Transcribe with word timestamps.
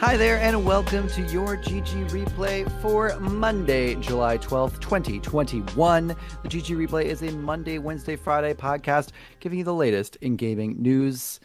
Hi 0.00 0.16
there, 0.16 0.40
and 0.40 0.64
welcome 0.64 1.08
to 1.10 1.22
your 1.26 1.58
GG 1.58 2.10
replay 2.10 2.68
for 2.80 3.16
Monday, 3.20 3.94
July 3.96 4.38
12th, 4.38 4.80
2021. 4.80 6.08
The 6.08 6.14
GG 6.48 6.88
replay 6.88 7.04
is 7.04 7.22
a 7.22 7.30
Monday, 7.32 7.78
Wednesday, 7.78 8.16
Friday 8.16 8.54
podcast 8.54 9.10
giving 9.40 9.58
you 9.58 9.64
the 9.64 9.74
latest 9.74 10.16
in 10.16 10.36
gaming 10.36 10.80
news. 10.82 11.38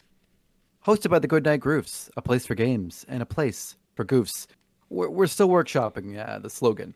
Hosted 0.86 1.10
by 1.10 1.18
the 1.18 1.28
Goodnight 1.28 1.60
Grooves, 1.60 2.10
a 2.16 2.22
place 2.22 2.46
for 2.46 2.54
games 2.54 3.04
and 3.08 3.22
a 3.22 3.26
place 3.26 3.76
for 3.94 4.04
goofs. 4.04 4.46
We're, 4.88 5.08
we're 5.08 5.26
still 5.26 5.48
workshopping 5.48 6.16
uh, 6.16 6.38
the 6.38 6.50
slogan. 6.50 6.94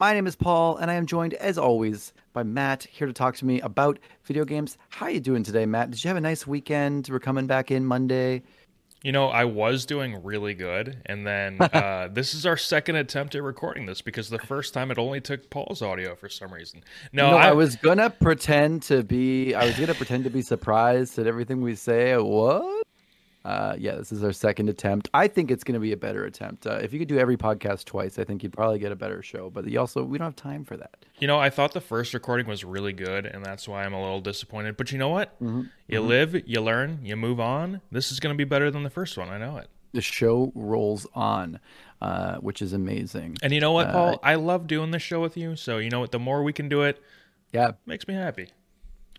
My 0.00 0.12
name 0.12 0.26
is 0.26 0.36
Paul, 0.36 0.76
and 0.76 0.90
I 0.90 0.94
am 0.94 1.06
joined, 1.06 1.34
as 1.34 1.56
always, 1.58 2.12
by 2.32 2.42
Matt 2.42 2.84
here 2.84 3.06
to 3.06 3.12
talk 3.12 3.36
to 3.36 3.44
me 3.44 3.60
about 3.60 3.98
video 4.24 4.44
games. 4.44 4.76
How 4.88 5.06
you 5.06 5.20
doing 5.20 5.42
today, 5.42 5.66
Matt? 5.66 5.90
Did 5.90 6.02
you 6.02 6.08
have 6.08 6.16
a 6.16 6.20
nice 6.20 6.46
weekend? 6.46 7.08
We're 7.08 7.20
coming 7.20 7.46
back 7.46 7.70
in 7.70 7.84
Monday. 7.84 8.42
You 9.02 9.12
know, 9.12 9.28
I 9.28 9.44
was 9.44 9.86
doing 9.86 10.20
really 10.24 10.54
good, 10.54 11.00
and 11.06 11.24
then 11.24 11.60
uh, 11.60 12.08
this 12.10 12.34
is 12.34 12.44
our 12.44 12.56
second 12.56 12.96
attempt 12.96 13.36
at 13.36 13.42
recording 13.42 13.86
this 13.86 14.02
because 14.02 14.28
the 14.28 14.38
first 14.38 14.74
time 14.74 14.90
it 14.90 14.98
only 14.98 15.20
took 15.20 15.48
Paul's 15.48 15.82
audio 15.82 16.16
for 16.16 16.28
some 16.28 16.52
reason. 16.52 16.82
No, 17.12 17.30
No, 17.30 17.36
I, 17.36 17.48
I, 17.48 17.52
was 17.52 17.76
gonna 17.76 18.10
pretend 18.10 18.82
to 18.84 19.04
be. 19.04 19.54
I 19.54 19.66
was 19.66 19.78
gonna 19.78 19.94
pretend 19.94 20.24
to 20.24 20.30
be 20.30 20.42
surprised 20.42 21.18
at 21.20 21.26
everything 21.28 21.60
we 21.60 21.76
say. 21.76 22.16
What? 22.16 22.85
Uh, 23.46 23.76
yeah, 23.78 23.94
this 23.94 24.10
is 24.10 24.24
our 24.24 24.32
second 24.32 24.68
attempt. 24.68 25.08
I 25.14 25.28
think 25.28 25.52
it's 25.52 25.62
gonna 25.62 25.78
be 25.78 25.92
a 25.92 25.96
better 25.96 26.24
attempt. 26.24 26.66
Uh, 26.66 26.80
if 26.82 26.92
you 26.92 26.98
could 26.98 27.06
do 27.06 27.16
every 27.18 27.36
podcast 27.36 27.84
twice, 27.84 28.18
I 28.18 28.24
think 28.24 28.42
you'd 28.42 28.52
probably 28.52 28.80
get 28.80 28.90
a 28.90 28.96
better 28.96 29.22
show. 29.22 29.50
But 29.50 29.68
you 29.68 29.78
also, 29.78 30.02
we 30.02 30.18
don't 30.18 30.26
have 30.26 30.36
time 30.36 30.64
for 30.64 30.76
that. 30.76 31.06
you 31.20 31.28
know, 31.28 31.38
I 31.38 31.48
thought 31.50 31.72
the 31.72 31.80
first 31.80 32.12
recording 32.12 32.46
was 32.48 32.64
really 32.64 32.92
good, 32.92 33.24
and 33.24 33.44
that's 33.44 33.68
why 33.68 33.84
I'm 33.84 33.94
a 33.94 34.00
little 34.02 34.20
disappointed. 34.20 34.76
But 34.76 34.90
you 34.90 34.98
know 34.98 35.10
what? 35.10 35.40
Mm-hmm. 35.40 35.62
You 35.86 36.00
live, 36.00 36.42
you 36.48 36.60
learn, 36.60 36.98
you 37.04 37.14
move 37.16 37.38
on. 37.38 37.80
This 37.92 38.10
is 38.10 38.18
going 38.18 38.34
to 38.34 38.36
be 38.36 38.44
better 38.44 38.70
than 38.70 38.82
the 38.82 38.90
first 38.90 39.16
one. 39.16 39.28
I 39.28 39.38
know 39.38 39.58
it. 39.58 39.68
The 39.92 40.00
show 40.02 40.50
rolls 40.56 41.06
on, 41.14 41.60
uh, 42.02 42.38
which 42.38 42.60
is 42.60 42.72
amazing. 42.72 43.36
And 43.42 43.52
you 43.54 43.60
know 43.60 43.72
what, 43.72 43.92
Paul? 43.92 44.18
I 44.22 44.34
love 44.34 44.66
doing 44.66 44.90
this 44.90 45.02
show 45.02 45.20
with 45.22 45.36
you. 45.36 45.54
So 45.56 45.78
you 45.78 45.88
know 45.88 46.00
what? 46.00 46.10
The 46.10 46.18
more 46.18 46.42
we 46.42 46.52
can 46.52 46.68
do 46.68 46.82
it, 46.82 47.00
Yeah, 47.52 47.72
makes 47.86 48.06
me 48.08 48.14
happy. 48.14 48.48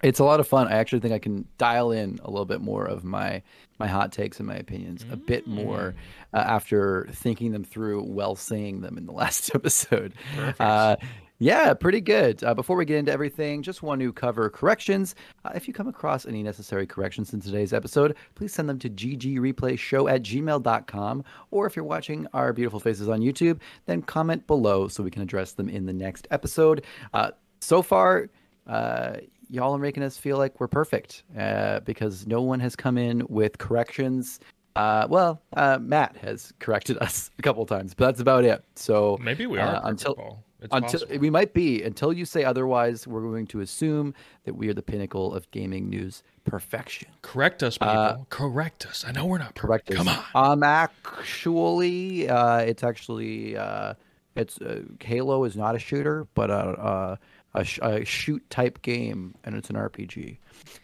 It's 0.03 0.19
a 0.19 0.23
lot 0.23 0.39
of 0.39 0.47
fun. 0.47 0.67
I 0.67 0.77
actually 0.77 0.99
think 0.99 1.13
I 1.13 1.19
can 1.19 1.47
dial 1.57 1.91
in 1.91 2.19
a 2.23 2.29
little 2.29 2.45
bit 2.45 2.61
more 2.61 2.85
of 2.85 3.03
my 3.03 3.41
my 3.79 3.87
hot 3.87 4.11
takes 4.11 4.39
and 4.39 4.47
my 4.47 4.55
opinions 4.55 5.05
a 5.11 5.15
bit 5.15 5.45
more 5.45 5.93
uh, 6.33 6.37
after 6.37 7.07
thinking 7.11 7.51
them 7.51 7.63
through 7.63 8.01
while 8.01 8.35
saying 8.35 8.81
them 8.81 8.97
in 8.97 9.05
the 9.05 9.11
last 9.13 9.53
episode. 9.53 10.13
Uh, 10.59 10.95
yeah, 11.39 11.75
pretty 11.75 12.01
good. 12.01 12.43
Uh, 12.43 12.55
before 12.55 12.75
we 12.75 12.85
get 12.85 12.97
into 12.97 13.11
everything, 13.11 13.61
just 13.61 13.83
want 13.83 14.01
to 14.01 14.11
cover 14.11 14.49
corrections. 14.49 15.13
Uh, 15.45 15.51
if 15.53 15.67
you 15.67 15.73
come 15.73 15.87
across 15.87 16.25
any 16.25 16.41
necessary 16.41 16.87
corrections 16.87 17.31
in 17.31 17.39
today's 17.41 17.73
episode, 17.73 18.15
please 18.33 18.51
send 18.53 18.67
them 18.67 18.79
to 18.79 18.89
ggreplayshow 18.89 20.11
at 20.11 20.23
gmail.com. 20.23 21.23
Or 21.51 21.67
if 21.67 21.75
you're 21.75 21.85
watching 21.85 22.25
our 22.33 22.53
beautiful 22.53 22.79
faces 22.79 23.07
on 23.07 23.21
YouTube, 23.21 23.59
then 23.85 24.01
comment 24.01 24.47
below 24.47 24.87
so 24.87 25.03
we 25.03 25.11
can 25.11 25.21
address 25.21 25.51
them 25.51 25.69
in 25.69 25.85
the 25.85 25.93
next 25.93 26.27
episode. 26.31 26.83
Uh, 27.13 27.31
so 27.61 27.83
far, 27.83 28.29
uh, 28.65 29.17
y'all 29.49 29.75
are 29.75 29.79
making 29.79 30.03
us 30.03 30.17
feel 30.17 30.37
like 30.37 30.59
we're 30.59 30.67
perfect 30.67 31.23
uh, 31.37 31.79
because 31.81 32.27
no 32.27 32.41
one 32.41 32.59
has 32.59 32.75
come 32.75 32.97
in 32.97 33.25
with 33.29 33.57
corrections. 33.57 34.39
Uh, 34.75 35.07
well, 35.09 35.41
uh, 35.55 35.79
Matt 35.81 36.15
has 36.17 36.53
corrected 36.59 36.97
us 37.01 37.31
a 37.39 37.41
couple 37.41 37.65
times, 37.65 37.93
but 37.93 38.05
that's 38.05 38.21
about 38.21 38.43
it. 38.43 38.63
So 38.75 39.17
Maybe 39.21 39.45
we 39.47 39.57
are 39.59 39.77
uh, 39.77 39.81
until 39.89 40.43
It's 40.61 40.71
until 40.73 40.99
possible. 40.99 41.19
we 41.19 41.29
might 41.29 41.53
be 41.53 41.81
until 41.83 42.13
you 42.13 42.25
say 42.25 42.43
otherwise. 42.43 43.07
We're 43.07 43.21
going 43.21 43.47
to 43.47 43.61
assume 43.61 44.13
that 44.45 44.55
we 44.55 44.69
are 44.69 44.73
the 44.73 44.83
pinnacle 44.83 45.33
of 45.33 45.49
gaming 45.51 45.89
news 45.89 46.23
perfection. 46.45 47.09
Correct 47.21 47.63
us, 47.63 47.77
people. 47.77 48.25
Correct 48.29 48.85
us. 48.85 49.03
I 49.07 49.11
know 49.11 49.25
we're 49.25 49.37
not 49.39 49.55
perfect. 49.55 49.89
Uh, 49.91 49.95
Correct. 49.95 49.97
Come 49.97 50.07
us. 50.07 50.23
on. 50.35 50.51
Um, 50.51 50.63
actually, 50.63 52.29
uh, 52.29 52.59
it's 52.59 52.83
actually 52.83 53.57
uh, 53.57 53.93
it's 54.35 54.59
uh, 54.61 54.81
Halo 55.01 55.43
is 55.43 55.55
not 55.55 55.75
a 55.75 55.79
shooter, 55.79 56.27
but 56.35 56.49
a 56.51 57.17
a, 57.57 57.61
a, 57.61 57.63
sh- 57.63 57.79
a 57.81 58.05
shoot 58.05 58.47
type 58.49 58.81
game, 58.81 59.35
and 59.43 59.55
it's 59.55 59.69
an 59.69 59.75
RPG. 59.75 60.37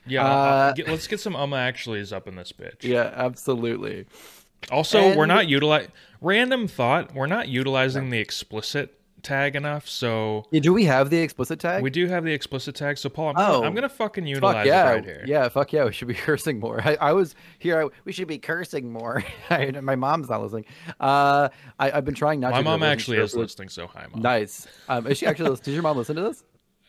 Yeah, 0.05 0.25
Uh, 0.25 0.73
get, 0.73 0.87
let's 0.87 1.07
get 1.07 1.19
some 1.19 1.35
um 1.35 1.51
actuallys 1.51 2.11
up 2.11 2.27
in 2.27 2.35
this 2.35 2.51
bitch. 2.51 2.83
Yeah, 2.83 3.11
absolutely. 3.15 4.05
Also, 4.71 5.15
we're 5.15 5.25
not 5.25 5.47
utilize 5.49 5.87
random 6.21 6.67
thought. 6.67 7.13
We're 7.13 7.27
not 7.27 7.47
utilizing 7.49 8.09
the 8.09 8.19
explicit 8.19 8.97
tag 9.21 9.55
enough, 9.55 9.87
so 9.87 10.45
Yeah, 10.51 10.59
do 10.59 10.73
we 10.73 10.83
have 10.85 11.09
the 11.09 11.17
explicit 11.19 11.57
tag? 11.59 11.81
we 11.81 11.89
do 11.89 12.07
have 12.07 12.25
the 12.25 12.33
explicit 12.33 12.75
tag. 12.75 12.97
So 12.97 13.07
Paul, 13.09 13.29
I'm, 13.29 13.35
Oh. 13.37 13.53
gonna, 13.55 13.67
I'm 13.67 13.73
gonna 13.75 13.87
fucking 13.89 14.25
utilize 14.27 14.55
Fuck 14.55 14.65
yeah, 14.65 14.89
it 14.89 14.93
right 14.95 15.05
here. 15.05 15.23
yeah, 15.25 15.47
fuck 15.49 15.71
yeah. 15.73 15.85
We 15.85 15.91
should 15.93 16.07
be 16.09 16.13
cursing 16.27 16.59
more. 16.59 16.81
I, 16.83 16.95
I 16.99 17.13
was 17.13 17.35
here. 17.59 17.83
I, 17.83 17.89
we 18.05 18.11
should 18.13 18.27
be 18.27 18.37
cursing 18.37 18.91
more. 18.91 19.23
I, 19.49 19.71
my 19.71 19.95
mom's 19.95 20.29
not 20.29 20.41
listening. 20.41 20.65
Uh, 20.99 21.47
I, 21.79 21.91
I've 21.91 22.05
been 22.05 22.15
trying 22.15 22.39
not 22.41 22.51
My 22.51 22.61
to. 22.61 22.67
I 22.67 22.71
mom 22.71 22.83
actually 22.83 23.17
sure 23.17 23.23
is 23.25 23.35
listening, 23.35 23.69
so 23.69 23.87
hi, 23.87 24.05
mom. 24.11 24.21
Nice. 24.21 24.67
Um, 24.89 25.07
is 25.07 25.17
she 25.17 25.25
actually? 25.25 25.55
Does 25.63 25.67
your 25.73 25.83
mom 25.83 25.97
listen 25.97 26.15
to 26.17 26.21
this? 26.21 26.43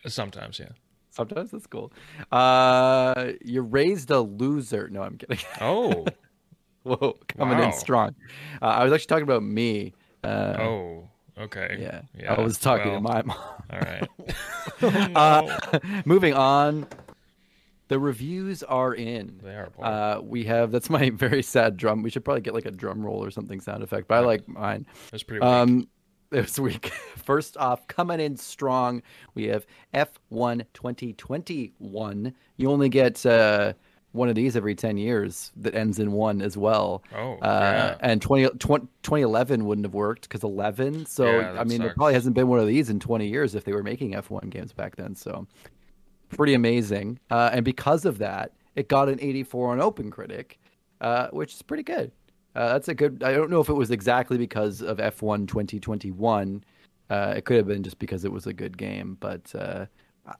Sometimes, 0.07 0.59
yeah. 0.59 0.69
Sometimes 1.09 1.53
it's 1.53 1.67
cool. 1.67 1.93
Uh, 2.31 3.31
you 3.43 3.61
raised 3.61 4.11
a 4.11 4.19
loser. 4.19 4.89
No, 4.89 5.01
I'm 5.03 5.17
kidding. 5.17 5.39
Oh, 5.61 6.05
Whoa, 6.83 7.17
coming 7.29 7.57
Wow. 7.57 7.65
in 7.65 7.73
strong. 7.73 8.15
Uh, 8.61 8.65
I 8.65 8.83
was 8.83 8.93
actually 8.93 9.07
talking 9.07 9.23
about 9.23 9.41
me. 9.41 9.93
Uh, 10.23 10.55
oh, 10.59 11.09
okay. 11.37 11.77
yeah. 11.79 12.01
yeah. 12.15 12.33
I 12.33 12.41
was 12.41 12.59
talking 12.59 12.91
well, 12.91 13.01
to 13.01 13.01
my 13.01 13.21
mom. 13.23 13.37
All 13.71 13.79
right. 13.79 14.07
Oh, 14.83 14.89
no. 15.09 15.15
Uh, 15.15 15.79
moving 16.05 16.33
on. 16.35 16.85
The 17.87 17.99
reviews 17.99 18.61
are 18.63 18.93
in. 18.95 19.39
they 19.43 19.55
are. 19.55 19.69
Uh, 19.79 20.19
we 20.21 20.43
have 20.45 20.71
that's 20.71 20.89
my 20.89 21.09
very 21.11 21.43
sad 21.43 21.77
drum. 21.77 22.01
We 22.03 22.09
should 22.09 22.25
probably 22.25 22.41
get 22.41 22.53
like 22.55 22.65
a 22.65 22.71
drum 22.71 23.05
roll 23.05 23.23
or 23.23 23.29
something 23.31 23.59
sound 23.61 23.83
effect, 23.83 24.07
but 24.07 24.15
I 24.15 24.19
like 24.19 24.47
mine. 24.47 24.85
That's 25.11 25.23
pretty. 25.23 25.43
Um, 25.45 25.87
this 26.29 26.59
week, 26.59 26.87
first 27.15 27.57
off, 27.57 27.87
coming 27.87 28.19
in 28.19 28.37
strong, 28.37 29.01
we 29.33 29.45
have 29.45 29.65
F1 29.93 30.65
2021. 30.73 32.33
You 32.57 32.71
only 32.71 32.89
get 32.89 33.25
uh, 33.25 33.73
one 34.11 34.29
of 34.29 34.35
these 34.35 34.55
every 34.55 34.75
10 34.75 34.97
years 34.97 35.51
that 35.57 35.75
ends 35.75 35.99
in 35.99 36.11
one 36.11 36.41
as 36.41 36.57
well. 36.57 37.03
Oh, 37.15 37.33
uh, 37.35 37.37
yeah. 37.41 37.97
And 37.99 38.21
20, 38.21 38.49
20 38.57 38.87
2011 39.03 39.65
wouldn't 39.65 39.85
have 39.85 39.93
worked 39.93 40.23
because 40.23 40.43
11. 40.43 41.05
So, 41.05 41.25
Yeah, 41.25 41.57
I 41.59 41.63
mean, 41.63 41.81
there 41.81 41.93
probably 41.93 42.13
hasn't 42.13 42.35
been 42.35 42.47
one 42.47 42.59
of 42.59 42.67
these 42.67 42.89
in 42.89 42.99
20 42.99 43.27
years 43.27 43.55
if 43.55 43.65
they 43.65 43.73
were 43.73 43.83
making 43.83 44.13
F1 44.13 44.49
games 44.49 44.73
back 44.73 44.95
then. 44.95 45.15
So, 45.15 45.47
pretty 46.29 46.53
amazing. 46.53 47.19
Uh, 47.29 47.49
and 47.53 47.63
because 47.63 48.05
of 48.05 48.17
that, 48.19 48.51
it 48.75 48.87
got 48.89 49.09
an 49.09 49.19
84 49.21 49.71
on 49.71 49.79
OpenCritic, 49.79 50.53
uh, 51.01 51.27
which 51.29 51.53
is 51.53 51.61
pretty 51.61 51.83
good. 51.83 52.11
Uh, 52.55 52.73
that's 52.73 52.87
a 52.87 52.95
good. 52.95 53.21
I 53.23 53.33
don't 53.33 53.49
know 53.49 53.59
if 53.59 53.69
it 53.69 53.73
was 53.73 53.91
exactly 53.91 54.37
because 54.37 54.81
of 54.81 54.97
F1 54.97 55.47
2021. 55.47 56.63
Uh, 57.09 57.33
it 57.37 57.45
could 57.45 57.57
have 57.57 57.67
been 57.67 57.83
just 57.83 57.99
because 57.99 58.25
it 58.25 58.31
was 58.31 58.47
a 58.47 58.53
good 58.53 58.77
game, 58.77 59.17
but 59.19 59.53
uh, 59.53 59.85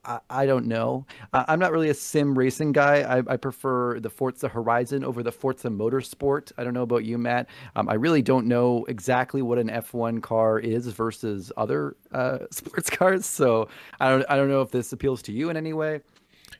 I, 0.03 0.19
I 0.29 0.45
don't 0.45 0.65
know. 0.65 1.05
I, 1.33 1.45
I'm 1.47 1.59
not 1.59 1.71
really 1.71 1.89
a 1.89 1.93
sim 1.93 2.37
racing 2.37 2.71
guy. 2.71 3.01
I, 3.01 3.33
I 3.33 3.37
prefer 3.37 3.99
the 3.99 4.09
Forza 4.09 4.47
Horizon 4.47 5.03
over 5.03 5.21
the 5.21 5.31
Forza 5.31 5.69
Motorsport. 5.69 6.51
I 6.57 6.63
don't 6.63 6.73
know 6.73 6.83
about 6.83 7.05
you, 7.05 7.17
Matt. 7.17 7.47
Um, 7.75 7.89
I 7.89 7.95
really 7.95 8.21
don't 8.21 8.47
know 8.47 8.85
exactly 8.87 9.41
what 9.41 9.57
an 9.59 9.69
F1 9.69 10.21
car 10.21 10.59
is 10.59 10.87
versus 10.87 11.51
other 11.57 11.95
uh, 12.11 12.39
sports 12.51 12.89
cars. 12.89 13.25
So 13.25 13.67
I 13.99 14.09
don't. 14.09 14.25
I 14.29 14.35
don't 14.35 14.49
know 14.49 14.61
if 14.61 14.71
this 14.71 14.91
appeals 14.93 15.21
to 15.23 15.31
you 15.31 15.49
in 15.49 15.57
any 15.57 15.73
way. 15.73 16.01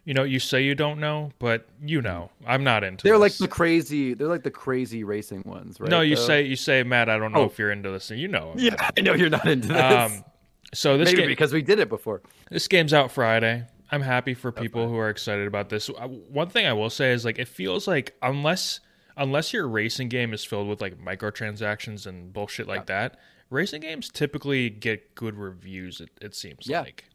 You 0.03 0.13
know, 0.13 0.23
you 0.23 0.39
say 0.39 0.61
you 0.63 0.75
don't 0.75 0.99
know, 0.99 1.31
but 1.39 1.67
you 1.83 2.01
know. 2.01 2.29
I'm 2.45 2.63
not 2.63 2.83
into. 2.83 3.03
They're 3.03 3.17
like 3.17 3.33
the 3.37 3.47
crazy. 3.47 4.13
They're 4.13 4.27
like 4.27 4.43
the 4.43 4.51
crazy 4.51 5.03
racing 5.03 5.43
ones, 5.45 5.79
right? 5.79 5.89
No, 5.89 6.01
you 6.01 6.15
though? 6.15 6.21
say 6.27 6.41
you 6.43 6.55
say 6.55 6.83
Matt. 6.83 7.09
I 7.09 7.17
don't 7.17 7.31
know 7.31 7.41
Oh. 7.41 7.45
if 7.45 7.57
you're 7.57 7.71
into 7.71 7.89
this, 7.91 8.11
and 8.11 8.19
you 8.19 8.27
know. 8.27 8.51
I'm 8.53 8.59
Yeah, 8.59 8.89
I 8.97 9.01
know 9.01 9.13
you're 9.13 9.29
not 9.29 9.47
into 9.47 9.69
this. 9.69 9.77
Um, 9.77 10.25
so 10.73 10.97
this 10.97 11.07
Maybe 11.07 11.19
game, 11.21 11.27
because 11.29 11.53
we 11.53 11.61
did 11.61 11.79
it 11.79 11.87
before. 11.89 12.21
This 12.51 12.67
game's 12.67 12.93
out 12.93 13.11
Friday. 13.11 13.65
I'm 13.91 14.01
happy 14.01 14.33
for 14.33 14.51
people 14.51 14.89
who 14.89 14.97
are 14.97 15.09
excited 15.09 15.47
about 15.47 15.69
this. 15.69 15.89
Uh, 15.89 16.07
One 16.07 16.49
thing 16.49 16.65
I 16.65 16.73
will 16.73 16.89
say 16.89 17.13
is 17.13 17.23
like 17.23 17.39
it 17.39 17.47
feels 17.47 17.87
like 17.87 18.13
unless 18.21 18.79
unless 19.15 19.53
your 19.53 19.67
racing 19.67 20.09
game 20.09 20.33
is 20.33 20.43
filled 20.43 20.67
with 20.67 20.81
like 20.81 20.97
microtransactions 20.99 22.05
and 22.05 22.33
bullshit 22.33 22.67
like 22.67 22.87
that, 22.87 23.19
racing 23.49 23.81
games 23.81 24.09
typically 24.09 24.69
get 24.69 25.15
good 25.15 25.35
reviews. 25.35 26.01
It, 26.01 26.09
it 26.21 26.35
seems 26.35 26.67
Yeah. 26.67 26.81
like, 26.81 27.05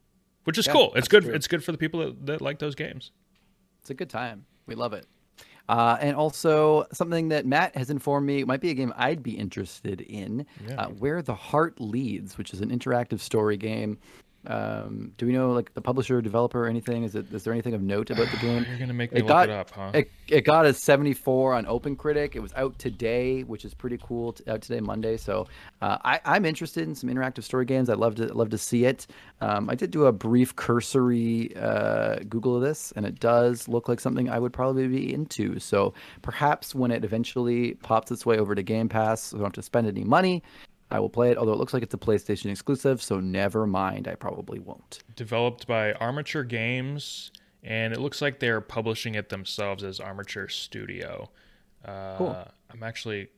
which 0.44 0.58
is 0.58 0.66
Yeah, 0.66 0.72
cool. 0.72 0.92
It's 0.94 1.08
good. 1.08 1.24
true. 1.24 1.34
It's 1.34 1.46
good 1.48 1.62
for 1.64 1.72
the 1.72 1.78
people 1.78 2.00
that, 2.00 2.26
that 2.26 2.40
like 2.40 2.58
those 2.58 2.74
games. 2.74 3.12
It's 3.80 3.90
a 3.90 3.94
good 3.94 4.10
time. 4.10 4.44
We 4.66 4.74
love 4.74 4.92
it. 4.92 5.06
Uh, 5.68 5.96
and 6.00 6.16
also 6.16 6.84
something 6.92 7.28
that 7.28 7.46
Matt 7.46 7.76
has 7.76 7.90
informed 7.90 8.26
me 8.26 8.42
might 8.42 8.60
be 8.60 8.70
a 8.70 8.74
game 8.74 8.92
I'd 8.96 9.22
be 9.22 9.32
interested 9.38 10.00
in. 10.00 10.44
Yeah. 10.66 10.74
Uh, 10.74 10.88
Where 10.88 11.22
the 11.22 11.34
Heart 11.34 11.80
Leads, 11.80 12.36
which 12.36 12.52
is 12.52 12.60
an 12.60 12.70
interactive 12.70 13.20
story 13.20 13.56
game. 13.56 13.98
Um, 14.46 15.12
do 15.18 15.26
we 15.26 15.32
know 15.32 15.52
like 15.52 15.74
the 15.74 15.82
publisher, 15.82 16.22
developer, 16.22 16.64
or 16.64 16.68
anything? 16.68 17.04
Is 17.04 17.14
it 17.14 17.32
is 17.32 17.44
there 17.44 17.52
anything 17.52 17.74
of 17.74 17.82
note 17.82 18.08
about 18.10 18.28
the 18.30 18.38
game? 18.38 18.64
You're 18.68 18.78
gonna 18.78 18.94
make 18.94 19.12
me 19.12 19.18
It 19.18 19.22
look 19.24 19.28
got- 19.28 19.48
it 19.48 19.52
up, 19.52 19.70
huh? 19.70 19.90
It, 19.94 20.10
it 20.28 20.40
got 20.42 20.64
a 20.64 20.72
74 20.72 21.54
on 21.54 21.66
OpenCritic. 21.66 22.34
It 22.36 22.40
was 22.40 22.52
out 22.54 22.78
today, 22.78 23.42
which 23.42 23.64
is 23.64 23.74
pretty 23.74 23.98
cool. 24.02 24.32
t- 24.32 24.44
Out 24.48 24.62
today, 24.62 24.80
Monday. 24.80 25.16
So 25.16 25.46
uh, 25.82 25.98
I, 26.04 26.20
I'm 26.24 26.44
interested 26.46 26.88
in 26.88 26.94
some 26.94 27.10
interactive 27.10 27.42
story 27.42 27.64
games. 27.64 27.90
I'd 27.90 27.98
love 27.98 28.14
to 28.16 28.32
love 28.32 28.50
to 28.50 28.58
see 28.58 28.84
it. 28.86 29.06
Um, 29.40 29.68
I 29.68 29.74
did 29.74 29.90
do 29.90 30.06
a 30.06 30.12
brief 30.12 30.56
cursory 30.56 31.54
uh, 31.56 32.16
Google 32.28 32.56
of 32.56 32.62
this, 32.62 32.92
and 32.96 33.04
it 33.04 33.20
does 33.20 33.68
look 33.68 33.88
like 33.88 34.00
something 34.00 34.30
I 34.30 34.38
would 34.38 34.52
probably 34.52 34.86
be 34.88 35.12
into. 35.12 35.58
So 35.58 35.92
perhaps 36.22 36.74
when 36.74 36.90
it 36.90 37.04
eventually 37.04 37.74
pops 37.74 38.10
its 38.10 38.24
way 38.24 38.38
over 38.38 38.54
to 38.54 38.62
Game 38.62 38.88
Pass, 38.88 39.20
so 39.22 39.36
I 39.36 39.38
don't 39.40 39.46
have 39.46 39.52
to 39.54 39.62
spend 39.62 39.86
any 39.86 40.04
money. 40.04 40.42
I 40.90 40.98
will 41.00 41.08
play 41.10 41.30
it, 41.30 41.38
although 41.38 41.52
it 41.52 41.58
looks 41.58 41.72
like 41.72 41.82
it's 41.82 41.94
a 41.94 41.98
PlayStation 41.98 42.50
exclusive, 42.50 43.00
so 43.02 43.20
never 43.20 43.66
mind. 43.66 44.08
I 44.08 44.14
probably 44.14 44.58
won't. 44.58 45.04
Developed 45.16 45.66
by 45.66 45.92
Armature 45.94 46.44
Games, 46.44 47.30
and 47.62 47.92
it 47.92 48.00
looks 48.00 48.20
like 48.20 48.40
they're 48.40 48.60
publishing 48.60 49.14
it 49.14 49.28
themselves 49.28 49.84
as 49.84 50.00
Armature 50.00 50.48
Studio. 50.48 51.30
Uh, 51.84 52.16
Cool. 52.16 52.48
I'm 52.72 52.82
actually 52.82 53.28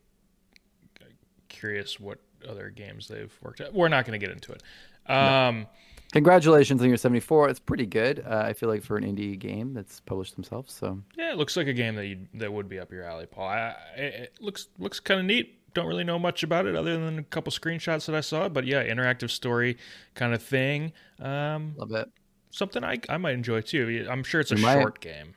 curious 1.49 2.01
what 2.01 2.19
other 2.49 2.71
games 2.71 3.09
they've 3.09 3.33
worked 3.43 3.61
at. 3.61 3.73
We're 3.73 3.89
not 3.89 4.05
going 4.07 4.19
to 4.19 4.27
get 4.27 4.35
into 4.35 4.53
it. 4.53 4.63
Um, 5.11 5.67
Congratulations 6.13 6.83
on 6.83 6.89
your 6.89 6.99
74. 6.99 7.49
It's 7.49 7.61
pretty 7.61 7.87
good. 7.87 8.23
Uh, 8.27 8.43
I 8.47 8.53
feel 8.53 8.69
like 8.69 8.83
for 8.83 8.97
an 8.99 9.05
indie 9.05 9.39
game 9.39 9.73
that's 9.73 10.01
published 10.01 10.35
themselves. 10.35 10.73
So 10.73 11.01
Yeah, 11.17 11.33
it 11.33 11.39
looks 11.39 11.57
like 11.57 11.69
a 11.69 11.73
game 11.73 11.95
that 11.95 12.07
you 12.07 12.27
that 12.35 12.53
would 12.53 12.69
be 12.69 12.79
up 12.79 12.93
your 12.93 13.05
alley, 13.05 13.27
Paul. 13.27 13.49
I, 13.49 13.75
it, 13.97 14.15
it 14.15 14.33
looks 14.41 14.69
looks 14.79 15.01
kind 15.01 15.21
of 15.21 15.27
neat. 15.27 15.59
Don't 15.75 15.87
really 15.87 16.05
know 16.05 16.19
much 16.19 16.43
about 16.43 16.67
it 16.67 16.77
other 16.77 16.99
than 16.99 17.19
a 17.19 17.23
couple 17.23 17.51
screenshots 17.53 18.07
that 18.07 18.15
I 18.15 18.21
saw, 18.21 18.49
but 18.49 18.67
yeah, 18.67 18.85
interactive 18.85 19.31
story 19.31 19.79
kind 20.15 20.35
of 20.35 20.43
thing. 20.43 20.93
Um, 21.19 21.75
love 21.77 21.93
it. 21.93 22.09
something 22.51 22.85
I 22.85 22.99
I 23.09 23.17
might 23.17 23.35
enjoy 23.35 23.61
too. 23.63 24.07
I'm 24.11 24.23
sure 24.23 24.41
it's 24.41 24.53
a 24.53 24.57
might. 24.57 24.75
short 24.75 25.01
game. 25.01 25.35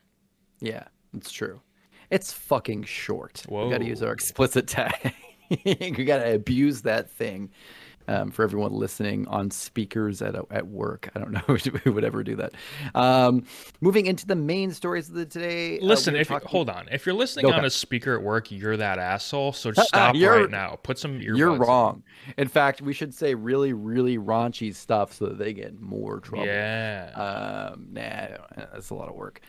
Yeah, 0.60 0.84
it's 1.16 1.32
true. 1.32 1.62
It's 2.10 2.32
fucking 2.34 2.84
short. 2.84 3.46
We 3.50 3.70
got 3.70 3.80
to 3.80 3.86
use 3.86 4.04
our 4.04 4.14
explicit 4.14 4.68
tag. 4.70 5.14
we 5.66 5.92
got 6.06 6.18
to 6.20 6.34
abuse 6.36 6.82
that 6.84 7.10
thing. 7.10 7.50
Um, 8.08 8.30
for 8.30 8.44
everyone 8.44 8.72
listening 8.72 9.28
on 9.28 9.50
speakers 9.50 10.22
at 10.22 10.36
at 10.52 10.68
work, 10.68 11.10
I 11.16 11.20
don't 11.20 11.32
know 11.48 11.56
who 11.84 11.92
would 11.94 12.04
ever 12.04 12.24
do 12.24 12.36
that. 12.36 12.54
Um, 12.94 13.44
moving 13.82 14.06
into 14.06 14.28
the 14.28 14.36
main 14.36 14.72
stories 14.72 15.10
of 15.10 15.16
the 15.16 15.26
today. 15.26 15.80
uh, 15.80 15.86
Listen, 15.86 16.14
were 16.14 16.20
if 16.20 16.28
talking- 16.28 16.48
hold 16.48 16.70
on, 16.70 16.88
if 16.92 17.06
you're 17.06 17.16
listening 17.16 17.48
Okay. 17.48 17.58
on 17.58 17.66
a 17.66 17.70
speaker 17.70 18.16
at 18.16 18.22
work, 18.22 18.52
you're 18.52 18.78
that 18.78 19.00
asshole. 19.00 19.54
So 19.54 19.72
just 19.72 19.88
stop 19.90 20.16
right 20.16 20.50
now. 20.50 20.78
Put 20.84 21.00
some 21.00 21.20
you're 21.20 21.56
wrong. 21.56 22.04
In 22.38 22.48
fact, 22.48 22.82
we 22.82 22.94
should 22.94 23.14
say 23.14 23.34
really, 23.34 23.74
really 23.74 24.18
raunchy 24.18 24.74
stuff 24.76 25.14
so 25.14 25.26
that 25.26 25.38
they 25.38 25.54
get 25.54 25.80
more 25.82 26.20
trouble. 26.20 26.46
Yeah. 26.46 27.72
Um, 27.74 27.88
nah, 27.92 28.38
that's 28.74 28.90
a 28.92 28.94
lot 28.96 29.10
of 29.10 29.16
work. 29.16 29.42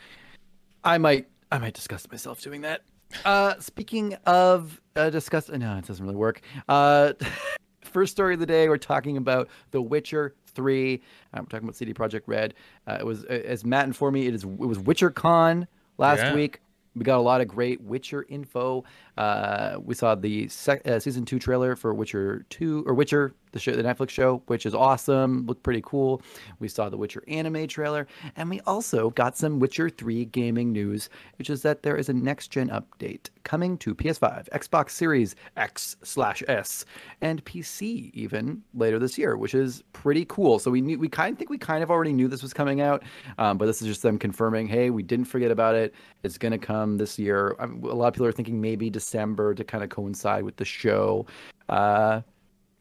I 0.83 0.99
might, 0.99 1.27
I 1.53 1.59
might 1.59 1.75
disgust 1.75 2.11
myself 2.11 2.41
doing 2.41 2.63
that. 2.63 2.83
Uh, 3.25 3.55
speaking 3.61 4.15
of 4.27 4.81
uh, 4.97 5.11
disgust, 5.11 5.51
no, 5.53 5.77
it 5.77 5.87
doesn't 5.87 6.05
really 6.05 6.17
work. 6.17 6.41
Uh, 6.69 7.13
first 7.97 8.13
story 8.13 8.35
of 8.35 8.41
the 8.41 8.45
day, 8.45 8.69
we're 8.69 8.77
talking 8.77 9.17
about 9.17 9.49
The 9.71 9.81
Witcher 9.81 10.35
Three. 10.49 11.01
I'm 11.33 11.47
talking 11.47 11.67
about 11.67 11.77
CD 11.77 11.95
Projekt 11.95 12.25
Red. 12.27 12.53
Uh, 12.87 12.99
it 13.01 13.07
was, 13.07 13.25
as 13.25 13.65
Matt 13.65 13.87
informed 13.87 14.13
me, 14.13 14.27
it 14.27 14.35
is 14.35 14.45
it 14.45 14.49
was 14.59 14.79
Witcher 14.79 15.11
WitcherCon 15.11 15.67
last 15.97 16.19
Yeah. 16.19 16.35
week. 16.35 16.61
We 16.95 17.05
got 17.05 17.17
a 17.17 17.23
lot 17.23 17.41
of 17.41 17.49
great 17.49 17.81
Witcher 17.81 18.27
info. 18.29 18.85
Uh, 19.17 19.79
we 19.83 19.95
saw 19.95 20.15
the 20.15 20.47
sec- 20.49 20.87
uh, 20.87 20.99
season 21.01 21.25
two 21.25 21.39
trailer 21.39 21.75
for 21.75 21.95
Witcher 21.95 22.45
two 22.51 22.85
or 22.87 22.93
Witcher, 22.93 23.33
the 23.57 23.61
show, 23.61 23.73
the 23.75 23.83
Netflix 23.83 24.11
show, 24.11 24.43
which 24.47 24.67
is 24.67 24.75
awesome. 24.75 25.47
Looked 25.47 25.63
pretty 25.63 25.83
cool. 25.85 26.23
We 26.61 26.69
saw 26.69 26.89
the 26.89 26.97
Witcher 26.97 27.25
anime 27.27 27.67
trailer, 27.67 28.07
and 28.37 28.51
we 28.51 28.61
also 28.61 29.11
got 29.11 29.37
some 29.37 29.59
Witcher 29.59 29.89
three 29.89 30.27
gaming 30.27 30.73
news, 30.73 31.09
which 31.39 31.49
is 31.49 31.63
that 31.63 31.83
there 31.83 31.97
is 31.97 32.09
a 32.09 32.13
next 32.13 32.49
gen 32.49 32.69
update 32.69 33.31
coming 33.45 33.79
to 33.79 33.95
PS5, 33.95 34.49
Xbox 34.51 34.91
Series 34.91 35.37
X 35.57 35.97
slash 36.03 36.43
S, 36.49 36.85
and 37.23 37.45
PC 37.45 38.11
even 38.13 38.63
later 38.75 38.99
this 38.99 39.17
year, 39.17 39.37
which 39.37 39.55
is 39.55 39.83
pretty 39.93 40.27
cool. 40.27 40.59
So 40.59 40.71
we 40.71 40.81
knew 40.81 40.99
we 40.99 41.09
kind 41.09 41.33
of 41.33 41.39
think 41.39 41.49
we 41.49 41.59
kind 41.59 41.83
of 41.83 41.91
already 41.91 42.13
knew 42.13 42.29
this 42.29 42.43
was 42.43 42.53
coming 42.53 42.81
out, 42.83 43.03
um, 43.39 43.57
but 43.57 43.67
this 43.67 43.81
is 43.81 43.89
just 43.89 44.03
them 44.03 44.19
confirming, 44.19 44.67
hey, 44.67 44.91
we 44.91 45.03
didn't 45.03 45.27
forget 45.27 45.51
about 45.51 45.75
it. 45.75 45.95
It's 46.23 46.37
gonna 46.37 46.59
come 46.59 46.99
this 46.99 47.19
year. 47.19 47.57
I 47.59 47.67
mean, 47.67 47.83
a 47.85 47.95
lot 47.95 48.09
of 48.09 48.15
people 48.15 48.27
are 48.27 48.33
thinking 48.33 48.61
maybe 48.61 48.91
December 48.91 49.55
to 49.55 49.65
kind 49.65 49.83
of 49.83 49.91
coincide 49.91 50.45
with 50.45 50.57
the 50.57 50.65
show. 50.65 51.27
Uh, 51.69 52.21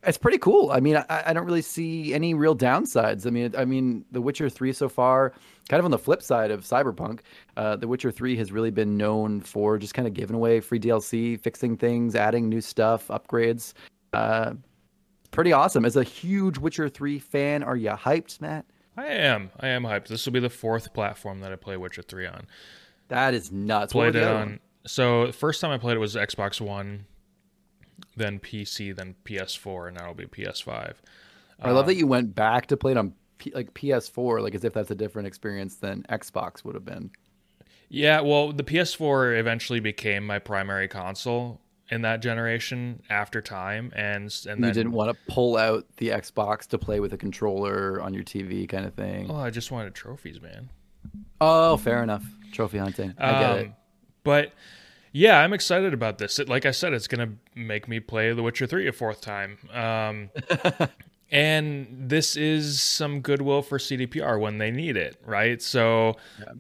it's 0.06 0.18
pretty 0.18 0.38
cool. 0.38 0.72
I 0.72 0.80
mean, 0.80 0.98
I, 0.98 1.24
I 1.28 1.34
don't 1.34 1.46
really 1.46 1.62
see 1.62 2.14
any 2.14 2.34
real 2.34 2.56
downsides. 2.56 3.26
I 3.26 3.30
mean, 3.30 3.54
I 3.58 3.66
mean, 3.66 4.06
The 4.12 4.22
Witcher 4.22 4.50
Three 4.50 4.74
so 4.74 4.90
far, 4.90 5.34
kind 5.70 5.80
of 5.80 5.86
on 5.86 5.92
the 5.92 5.98
flip 5.98 6.22
side 6.22 6.52
of 6.52 6.62
Cyberpunk, 6.62 7.22
uh, 7.58 7.76
The 7.76 7.88
Witcher 7.88 8.12
Three 8.12 8.36
has 8.38 8.52
really 8.52 8.72
been 8.72 8.98
known 8.98 9.42
for 9.42 9.78
just 9.78 9.94
kind 9.94 10.08
of 10.08 10.14
giving 10.14 10.36
away 10.36 10.60
free 10.60 10.80
DLC, 10.80 11.40
fixing 11.40 11.78
things, 11.78 12.16
adding 12.16 12.50
new 12.50 12.62
stuff, 12.62 13.08
upgrades. 13.08 13.74
Uh, 14.14 14.54
pretty 15.32 15.52
awesome. 15.54 15.86
As 15.86 15.96
a 15.96 16.04
huge 16.04 16.58
Witcher 16.58 16.90
Three 16.90 17.20
fan, 17.20 17.64
are 17.64 17.76
you 17.76 17.90
hyped, 17.90 18.42
Matt? 18.42 18.66
I 18.98 19.08
am. 19.08 19.52
I 19.60 19.68
am 19.68 19.84
hyped. 19.84 20.08
This 20.08 20.26
will 20.26 20.34
be 20.34 20.40
the 20.40 20.50
fourth 20.50 20.94
platform 20.94 21.42
that 21.42 21.52
I 21.52 21.56
play 21.56 21.78
Witcher 21.78 22.02
3 22.02 22.28
on. 22.28 22.48
That 23.10 23.34
is 23.34 23.52
nuts. 23.52 23.92
Played 23.92 24.16
it 24.16 24.24
on. 24.24 24.36
ones? 24.36 24.60
So 24.88 25.28
the 25.28 25.34
first 25.34 25.62
time 25.62 25.72
I 25.72 25.78
played 25.78 25.98
it 25.98 26.00
was 26.00 26.16
Xbox 26.16 26.62
One, 26.62 27.06
then 28.16 28.40
PC, 28.40 28.96
then 28.96 29.16
PS4, 29.26 29.88
and 29.88 29.98
now 29.98 30.04
it'll 30.04 30.14
be 30.16 30.26
PS5. 30.26 30.94
I 31.62 31.72
love 31.72 31.86
that 31.88 31.96
you 31.96 32.08
went 32.08 32.36
back 32.36 32.68
to 32.68 32.78
play 32.78 32.92
it 32.92 32.98
on 32.98 33.14
P- 33.38 33.52
like 33.54 33.74
PS4, 33.74 34.42
like 34.42 34.56
as 34.56 34.64
if 34.64 34.74
that's 34.74 34.92
a 34.92 34.96
different 34.96 35.28
experience 35.28 35.76
than 35.76 36.04
Xbox 36.10 36.64
would 36.64 36.76
have 36.76 36.86
been. 36.86 37.12
Yeah, 37.90 38.22
well, 38.22 38.52
the 38.52 38.64
PS4 38.64 39.38
eventually 39.40 39.80
became 39.80 40.26
my 40.26 40.40
primary 40.40 40.88
console 40.88 41.62
in 41.92 42.02
that 42.02 42.22
generation 42.22 43.02
after 43.10 43.42
time, 43.42 43.92
and 43.96 44.36
and 44.50 44.66
you 44.66 44.72
didn't 44.72 44.92
want 44.92 45.12
to 45.16 45.34
pull 45.34 45.56
out 45.56 45.86
the 45.98 46.10
Xbox 46.10 46.66
to 46.68 46.78
play 46.78 47.00
with 47.00 47.14
a 47.14 47.18
controller 47.18 48.02
on 48.02 48.14
your 48.14 48.24
TV, 48.24 48.68
kind 48.68 48.86
of 48.86 48.94
thing. 48.96 49.30
Oh, 49.30 49.36
I 49.36 49.50
just 49.52 49.72
wanted 49.72 49.94
trophies, 49.94 50.42
man. 50.42 50.70
Oh, 51.40 51.78
fair 51.78 52.02
enough. 52.02 52.26
Trophy 52.52 52.80
hunting. 52.80 53.14
I 53.18 53.32
get 53.40 53.58
it. 53.60 53.66
Um, 53.68 53.76
But 54.24 54.54
yeah, 55.16 55.40
I'm 55.40 55.54
excited 55.54 55.94
about 55.94 56.18
this. 56.18 56.40
It, 56.40 56.50
like 56.50 56.66
I 56.66 56.72
said, 56.72 56.92
it's 56.92 57.08
gonna 57.08 57.32
make 57.56 57.88
me 57.88 58.02
play 58.02 58.34
The 58.34 58.44
Witcher 58.44 58.68
Three 58.68 58.86
a 58.90 58.92
fourth 58.92 59.22
time. 59.22 59.58
Um, 59.74 60.30
and 61.32 61.88
this 61.90 62.36
is 62.36 62.82
some 62.82 63.22
goodwill 63.22 63.62
for 63.62 63.78
CDPR 63.78 64.38
when 64.38 64.58
they 64.58 64.72
need 64.72 64.98
it, 64.98 65.16
right? 65.26 65.62
So, 65.62 66.18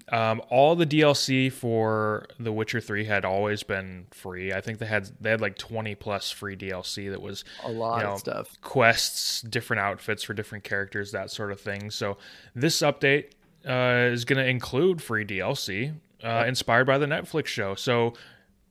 um, 0.07 0.41
all 0.49 0.77
the 0.77 0.85
DLC 0.85 1.51
for 1.51 2.27
The 2.39 2.53
Witcher 2.53 2.79
Three 2.79 3.03
had 3.03 3.25
always 3.25 3.61
been 3.63 4.07
free. 4.11 4.53
I 4.53 4.61
think 4.61 4.79
they 4.79 4.85
had 4.85 5.11
they 5.19 5.31
had 5.31 5.41
like 5.41 5.57
20 5.57 5.93
plus 5.95 6.31
free 6.31 6.55
DLC 6.55 7.11
that 7.11 7.21
was 7.21 7.43
A 7.65 7.69
lot 7.69 7.97
you 7.97 8.03
know, 8.05 8.13
of 8.13 8.19
stuff. 8.19 8.61
quests, 8.61 9.41
different 9.41 9.81
outfits 9.81 10.23
for 10.23 10.33
different 10.33 10.63
characters, 10.63 11.11
that 11.11 11.29
sort 11.29 11.51
of 11.51 11.59
thing. 11.59 11.91
So 11.91 12.15
this 12.55 12.77
update 12.77 13.31
uh, 13.67 14.13
is 14.13 14.23
going 14.23 14.41
to 14.41 14.49
include 14.49 15.01
free 15.01 15.25
DLC 15.25 15.93
uh, 16.24 16.45
inspired 16.47 16.85
by 16.85 16.97
the 16.97 17.05
Netflix 17.05 17.47
show. 17.47 17.75
So 17.75 18.13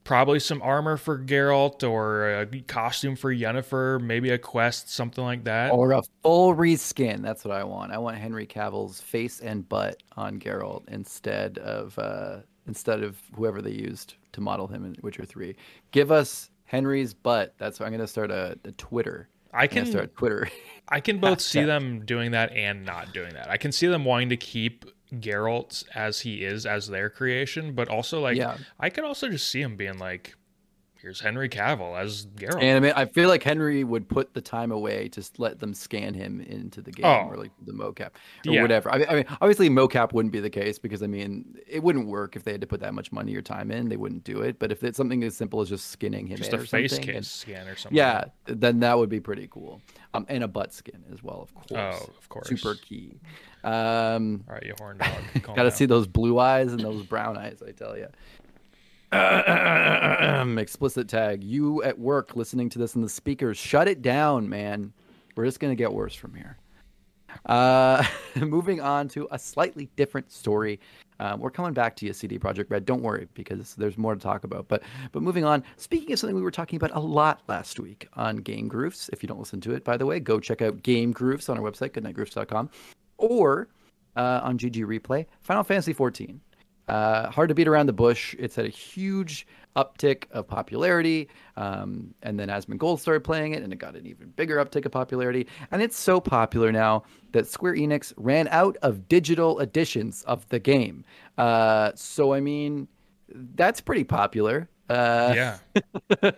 probably 0.05 0.39
some 0.39 0.61
armor 0.61 0.95
for 0.95 1.19
Geralt 1.19 1.83
or 1.83 2.29
a 2.29 2.45
costume 2.61 3.17
for 3.17 3.33
Yennefer, 3.33 3.99
maybe 3.99 4.29
a 4.29 4.37
quest, 4.37 4.89
something 4.89 5.23
like 5.23 5.43
that. 5.43 5.73
Or 5.73 5.91
a 5.91 6.03
full 6.23 6.55
reskin. 6.55 7.21
That's 7.21 7.43
what 7.43 7.57
I 7.57 7.65
want. 7.65 7.91
I 7.91 7.97
want 7.97 8.17
Henry 8.17 8.47
Cavill's 8.47 9.01
face 9.01 9.41
and 9.41 9.67
butt 9.67 10.01
on 10.15 10.39
Geralt 10.39 10.87
instead 10.87 11.57
of 11.57 11.99
uh, 11.99 12.37
instead 12.67 13.03
of 13.03 13.19
whoever 13.35 13.61
they 13.61 13.71
used 13.71 14.15
to 14.31 14.41
model 14.41 14.67
him 14.67 14.85
in 14.85 14.95
Witcher 15.01 15.25
Three. 15.25 15.57
Give 15.91 16.11
us 16.11 16.49
Henry's 16.63 17.13
butt. 17.13 17.55
That's 17.57 17.79
what 17.79 17.87
I'm 17.87 17.91
gonna 17.91 18.07
start 18.07 18.31
a, 18.31 18.57
a 18.63 18.71
Twitter. 18.73 19.27
I 19.53 19.67
can 19.67 19.85
start 19.85 20.15
Twitter. 20.17 20.49
I 20.89 20.99
can 20.99 21.19
both 21.19 21.39
see 21.41 21.63
them 21.63 22.05
doing 22.05 22.31
that 22.31 22.51
and 22.51 22.85
not 22.85 23.13
doing 23.13 23.33
that. 23.33 23.49
I 23.49 23.57
can 23.57 23.71
see 23.71 23.87
them 23.87 24.03
wanting 24.03 24.29
to 24.29 24.37
keep 24.37 24.85
Geralt 25.13 25.83
as 25.93 26.21
he 26.21 26.43
is 26.43 26.65
as 26.65 26.87
their 26.87 27.09
creation, 27.09 27.73
but 27.73 27.87
also 27.87 28.21
like 28.21 28.37
Yeah. 28.37 28.57
I 28.79 28.89
could 28.89 29.03
also 29.03 29.29
just 29.29 29.49
see 29.49 29.61
him 29.61 29.75
being 29.75 29.97
like, 29.97 30.35
"Here's 31.05 31.19
Henry 31.21 31.47
Cavill 31.49 31.95
as 31.99 32.25
Geralt." 32.35 32.61
And 32.63 32.77
I 32.77 32.79
mean, 32.79 32.93
I 32.95 33.05
feel 33.05 33.29
like 33.29 33.43
Henry 33.43 33.83
would 33.83 34.09
put 34.09 34.33
the 34.33 34.41
time 34.41 34.71
away 34.71 35.07
to 35.09 35.23
let 35.37 35.59
them 35.59 35.73
scan 35.75 36.15
him 36.15 36.41
into 36.41 36.81
the 36.81 36.91
game 36.91 37.05
Oh. 37.05 37.27
or 37.29 37.37
like 37.37 37.51
the 37.63 37.73
mocap 37.73 38.09
or 38.47 38.53
Yeah. 38.53 38.61
whatever. 38.63 38.91
I 38.91 38.97
mean, 38.97 39.07
I 39.09 39.13
mean, 39.15 39.25
obviously 39.39 39.69
mocap 39.69 40.13
wouldn't 40.13 40.31
be 40.31 40.39
the 40.39 40.49
case 40.49 40.79
because 40.79 41.03
I 41.03 41.07
mean, 41.07 41.57
it 41.67 41.83
wouldn't 41.83 42.07
work 42.07 42.35
if 42.35 42.43
they 42.43 42.51
had 42.53 42.61
to 42.61 42.67
put 42.67 42.79
that 42.79 42.95
much 42.95 43.11
money 43.11 43.35
or 43.35 43.41
time 43.43 43.69
in. 43.69 43.87
They 43.87 43.97
wouldn't 43.97 44.23
do 44.23 44.41
it. 44.41 44.57
But 44.57 44.71
if 44.71 44.83
it's 44.83 44.97
something 44.97 45.23
as 45.23 45.37
simple 45.37 45.61
as 45.61 45.69
just 45.69 45.91
skinning 45.91 46.25
him 46.25 46.37
just 46.37 46.51
in 46.51 46.59
a 46.59 46.63
face 46.65 46.97
and- 46.97 47.23
scan 47.25 47.67
or 47.67 47.75
something. 47.75 47.95
yeah, 47.95 48.25
then 48.45 48.79
that 48.79 48.97
would 48.97 49.09
be 49.09 49.19
pretty 49.19 49.47
cool. 49.51 49.81
Um, 50.15 50.25
and 50.27 50.43
a 50.43 50.47
butt 50.47 50.73
skin 50.73 51.03
as 51.13 51.21
well, 51.21 51.41
of 51.41 51.53
course. 51.53 51.71
Oh, 51.71 52.13
of 52.17 52.29
course. 52.29 52.47
Super 52.47 52.73
key. 52.75 53.19
Um, 53.63 54.43
All 54.47 54.53
right, 54.55 54.63
you 54.63 54.73
horn 54.79 54.97
dog. 54.97 55.09
Got 55.55 55.63
to 55.63 55.71
see 55.71 55.85
those 55.85 56.07
blue 56.07 56.39
eyes 56.39 56.71
and 56.71 56.79
those 56.81 57.03
brown 57.03 57.37
eyes, 57.37 57.61
I 57.67 57.71
tell 57.71 57.97
you. 57.97 58.07
Explicit 60.57 61.07
tag. 61.07 61.43
You 61.43 61.83
at 61.83 61.99
work 61.99 62.35
listening 62.35 62.69
to 62.69 62.79
this 62.79 62.95
in 62.95 63.01
the 63.01 63.09
speakers, 63.09 63.57
shut 63.57 63.87
it 63.87 64.01
down, 64.01 64.49
man. 64.49 64.93
We're 65.35 65.45
just 65.45 65.59
going 65.59 65.71
to 65.71 65.75
get 65.75 65.93
worse 65.93 66.15
from 66.15 66.33
here. 66.33 66.57
Uh, 67.45 68.03
moving 68.35 68.81
on 68.81 69.07
to 69.09 69.27
a 69.31 69.39
slightly 69.39 69.89
different 69.95 70.31
story. 70.31 70.79
Um, 71.19 71.39
we're 71.39 71.51
coming 71.51 71.73
back 71.73 71.95
to 71.97 72.05
you, 72.05 72.13
CD 72.13 72.37
Projekt 72.37 72.69
Red. 72.69 72.85
Don't 72.85 73.01
worry, 73.01 73.27
because 73.33 73.75
there's 73.75 73.97
more 73.97 74.15
to 74.15 74.19
talk 74.19 74.43
about. 74.43 74.67
But 74.67 74.83
but 75.11 75.21
moving 75.21 75.45
on. 75.45 75.63
Speaking 75.77 76.11
of 76.13 76.19
something 76.19 76.35
we 76.35 76.41
were 76.41 76.51
talking 76.51 76.77
about 76.77 76.91
a 76.93 76.99
lot 76.99 77.41
last 77.47 77.79
week 77.79 78.07
on 78.13 78.37
Game 78.37 78.67
Grooves. 78.67 79.09
If 79.13 79.23
you 79.23 79.27
don't 79.27 79.39
listen 79.39 79.61
to 79.61 79.73
it, 79.73 79.83
by 79.83 79.97
the 79.97 80.05
way, 80.05 80.19
go 80.19 80.39
check 80.39 80.61
out 80.61 80.83
Game 80.83 81.11
Grooves 81.11 81.47
on 81.47 81.57
our 81.57 81.63
website, 81.63 81.91
goodnightgrooves.com, 81.91 82.69
or 83.17 83.69
uh, 84.15 84.41
on 84.43 84.57
GG 84.57 84.83
Replay. 84.83 85.25
Final 85.41 85.63
Fantasy 85.63 85.93
14. 85.93 86.41
Uh, 86.87 87.29
hard 87.29 87.49
to 87.49 87.55
beat 87.55 87.67
around 87.67 87.87
the 87.87 87.93
bush. 87.93 88.35
It's 88.37 88.55
had 88.55 88.65
a 88.65 88.69
huge 88.69 89.47
uptick 89.75 90.25
of 90.31 90.47
popularity. 90.47 91.27
Um, 91.57 92.13
and 92.23 92.39
then 92.39 92.49
Asmongold 92.49 92.99
started 92.99 93.23
playing 93.23 93.53
it, 93.53 93.63
and 93.63 93.73
it 93.73 93.77
got 93.77 93.95
an 93.95 94.05
even 94.05 94.29
bigger 94.29 94.63
uptick 94.63 94.85
of 94.85 94.91
popularity. 94.91 95.47
And 95.71 95.81
it's 95.81 95.97
so 95.97 96.21
popular 96.21 96.71
now 96.71 97.03
that 97.31 97.47
Square 97.47 97.75
Enix 97.75 98.13
ran 98.17 98.47
out 98.49 98.77
of 98.81 99.07
digital 99.07 99.59
editions 99.59 100.23
of 100.23 100.47
the 100.49 100.59
game. 100.59 101.03
Uh, 101.37 101.91
so, 101.95 102.33
I 102.33 102.39
mean, 102.39 102.87
that's 103.27 103.81
pretty 103.81 104.03
popular. 104.03 104.69
Uh, 104.89 105.33
yeah. 105.35 105.57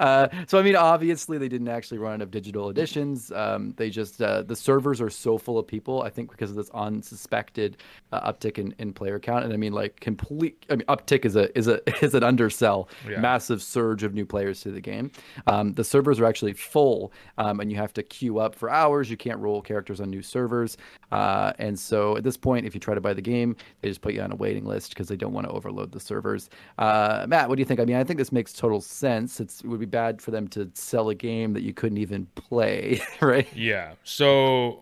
uh, 0.00 0.28
so 0.46 0.58
I 0.58 0.62
mean, 0.62 0.76
obviously 0.76 1.36
they 1.36 1.48
didn't 1.48 1.68
actually 1.68 1.98
run 1.98 2.14
out 2.14 2.22
of 2.22 2.30
digital 2.30 2.70
editions. 2.70 3.30
Um, 3.30 3.74
they 3.76 3.90
just 3.90 4.22
uh, 4.22 4.42
the 4.42 4.56
servers 4.56 5.00
are 5.00 5.10
so 5.10 5.36
full 5.36 5.58
of 5.58 5.66
people. 5.66 6.02
I 6.02 6.08
think 6.08 6.30
because 6.30 6.50
of 6.50 6.56
this 6.56 6.70
unsuspected 6.70 7.76
uh, 8.12 8.32
uptick 8.32 8.58
in, 8.58 8.74
in 8.78 8.92
player 8.92 9.18
count, 9.18 9.44
and 9.44 9.52
I 9.52 9.56
mean 9.56 9.72
like 9.72 10.00
complete. 10.00 10.64
I 10.70 10.76
mean, 10.76 10.86
uptick 10.86 11.24
is 11.24 11.36
a 11.36 11.56
is 11.56 11.68
a 11.68 11.80
is 12.04 12.14
an 12.14 12.22
undersell. 12.22 12.88
Yeah. 13.08 13.20
Massive 13.20 13.62
surge 13.62 14.02
of 14.02 14.14
new 14.14 14.24
players 14.24 14.60
to 14.62 14.70
the 14.70 14.80
game. 14.80 15.10
Um, 15.46 15.74
the 15.74 15.84
servers 15.84 16.18
are 16.20 16.24
actually 16.24 16.54
full, 16.54 17.12
um, 17.36 17.60
and 17.60 17.70
you 17.70 17.76
have 17.76 17.92
to 17.94 18.02
queue 18.02 18.38
up 18.38 18.54
for 18.54 18.70
hours. 18.70 19.10
You 19.10 19.18
can't 19.18 19.38
roll 19.38 19.60
characters 19.60 20.00
on 20.00 20.08
new 20.08 20.22
servers, 20.22 20.78
uh, 21.12 21.52
and 21.58 21.78
so 21.78 22.16
at 22.16 22.24
this 22.24 22.38
point, 22.38 22.64
if 22.64 22.74
you 22.74 22.80
try 22.80 22.94
to 22.94 23.00
buy 23.00 23.12
the 23.12 23.20
game, 23.20 23.56
they 23.82 23.88
just 23.88 24.00
put 24.00 24.14
you 24.14 24.22
on 24.22 24.32
a 24.32 24.36
waiting 24.36 24.64
list 24.64 24.90
because 24.90 25.08
they 25.08 25.16
don't 25.16 25.34
want 25.34 25.46
to 25.46 25.52
overload 25.52 25.92
the 25.92 26.00
servers. 26.00 26.48
Uh, 26.78 27.26
Matt, 27.28 27.48
what 27.48 27.56
do 27.56 27.60
you 27.60 27.66
think? 27.66 27.78
I 27.78 27.84
mean, 27.90 28.00
I 28.00 28.04
think 28.04 28.18
this 28.18 28.32
makes 28.32 28.52
total 28.52 28.80
sense. 28.80 29.40
It's, 29.40 29.60
it 29.60 29.66
would 29.66 29.80
be 29.80 29.86
bad 29.86 30.20
for 30.22 30.30
them 30.30 30.48
to 30.48 30.70
sell 30.74 31.08
a 31.08 31.14
game 31.14 31.52
that 31.54 31.62
you 31.62 31.72
couldn't 31.72 31.98
even 31.98 32.26
play, 32.34 33.00
right? 33.20 33.48
Yeah. 33.54 33.94
So 34.04 34.80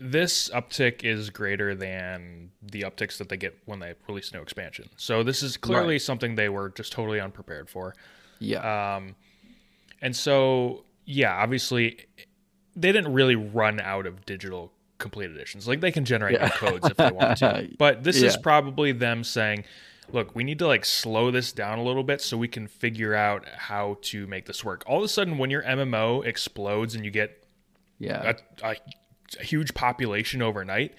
this 0.00 0.48
uptick 0.50 1.04
is 1.04 1.30
greater 1.30 1.74
than 1.74 2.50
the 2.62 2.82
upticks 2.82 3.18
that 3.18 3.28
they 3.28 3.36
get 3.36 3.56
when 3.64 3.78
they 3.78 3.94
release 4.08 4.32
new 4.32 4.40
expansion. 4.40 4.88
So 4.96 5.22
this 5.22 5.42
is 5.42 5.56
clearly 5.56 5.94
right. 5.94 6.02
something 6.02 6.34
they 6.34 6.48
were 6.48 6.70
just 6.70 6.92
totally 6.92 7.20
unprepared 7.20 7.68
for. 7.68 7.94
Yeah. 8.38 8.96
Um, 8.96 9.14
and 10.00 10.14
so 10.14 10.84
yeah, 11.04 11.34
obviously 11.34 12.06
they 12.76 12.92
didn't 12.92 13.12
really 13.12 13.36
run 13.36 13.80
out 13.80 14.06
of 14.06 14.24
digital 14.26 14.72
complete 14.98 15.30
editions. 15.30 15.68
Like 15.68 15.80
they 15.80 15.92
can 15.92 16.04
generate 16.04 16.34
yeah. 16.34 16.48
codes 16.48 16.86
if 16.86 16.96
they 16.96 17.10
want 17.10 17.38
to. 17.38 17.68
But 17.78 18.04
this 18.04 18.20
yeah. 18.20 18.28
is 18.28 18.36
probably 18.36 18.92
them 18.92 19.24
saying, 19.24 19.64
look, 20.12 20.34
we 20.34 20.44
need 20.44 20.58
to 20.58 20.66
like 20.66 20.84
slow 20.84 21.30
this 21.30 21.52
down 21.52 21.78
a 21.78 21.82
little 21.82 22.04
bit 22.04 22.20
so 22.20 22.36
we 22.36 22.48
can 22.48 22.66
figure 22.66 23.14
out 23.14 23.46
how 23.56 23.98
to 24.02 24.26
make 24.26 24.46
this 24.46 24.64
work. 24.64 24.84
All 24.86 24.98
of 24.98 25.04
a 25.04 25.08
sudden, 25.08 25.38
when 25.38 25.50
your 25.50 25.62
MMO 25.62 26.24
explodes 26.24 26.94
and 26.94 27.04
you 27.04 27.10
get 27.10 27.46
yeah 27.98 28.34
a, 28.62 28.66
a, 28.66 28.76
a 29.40 29.42
huge 29.42 29.74
population 29.74 30.42
overnight, 30.42 30.94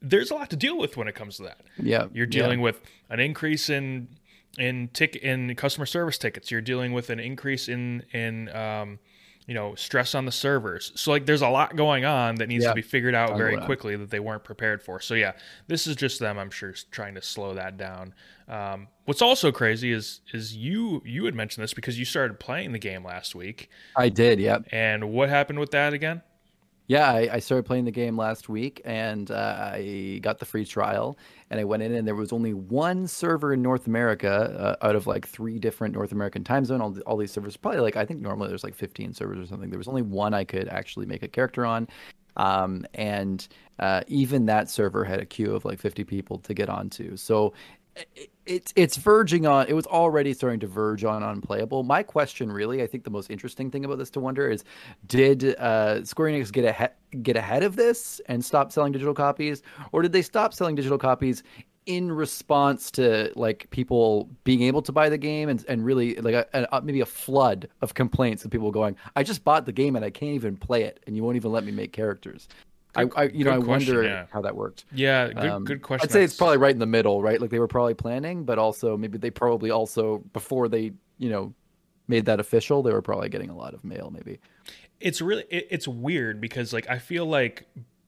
there's 0.00 0.30
a 0.30 0.34
lot 0.34 0.50
to 0.50 0.56
deal 0.56 0.78
with 0.78 0.96
when 0.96 1.08
it 1.08 1.14
comes 1.14 1.36
to 1.36 1.44
that. 1.44 1.60
Yeah, 1.78 2.06
you're 2.12 2.26
dealing 2.26 2.58
yeah. 2.58 2.64
with 2.64 2.80
an 3.10 3.20
increase 3.20 3.70
in 3.70 4.08
in 4.58 4.88
tick 4.92 5.16
in 5.16 5.54
customer 5.54 5.86
service 5.86 6.18
tickets. 6.18 6.50
You're 6.50 6.60
dealing 6.60 6.92
with 6.92 7.10
an 7.10 7.20
increase 7.20 7.68
in 7.68 8.04
in 8.12 8.48
um, 8.54 8.98
you 9.46 9.54
know 9.54 9.74
stress 9.74 10.14
on 10.14 10.24
the 10.24 10.32
servers. 10.32 10.92
So 10.94 11.10
like 11.10 11.26
there's 11.26 11.42
a 11.42 11.48
lot 11.48 11.76
going 11.76 12.04
on 12.04 12.36
that 12.36 12.48
needs 12.48 12.64
yeah. 12.64 12.70
to 12.70 12.74
be 12.74 12.82
figured 12.82 13.14
out 13.14 13.36
very 13.36 13.56
quickly 13.58 13.96
that 13.96 14.10
they 14.10 14.20
weren't 14.20 14.44
prepared 14.44 14.82
for. 14.82 15.00
So 15.00 15.14
yeah 15.14 15.32
this 15.66 15.86
is 15.86 15.96
just 15.96 16.18
them 16.18 16.38
i'm 16.38 16.50
sure 16.50 16.74
trying 16.90 17.14
to 17.14 17.22
slow 17.22 17.54
that 17.54 17.76
down. 17.76 18.14
Um, 18.48 18.88
what's 19.04 19.22
also 19.22 19.52
crazy 19.52 19.92
is 19.92 20.20
is 20.32 20.54
you 20.54 21.02
you 21.04 21.24
had 21.24 21.34
mentioned 21.34 21.62
this 21.62 21.74
because 21.74 21.98
you 21.98 22.04
started 22.04 22.38
playing 22.38 22.72
the 22.72 22.78
game 22.78 23.04
last 23.04 23.34
week. 23.34 23.70
I 23.96 24.08
did 24.08 24.40
yep. 24.40 24.66
And 24.72 25.12
what 25.12 25.28
happened 25.28 25.58
with 25.58 25.70
that 25.72 25.92
again 25.92 26.22
yeah, 26.88 27.10
I, 27.10 27.28
I, 27.34 27.38
started 27.38 27.64
playing 27.64 27.84
the 27.84 27.92
game 27.92 28.16
last 28.16 28.48
week, 28.48 28.80
and 28.84 29.30
uh, 29.30 29.70
I 29.72 30.18
got 30.22 30.38
the 30.38 30.44
free 30.44 30.64
trial. 30.64 31.16
And 31.50 31.60
I 31.60 31.64
went 31.64 31.82
in, 31.82 31.94
and 31.94 32.06
there 32.06 32.14
was 32.14 32.32
only 32.32 32.54
one 32.54 33.06
server 33.06 33.52
in 33.52 33.62
North 33.62 33.86
America 33.86 34.76
uh, 34.82 34.86
out 34.86 34.96
of 34.96 35.06
like 35.06 35.26
three 35.28 35.58
different 35.58 35.94
North 35.94 36.12
American 36.12 36.42
time 36.44 36.64
zone. 36.64 36.80
All, 36.80 36.96
all 37.06 37.16
these 37.16 37.30
servers, 37.30 37.56
probably 37.56 37.80
like 37.80 37.96
I 37.96 38.04
think 38.04 38.20
normally 38.20 38.48
there's 38.48 38.64
like 38.64 38.74
15 38.74 39.14
servers 39.14 39.38
or 39.38 39.46
something. 39.46 39.70
There 39.70 39.78
was 39.78 39.88
only 39.88 40.02
one 40.02 40.34
I 40.34 40.44
could 40.44 40.68
actually 40.68 41.06
make 41.06 41.22
a 41.22 41.28
character 41.28 41.64
on, 41.64 41.88
um, 42.36 42.84
and 42.94 43.46
uh, 43.78 44.02
even 44.08 44.46
that 44.46 44.68
server 44.68 45.04
had 45.04 45.20
a 45.20 45.26
queue 45.26 45.54
of 45.54 45.64
like 45.64 45.78
50 45.78 46.04
people 46.04 46.38
to 46.38 46.54
get 46.54 46.68
onto. 46.68 47.16
So 47.16 47.52
it's 48.46 48.72
it's 48.76 48.96
verging 48.96 49.46
on 49.46 49.66
it 49.68 49.74
was 49.74 49.86
already 49.86 50.34
starting 50.34 50.60
to 50.60 50.66
verge 50.66 51.04
on 51.04 51.22
unplayable. 51.22 51.82
My 51.82 52.02
question 52.02 52.50
really 52.50 52.82
i 52.82 52.86
think 52.86 53.04
the 53.04 53.10
most 53.10 53.30
interesting 53.30 53.70
thing 53.70 53.84
about 53.84 53.98
this 53.98 54.10
to 54.10 54.20
wonder 54.20 54.50
is 54.50 54.64
did 55.06 55.56
uh, 55.56 56.04
square 56.04 56.28
enix 56.28 56.50
get 56.50 56.64
ahead 56.64 56.92
get 57.22 57.36
ahead 57.36 57.62
of 57.62 57.76
this 57.76 58.20
and 58.26 58.44
stop 58.44 58.72
selling 58.72 58.92
digital 58.92 59.14
copies? 59.14 59.62
Or 59.92 60.02
did 60.02 60.12
they 60.12 60.22
stop 60.22 60.54
selling 60.54 60.74
digital 60.74 60.98
copies 60.98 61.42
in 61.86 62.10
response 62.12 62.90
to 62.92 63.32
like 63.34 63.68
people 63.70 64.30
being 64.44 64.62
able 64.62 64.80
to 64.82 64.92
buy 64.92 65.08
the 65.08 65.18
game 65.18 65.48
and, 65.48 65.64
and 65.68 65.84
really 65.84 66.14
like 66.16 66.34
a, 66.34 66.68
a, 66.70 66.80
maybe 66.80 67.00
a 67.00 67.06
flood 67.06 67.68
of 67.80 67.94
complaints 67.94 68.44
of 68.44 68.52
people 68.52 68.70
going 68.70 68.94
i 69.16 69.22
just 69.24 69.42
bought 69.42 69.66
the 69.66 69.72
game 69.72 69.96
and 69.96 70.04
i 70.04 70.10
can't 70.10 70.32
even 70.32 70.56
play 70.56 70.84
it 70.84 71.00
and 71.06 71.16
you 71.16 71.24
won't 71.24 71.34
even 71.34 71.50
let 71.50 71.64
me 71.64 71.72
make 71.72 71.92
characters 71.92 72.46
I, 72.94 73.08
I, 73.16 73.24
you 73.24 73.44
know, 73.44 73.52
I 73.52 73.60
question, 73.60 73.94
wonder 73.94 74.02
yeah. 74.02 74.26
how 74.30 74.42
that 74.42 74.54
worked. 74.54 74.84
Yeah, 74.92 75.28
good, 75.28 75.50
um, 75.50 75.64
good 75.64 75.82
question. 75.82 76.06
I'd 76.06 76.12
say 76.12 76.24
it's 76.24 76.36
probably 76.36 76.58
right 76.58 76.72
in 76.72 76.78
the 76.78 76.86
middle, 76.86 77.22
right? 77.22 77.40
Like 77.40 77.50
they 77.50 77.58
were 77.58 77.68
probably 77.68 77.94
planning, 77.94 78.44
but 78.44 78.58
also 78.58 78.96
maybe 78.96 79.18
they 79.18 79.30
probably 79.30 79.70
also 79.70 80.18
before 80.32 80.68
they, 80.68 80.92
you 81.18 81.30
know, 81.30 81.54
made 82.08 82.26
that 82.26 82.40
official, 82.40 82.82
they 82.82 82.92
were 82.92 83.02
probably 83.02 83.28
getting 83.28 83.50
a 83.50 83.56
lot 83.56 83.72
of 83.72 83.82
mail. 83.84 84.10
Maybe 84.10 84.40
it's 85.02 85.20
really 85.20 85.44
it, 85.50 85.66
it's 85.70 85.88
weird 85.88 86.40
because 86.40 86.72
like 86.72 86.88
I 86.88 86.98
feel 86.98 87.26
like 87.26 87.66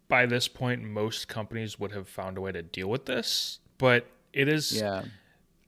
by 0.09 0.27
this 0.27 0.49
point 0.49 0.83
most 0.83 1.29
companies 1.29 1.79
would 1.79 1.93
have 1.93 2.09
found 2.09 2.39
a 2.39 2.41
way 2.41 2.53
to 2.53 2.63
deal 2.63 2.89
with 2.89 3.07
this, 3.07 3.59
but 3.79 4.07
it 4.33 4.49
is 4.49 4.81
yeah. 4.81 5.05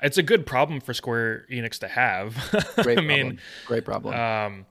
It's 0.02 0.18
a 0.18 0.22
good 0.22 0.44
problem 0.44 0.82
for 0.82 0.92
Square 0.92 1.46
Enix 1.50 1.78
to 1.78 1.88
have. 1.88 2.34
Great 2.82 2.98
I 2.98 3.00
problem. 3.00 3.06
mean, 3.06 3.40
great 3.64 3.86
problem. 3.86 4.14
Um, 4.14 4.66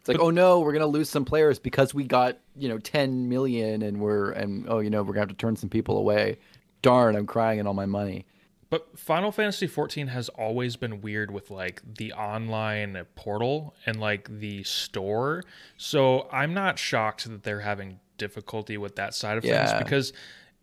it's 0.00 0.08
like, 0.08 0.18
but, 0.18 0.24
oh 0.24 0.30
no, 0.30 0.60
we're 0.60 0.72
gonna 0.72 0.86
lose 0.86 1.08
some 1.08 1.24
players 1.24 1.58
because 1.58 1.94
we 1.94 2.04
got 2.04 2.38
you 2.56 2.68
know 2.68 2.78
10 2.78 3.28
million, 3.28 3.82
and 3.82 4.00
we're 4.00 4.32
and 4.32 4.66
oh 4.68 4.80
you 4.80 4.90
know 4.90 5.02
we're 5.02 5.12
gonna 5.12 5.20
have 5.20 5.28
to 5.28 5.34
turn 5.34 5.56
some 5.56 5.68
people 5.70 5.98
away. 5.98 6.38
Darn, 6.82 7.14
I'm 7.14 7.26
crying 7.26 7.58
in 7.58 7.66
all 7.66 7.74
my 7.74 7.86
money. 7.86 8.26
But 8.70 8.96
Final 8.96 9.32
Fantasy 9.32 9.66
14 9.66 10.06
has 10.06 10.28
always 10.30 10.76
been 10.76 11.00
weird 11.00 11.32
with 11.32 11.50
like 11.50 11.82
the 11.98 12.12
online 12.12 13.04
portal 13.16 13.74
and 13.84 13.98
like 13.98 14.28
the 14.38 14.62
store. 14.62 15.42
So 15.76 16.28
I'm 16.32 16.54
not 16.54 16.78
shocked 16.78 17.28
that 17.28 17.42
they're 17.42 17.60
having 17.60 17.98
difficulty 18.16 18.78
with 18.78 18.94
that 18.96 19.12
side 19.12 19.38
of 19.38 19.44
yeah. 19.44 19.66
things 19.66 19.82
because 19.82 20.12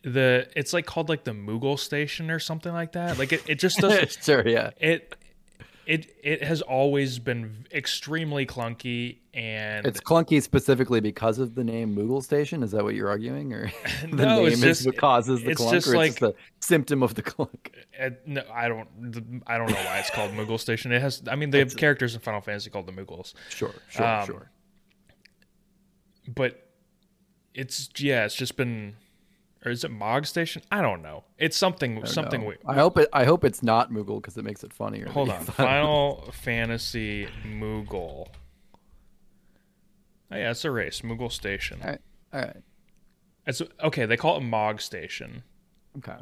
the 0.04 0.48
it's 0.56 0.72
like 0.72 0.86
called 0.86 1.10
like 1.10 1.26
the 1.26 1.32
Moogle 1.32 1.78
station 1.78 2.32
or 2.32 2.40
something 2.40 2.72
like 2.72 2.94
that. 2.94 3.20
Like 3.20 3.34
it, 3.34 3.44
it 3.46 3.60
just 3.60 3.78
doesn't 3.82 4.18
sure, 4.24 4.48
yeah. 4.48 4.72
It 4.80 5.14
it 5.88 6.18
it 6.22 6.44
has 6.44 6.62
always 6.62 7.18
been 7.18 7.66
extremely 7.72 8.46
clunky 8.46 9.20
and 9.34 9.86
it's 9.86 10.02
clunky 10.02 10.42
specifically 10.42 11.00
because 11.00 11.40
of 11.40 11.56
the 11.56 11.64
name 11.64 11.96
Moogle 11.96 12.22
Station. 12.22 12.62
Is 12.62 12.72
that 12.72 12.84
what 12.84 12.94
you're 12.94 13.08
arguing, 13.08 13.54
or 13.54 13.72
the 14.02 14.26
no, 14.26 14.44
name 14.44 14.60
just, 14.60 14.82
is 14.82 14.86
what 14.86 14.98
causes 14.98 15.42
the 15.44 15.56
clunk, 15.56 15.72
just 15.72 15.88
or 15.88 15.96
like, 15.96 16.12
it's 16.12 16.20
just 16.20 16.34
a 16.34 16.36
symptom 16.60 17.02
of 17.02 17.16
the 17.16 17.22
clunk? 17.22 17.72
It, 17.94 18.22
no, 18.28 18.44
I 18.54 18.68
don't. 18.68 19.42
I 19.48 19.58
don't 19.58 19.70
know 19.70 19.76
why 19.76 20.00
it's 20.00 20.10
called 20.10 20.32
Moogle 20.32 20.60
Station. 20.60 20.92
It 20.92 21.02
has. 21.02 21.24
I 21.26 21.38
mean, 21.38 21.52
they 21.52 21.60
have 21.60 21.78
characters 21.78 22.14
in 22.16 22.20
Final 22.20 22.42
Fantasy 22.42 22.70
called 22.70 22.86
the 22.86 22.92
Moogles. 22.92 23.34
Sure, 23.48 23.74
sure, 23.88 24.06
um, 24.06 24.26
sure. 24.26 24.52
But 26.28 26.70
it's 27.54 27.90
yeah, 27.98 28.26
it's 28.26 28.36
just 28.36 28.58
been 28.58 28.98
or 29.66 29.72
is 29.72 29.84
it 29.84 29.92
Mog 29.92 30.26
Station? 30.26 30.62
I 30.72 30.82
don't 30.82 31.02
know. 31.02 31.24
It's 31.38 31.58
something 31.58 32.06
something. 32.06 32.46
We, 32.46 32.56
I 32.66 32.76
hope 32.76 32.98
it. 32.98 33.10
I 33.14 33.26
hope 33.26 33.44
it's 33.44 33.64
not 33.64 33.92
Moogle 33.92 34.22
because 34.22 34.38
it 34.38 34.44
makes 34.44 34.64
it 34.64 34.74
funnier. 34.74 35.08
Hold 35.10 35.30
on, 35.30 35.44
Final 35.46 36.30
Fantasy 36.32 37.28
Moogle. 37.46 38.28
Oh 40.32 40.36
yeah, 40.36 40.52
it's 40.52 40.66
a 40.66 40.72
race. 40.72 41.02
Moogle 41.02 41.32
Station. 41.32 41.80
All 41.82 41.90
right. 41.90 42.02
All 42.34 42.42
right. 42.42 42.58
It's 43.46 43.62
okay. 43.84 44.06
They 44.06 44.18
call 44.18 44.38
it 44.38 44.42
Mog 44.42 44.82
Station. 44.82 45.44
Okay. 45.98 46.18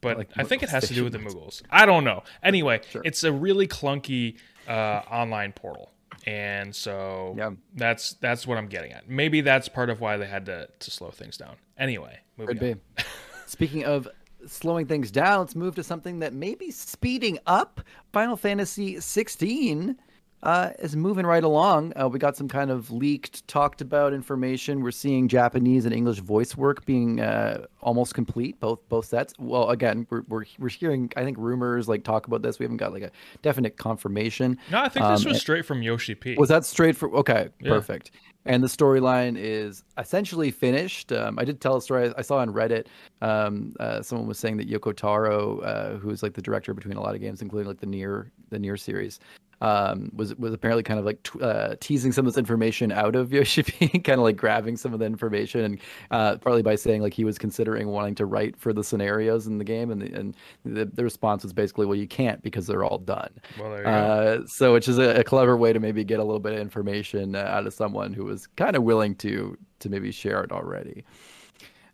But 0.00 0.14
I, 0.14 0.18
like 0.18 0.30
I 0.36 0.44
think 0.44 0.62
it 0.62 0.70
has 0.70 0.88
to 0.88 0.94
do 0.94 1.04
with 1.04 1.12
the 1.12 1.18
Moogles. 1.18 1.62
I 1.70 1.86
don't 1.86 2.04
know. 2.04 2.22
Anyway, 2.42 2.80
sure. 2.90 3.02
it's 3.04 3.22
a 3.22 3.32
really 3.32 3.68
clunky 3.68 4.38
uh, 4.66 5.02
online 5.10 5.52
portal 5.52 5.90
and 6.26 6.74
so 6.74 7.34
yeah. 7.36 7.50
that's 7.74 8.14
that's 8.14 8.46
what 8.46 8.58
I'm 8.58 8.68
getting 8.68 8.92
at. 8.92 9.08
Maybe 9.08 9.40
that's 9.40 9.68
part 9.68 9.90
of 9.90 10.00
why 10.00 10.16
they 10.16 10.26
had 10.26 10.46
to 10.46 10.68
to 10.78 10.90
slow 10.90 11.10
things 11.10 11.36
down. 11.36 11.56
Anyway, 11.78 12.18
moving 12.40 12.58
Could 12.58 12.70
on. 12.70 12.80
be. 12.96 13.02
Speaking 13.46 13.84
of 13.84 14.08
slowing 14.46 14.86
things 14.86 15.10
down, 15.10 15.40
let's 15.40 15.54
move 15.54 15.74
to 15.76 15.82
something 15.82 16.20
that 16.20 16.32
may 16.32 16.54
be 16.54 16.70
speeding 16.70 17.38
up. 17.46 17.80
Final 18.12 18.36
Fantasy 18.36 19.00
16 19.00 19.96
uh, 20.42 20.70
is 20.78 20.96
moving 20.96 21.26
right 21.26 21.44
along. 21.44 21.92
Uh, 22.00 22.08
we 22.08 22.18
got 22.18 22.36
some 22.36 22.48
kind 22.48 22.70
of 22.70 22.90
leaked, 22.90 23.46
talked 23.46 23.80
about 23.80 24.14
information. 24.14 24.82
We're 24.82 24.90
seeing 24.90 25.28
Japanese 25.28 25.84
and 25.84 25.94
English 25.94 26.20
voice 26.20 26.56
work 26.56 26.86
being 26.86 27.20
uh, 27.20 27.66
almost 27.82 28.14
complete, 28.14 28.58
both 28.58 28.80
both 28.88 29.04
sets. 29.04 29.34
Well, 29.38 29.68
again, 29.70 30.06
we're, 30.08 30.22
we're 30.28 30.44
we're 30.58 30.68
hearing, 30.68 31.12
I 31.16 31.24
think, 31.24 31.36
rumors 31.38 31.88
like 31.88 32.04
talk 32.04 32.26
about 32.26 32.42
this. 32.42 32.58
We 32.58 32.64
haven't 32.64 32.78
got 32.78 32.92
like 32.92 33.02
a 33.02 33.10
definite 33.42 33.76
confirmation. 33.76 34.58
No, 34.70 34.78
I 34.78 34.88
think 34.88 35.06
this 35.06 35.26
um, 35.26 35.32
was 35.32 35.40
straight 35.40 35.66
from 35.66 35.82
Yoshi 35.82 36.14
P. 36.14 36.36
Was 36.36 36.48
that 36.48 36.64
straight 36.64 36.96
from? 36.96 37.14
Okay, 37.14 37.50
yeah. 37.60 37.70
perfect. 37.70 38.12
And 38.46 38.62
the 38.62 38.68
storyline 38.68 39.36
is 39.36 39.84
essentially 39.98 40.50
finished. 40.50 41.12
Um, 41.12 41.38
I 41.38 41.44
did 41.44 41.60
tell 41.60 41.76
a 41.76 41.82
story 41.82 42.12
I 42.16 42.22
saw 42.22 42.38
on 42.38 42.52
Reddit. 42.52 42.86
Um, 43.20 43.74
uh, 43.78 44.02
someone 44.02 44.26
was 44.26 44.38
saying 44.38 44.56
that 44.56 44.68
Yoko 44.68 44.96
Taro, 44.96 45.58
uh, 45.60 45.98
who's 45.98 46.22
like 46.22 46.32
the 46.32 46.42
director 46.42 46.72
between 46.72 46.96
a 46.96 47.02
lot 47.02 47.14
of 47.14 47.20
games, 47.20 47.42
including 47.42 47.68
like 47.68 47.80
the 47.80 47.86
NieR 47.86 48.30
the 48.48 48.58
NieR 48.58 48.80
series, 48.80 49.20
um, 49.60 50.10
was 50.14 50.34
was 50.36 50.52
apparently 50.52 50.82
kind 50.82 50.98
of 50.98 51.04
like 51.04 51.22
t- 51.22 51.40
uh, 51.40 51.74
teasing 51.80 52.12
some 52.12 52.26
of 52.26 52.32
this 52.32 52.38
information 52.38 52.92
out 52.92 53.14
of 53.14 53.32
Yoshi 53.32 53.62
kind 53.62 54.18
of 54.18 54.24
like 54.24 54.36
grabbing 54.36 54.76
some 54.76 54.92
of 54.92 55.00
the 55.00 55.06
information, 55.06 55.60
and 55.60 55.80
uh, 56.10 56.36
partly 56.38 56.62
by 56.62 56.74
saying 56.74 57.02
like 57.02 57.14
he 57.14 57.24
was 57.24 57.38
considering 57.38 57.88
wanting 57.88 58.14
to 58.16 58.26
write 58.26 58.56
for 58.56 58.72
the 58.72 58.82
scenarios 58.82 59.46
in 59.46 59.58
the 59.58 59.64
game, 59.64 59.90
and 59.90 60.02
the, 60.02 60.12
and 60.12 60.36
the, 60.64 60.86
the 60.86 61.04
response 61.04 61.42
was 61.42 61.52
basically, 61.52 61.86
well, 61.86 61.96
you 61.96 62.08
can't 62.08 62.42
because 62.42 62.66
they're 62.66 62.84
all 62.84 62.98
done. 62.98 63.30
Well, 63.58 63.82
uh, 63.84 64.46
so, 64.46 64.72
which 64.72 64.88
is 64.88 64.98
a, 64.98 65.20
a, 65.20 65.24
clever 65.24 65.56
way 65.56 65.72
to 65.72 65.80
maybe 65.80 66.04
get 66.04 66.20
a 66.20 66.24
little 66.24 66.40
bit 66.40 66.52
of 66.54 66.58
information 66.58 67.36
uh, 67.36 67.40
out 67.40 67.66
of 67.66 67.74
someone 67.74 68.12
who 68.12 68.24
was 68.24 68.46
kind 68.46 68.76
of 68.76 68.82
willing 68.82 69.14
to 69.16 69.56
to 69.80 69.88
maybe 69.88 70.10
share 70.10 70.42
it 70.42 70.52
already. 70.52 71.04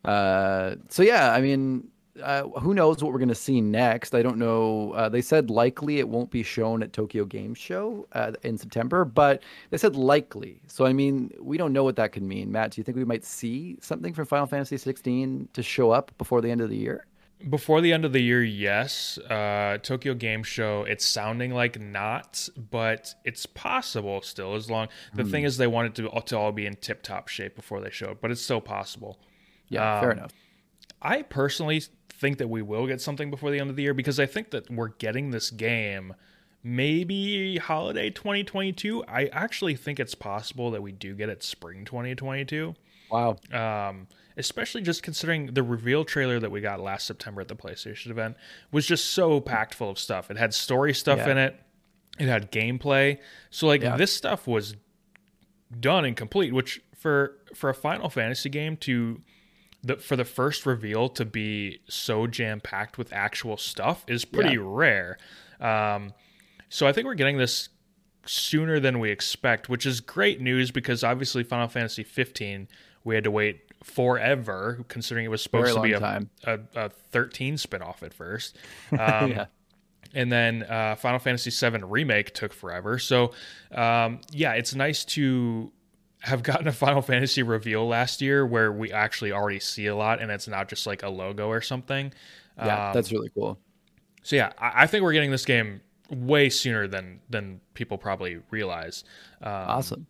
Uh, 0.05 0.77
so 0.89 1.03
yeah, 1.03 1.33
I 1.33 1.41
mean, 1.41 1.89
uh, 2.23 2.45
who 2.61 2.75
knows 2.75 3.03
what 3.03 3.13
we're 3.13 3.19
going 3.19 3.29
to 3.29 3.35
see 3.35 3.61
next? 3.61 4.15
I 4.15 4.23
don't 4.23 4.39
know. 4.39 4.93
Uh, 4.93 5.09
they 5.09 5.23
said 5.23 5.51
likely 5.51 5.99
it 5.99 6.09
won't 6.09 6.31
be 6.31 6.43
shown 6.43 6.83
at 6.83 6.93
Tokyo 6.93 7.25
Game 7.25 7.55
Show 7.55 8.07
uh, 8.13 8.33
in 8.43 8.59
September, 8.59 9.05
but 9.05 9.43
they 9.71 9.79
said 9.79 9.97
likely. 9.97 10.61
So 10.67 10.87
I 10.87 10.93
mean, 10.93 11.33
we 11.41 11.57
don't 11.57 11.73
know 11.73 11.85
what 11.85 11.97
that 11.97 12.13
could 12.13 12.23
mean. 12.23 12.51
Matt, 12.53 12.73
do 12.73 12.81
you 12.81 12.85
think 12.85 12.97
we 12.97 13.05
might 13.05 13.25
see 13.25 13.79
something 13.81 14.13
from 14.13 14.27
Final 14.27 14.47
Fantasy 14.47 14.77
16 14.77 15.49
to 15.53 15.63
show 15.63 15.91
up 15.91 16.13
before 16.19 16.41
the 16.41 16.51
end 16.51 16.61
of 16.61 16.71
the 16.71 16.77
year? 16.77 17.07
Before 17.51 17.83
the 17.83 17.93
end 17.93 18.07
of 18.07 18.15
the 18.15 18.23
year, 18.23 18.43
yes. 18.43 19.19
Uh, 19.19 19.77
Tokyo 19.83 20.15
Game 20.15 20.43
Show, 20.43 20.85
it's 20.85 21.05
sounding 21.05 21.53
like 21.53 21.79
not, 21.79 22.49
but 22.71 23.15
it's 23.25 23.45
possible 23.45 24.23
still. 24.23 24.55
As 24.55 24.71
long 24.71 24.89
the 25.15 25.23
thing 25.23 25.43
hmm. 25.43 25.47
is, 25.47 25.59
they 25.59 25.67
want 25.67 25.89
it 25.99 26.03
to, 26.03 26.21
to 26.21 26.39
all 26.39 26.53
be 26.53 26.65
in 26.65 26.77
tip 26.77 27.03
top 27.03 27.29
shape 27.29 27.55
before 27.55 27.81
they 27.81 27.91
show 27.91 28.13
it, 28.13 28.23
but 28.23 28.31
it's 28.31 28.41
still 28.41 28.63
possible. 28.63 29.19
Yeah, 29.69 29.97
um, 29.97 30.01
fair 30.01 30.13
enough. 30.13 30.33
I 31.03 31.23
personally 31.23 31.83
think 32.19 32.39
that 32.39 32.49
we 32.49 32.63
will 32.63 32.87
get 32.87 33.01
something 33.01 33.31
before 33.31 33.51
the 33.51 33.61
end 33.61 33.71
of 33.71 33.77
the 33.77 33.83
year 33.83 33.95
because 33.95 34.19
I 34.19 34.27
think 34.27 34.51
that 34.51 34.71
we're 34.71 34.89
getting 34.89 35.31
this 35.31 35.51
game 35.51 36.15
maybe 36.63 37.59
holiday 37.59 38.11
2022. 38.11 39.05
I 39.07 39.27
actually 39.27 39.77
think 39.77 40.01
it's 40.01 40.15
possible 40.15 40.73
that 40.73 40.83
we 40.83 40.93
do 40.93 41.15
get 41.15 41.29
it 41.29 41.43
spring 41.43 41.85
2022. 41.85 42.75
Wow. 43.11 43.37
Um, 43.53 44.09
especially 44.37 44.83
just 44.83 45.03
considering 45.03 45.47
the 45.47 45.63
reveal 45.63 46.05
trailer 46.05 46.41
that 46.41 46.51
we 46.51 46.61
got 46.61 46.81
last 46.81 47.07
September 47.07 47.41
at 47.41 47.49
the 47.49 47.55
PlayStation 47.55 48.11
event 48.11 48.37
was 48.73 48.87
just 48.87 49.11
so 49.11 49.41
packed 49.41 49.75
full 49.75 49.91
of 49.91 49.99
stuff. 49.99 50.31
It 50.31 50.37
had 50.37 50.53
story 50.53 50.93
stuff 50.93 51.19
yeah. 51.19 51.31
in 51.31 51.39
it. 51.39 51.61
It 52.19 52.29
had 52.29 52.51
gameplay. 52.51 53.19
So 53.51 53.67
like 53.67 53.83
yeah. 53.83 53.97
this 53.97 54.13
stuff 54.13 54.47
was 54.47 54.75
done 55.79 56.05
and 56.05 56.17
complete, 56.17 56.53
which 56.53 56.81
for 56.97 57.37
for 57.55 57.71
a 57.71 57.75
Final 57.75 58.09
Fantasy 58.09 58.49
game 58.49 58.77
to 58.79 59.21
the, 59.87 59.97
for 59.97 60.17
the 60.17 60.25
first 60.25 60.67
reveal 60.67 61.09
to 61.11 61.25
be 61.25 61.81
so 61.89 62.27
jam 62.27 62.61
packed 62.61 62.99
with 62.99 63.13
actual 63.13 63.57
stuff 63.57 64.05
is 64.09 64.25
pretty 64.25 64.57
yeah. 64.57 64.63
rare. 64.63 65.19
Um, 65.61 66.13
so 66.69 66.87
I 66.87 66.93
think 66.93 67.07
we're 67.07 67.15
getting 67.15 67.39
this 67.39 67.69
sooner 68.27 68.81
than 68.81 68.99
we 68.99 69.11
expect, 69.11 69.69
which 69.69 69.87
is 69.87 70.01
great 70.01 70.41
news 70.41 70.73
because 70.73 71.05
obviously 71.05 71.45
Final 71.45 71.69
Fantasy 71.69 72.03
15 72.03 72.69
we 73.05 73.15
had 73.15 73.23
to 73.23 73.31
wait 73.31 73.61
forever, 73.85 74.85
considering 74.89 75.25
it 75.25 75.29
was 75.29 75.41
supposed 75.41 75.75
to 75.75 75.81
be 75.81 75.93
a, 75.93 76.27
a, 76.45 76.59
a, 76.75 76.89
13 76.89 77.55
spinoff 77.55 78.03
at 78.03 78.13
first. 78.13 78.59
Um, 78.91 79.31
yeah. 79.31 79.47
And 80.15 80.33
then 80.33 80.63
uh, 80.63 80.97
Final 80.97 81.19
Fantasy 81.19 81.51
VII 81.51 81.85
Remake 81.85 82.33
took 82.33 82.53
forever. 82.53 82.99
So, 82.99 83.33
um, 83.73 84.21
yeah, 84.31 84.53
it's 84.53 84.75
nice 84.75 85.05
to 85.07 85.71
have 86.27 86.43
gotten 86.43 86.67
a 86.67 86.73
Final 86.73 87.03
Fantasy 87.03 87.45
reveal 87.45 87.87
last 87.87 88.21
year 88.21 88.45
where 88.45 88.73
we 88.73 88.91
actually 88.91 89.31
already 89.31 89.61
see 89.61 89.87
a 89.87 89.95
lot 89.95 90.21
and 90.21 90.29
it's 90.33 90.49
not 90.49 90.69
just 90.69 90.85
like 90.85 91.05
a 91.05 91.09
logo 91.09 91.47
or 91.47 91.61
something. 91.61 92.13
Yeah, 92.59 92.89
um, 92.89 92.95
that's 92.95 93.13
really 93.13 93.31
cool. 93.31 93.61
So 94.25 94.35
yeah, 94.35 94.53
I, 94.59 94.83
I, 94.83 94.87
think 94.89 95.05
we're 95.05 95.13
getting 95.13 95.31
this 95.31 95.45
game 95.45 95.81
way 96.11 96.49
sooner 96.49 96.89
than 96.89 97.21
than 97.31 97.61
people 97.75 97.97
probably 97.97 98.41
realize. 98.51 99.05
Um, 99.41 99.53
awesome. 99.53 100.07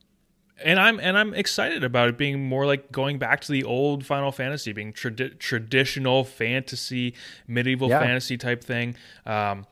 And 0.65 0.81
I'm 0.81 0.99
and 1.01 1.19
I'm 1.19 1.35
excited 1.35 1.85
about 1.85 2.09
it 2.09 2.17
being 2.17 2.43
more 2.49 2.65
like 2.65 2.91
going 2.91 3.19
back 3.19 3.43
to 3.43 3.53
the 3.53 3.65
old 3.65 4.07
Final 4.07 4.33
Fantasy, 4.33 4.73
being 4.73 4.95
tradi- 4.95 5.39
traditional 5.39 6.25
fantasy, 6.25 7.15
medieval 7.47 7.91
yeah. 7.91 8.01
fantasy 8.01 8.39
type 8.39 8.65
thing. 8.65 8.97
Um, 9.27 9.67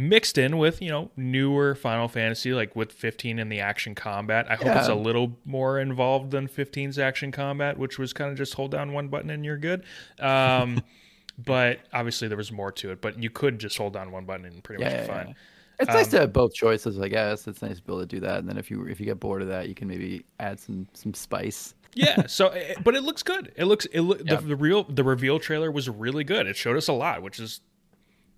mixed 0.00 0.38
in 0.38 0.56
with 0.56 0.80
you 0.80 0.88
know 0.88 1.10
newer 1.16 1.74
Final 1.74 2.08
Fantasy, 2.08 2.52
like 2.54 2.74
with 2.74 2.92
15 2.92 3.38
in 3.38 3.48
the 3.48 3.60
action 3.60 3.94
combat. 3.94 4.46
I 4.50 4.56
hope 4.56 4.66
yeah. 4.66 4.78
it's 4.78 4.88
a 4.88 4.94
little 4.94 5.38
more 5.44 5.78
involved 5.78 6.30
than 6.30 6.48
15's 6.48 6.98
action 6.98 7.30
combat, 7.30 7.78
which 7.78 7.98
was 7.98 8.12
kind 8.12 8.30
of 8.30 8.38
just 8.38 8.54
hold 8.54 8.70
down 8.70 8.92
one 8.92 9.08
button 9.08 9.30
and 9.30 9.44
you're 9.44 9.58
good. 9.58 9.84
Um, 10.18 10.82
but 11.38 11.80
obviously 11.92 12.28
there 12.28 12.36
was 12.36 12.50
more 12.50 12.72
to 12.72 12.90
it. 12.90 13.00
But 13.00 13.22
you 13.22 13.30
could 13.30 13.58
just 13.58 13.76
hold 13.76 13.92
down 13.92 14.10
one 14.10 14.24
button 14.24 14.46
and 14.46 14.64
pretty 14.64 14.82
yeah, 14.82 14.88
much 14.88 15.08
yeah, 15.08 15.24
fine. 15.24 15.34
It's 15.78 15.90
um, 15.90 15.96
nice 15.96 16.08
to 16.08 16.20
have 16.20 16.32
both 16.32 16.54
choices, 16.54 16.98
I 16.98 17.08
guess. 17.08 17.46
It's 17.46 17.62
nice 17.62 17.76
to 17.76 17.82
be 17.82 17.92
able 17.92 18.00
to 18.00 18.06
do 18.06 18.20
that, 18.20 18.38
and 18.38 18.48
then 18.48 18.58
if 18.58 18.70
you 18.70 18.86
if 18.86 19.00
you 19.00 19.06
get 19.06 19.20
bored 19.20 19.40
of 19.40 19.48
that, 19.48 19.68
you 19.68 19.74
can 19.74 19.88
maybe 19.88 20.24
add 20.38 20.60
some 20.60 20.86
some 20.92 21.14
spice. 21.14 21.74
yeah. 21.94 22.26
So, 22.26 22.48
eh, 22.48 22.74
but 22.84 22.94
it 22.94 23.02
looks 23.02 23.22
good. 23.22 23.52
It 23.56 23.64
looks 23.64 23.86
it 23.86 24.02
look, 24.02 24.18
the, 24.24 24.36
the 24.36 24.56
real 24.56 24.84
the 24.84 25.02
reveal 25.02 25.38
trailer 25.38 25.70
was 25.70 25.88
really 25.88 26.22
good. 26.22 26.46
It 26.46 26.56
showed 26.56 26.76
us 26.76 26.88
a 26.88 26.92
lot, 26.92 27.22
which 27.22 27.40
is 27.40 27.62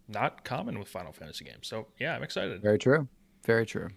not 0.09 0.45
common 0.45 0.79
with 0.79 0.89
Final 0.89 1.13
Fantasy 1.13 1.45
games. 1.45 1.67
So 1.67 1.87
yeah, 1.99 2.15
I'm 2.15 2.23
excited. 2.23 2.63
Very 2.63 2.79
true. 2.79 3.09
Very 3.45 3.67
true. 3.67 3.89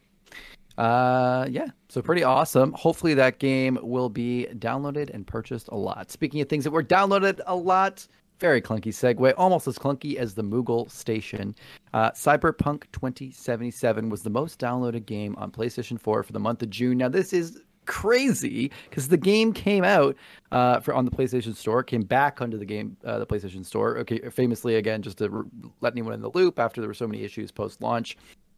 Uh, 0.77 1.47
yeah, 1.49 1.67
so 1.87 2.01
pretty 2.01 2.23
awesome. 2.23 2.73
Hopefully 2.73 3.13
that 3.13 3.39
game 3.39 3.77
will 3.81 4.09
be 4.09 4.47
downloaded 4.55 5.09
and 5.13 5.25
purchased 5.25 5.69
a 5.69 5.75
lot. 5.75 6.11
Speaking 6.11 6.41
of 6.41 6.49
things 6.49 6.65
that 6.65 6.71
were 6.71 6.83
downloaded 6.83 7.39
a 7.47 7.55
lot, 7.55 8.05
very 8.39 8.61
clunky 8.61 8.87
segue, 8.87 9.33
almost 9.37 9.67
as 9.67 9.77
clunky 9.77 10.15
as 10.15 10.33
the 10.33 10.43
Moogle 10.43 10.91
Station. 10.91 11.55
Uh, 11.93 12.11
Cyberpunk 12.11 12.83
2077 12.91 14.09
was 14.09 14.23
the 14.23 14.29
most 14.29 14.59
downloaded 14.59 15.05
game 15.05 15.35
on 15.37 15.51
PlayStation 15.51 15.99
4 15.99 16.23
for 16.23 16.33
the 16.33 16.39
month 16.39 16.61
of 16.61 16.69
June. 16.69 16.97
Now, 16.97 17.07
this 17.07 17.31
is 17.31 17.61
crazy 17.85 18.71
because 18.89 19.07
the 19.07 19.17
game 19.17 19.53
came 19.53 19.83
out 19.83 20.15
uh, 20.51 20.79
for 20.79 20.93
on 20.93 21.05
the 21.05 21.11
PlayStation 21.11 21.55
Store, 21.55 21.83
came 21.83 22.01
back 22.01 22.41
onto 22.41 22.57
the 22.57 22.65
game 22.65 22.97
uh, 23.05 23.19
the 23.19 23.25
PlayStation 23.25 23.65
Store. 23.65 23.97
Okay, 23.99 24.19
famously 24.29 24.75
again, 24.75 25.01
just 25.01 25.17
to 25.19 25.29
re- 25.29 25.49
let 25.81 25.93
anyone 25.93 26.13
in 26.13 26.21
the 26.21 26.31
loop 26.31 26.59
after 26.59 26.81
there 26.81 26.87
were 26.87 26.93
so 26.93 27.07
many 27.07 27.23
issues 27.23 27.51
post 27.51 27.81
launch. 27.81 28.17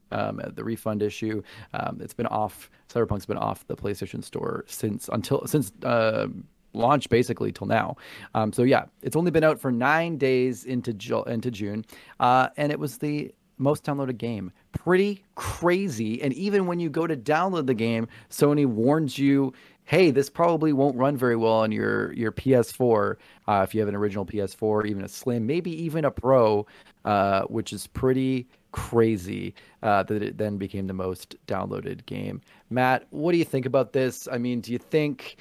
Um, 0.09 0.41
the 0.55 0.63
refund 0.63 1.03
issue, 1.03 1.43
um, 1.73 1.99
it's 2.01 2.13
been 2.13 2.27
off. 2.27 2.69
Cyberpunk's 2.89 3.25
been 3.25 3.37
off 3.37 3.67
the 3.67 3.75
PlayStation 3.75 4.23
Store 4.23 4.63
since 4.67 5.09
until 5.11 5.45
since 5.47 5.71
uh, 5.83 6.27
launch 6.73 7.09
basically 7.09 7.51
till 7.51 7.67
now. 7.67 7.97
Um, 8.33 8.53
so 8.53 8.63
yeah, 8.63 8.85
it's 9.01 9.15
only 9.15 9.31
been 9.31 9.43
out 9.43 9.59
for 9.59 9.71
nine 9.71 10.17
days 10.17 10.63
into 10.63 10.93
Ju- 10.93 11.23
into 11.25 11.51
June, 11.51 11.83
uh, 12.19 12.49
and 12.55 12.71
it 12.71 12.79
was 12.79 12.97
the 12.97 13.33
most 13.57 13.83
downloaded 13.83 14.17
game. 14.17 14.51
Pretty 14.71 15.23
crazy. 15.35 16.21
And 16.21 16.33
even 16.33 16.67
when 16.67 16.79
you 16.79 16.89
go 16.89 17.07
to 17.07 17.15
download 17.15 17.67
the 17.67 17.73
game, 17.73 18.07
Sony 18.29 18.65
warns 18.65 19.17
you, 19.17 19.53
hey, 19.85 20.11
this 20.11 20.29
probably 20.29 20.73
won't 20.73 20.95
run 20.95 21.17
very 21.17 21.35
well 21.35 21.53
on 21.53 21.71
your 21.71 22.13
your 22.13 22.31
PS4 22.31 23.15
uh, 23.47 23.61
if 23.67 23.73
you 23.73 23.79
have 23.81 23.89
an 23.89 23.95
original 23.95 24.25
PS4, 24.25 24.85
even 24.85 25.03
a 25.03 25.07
Slim, 25.07 25.45
maybe 25.45 25.71
even 25.83 26.05
a 26.05 26.11
Pro, 26.11 26.65
uh, 27.05 27.43
which 27.43 27.73
is 27.73 27.87
pretty 27.87 28.47
crazy 28.71 29.55
uh, 29.81 30.03
that 30.03 30.21
it 30.21 30.37
then 30.37 30.57
became 30.57 30.87
the 30.87 30.93
most 30.93 31.35
downloaded 31.47 32.05
game. 32.05 32.41
Matt, 32.69 33.07
what 33.09 33.31
do 33.31 33.37
you 33.37 33.45
think 33.45 33.65
about 33.65 33.93
this? 33.93 34.27
I 34.31 34.37
mean, 34.37 34.61
do 34.61 34.71
you 34.71 34.77
think? 34.77 35.37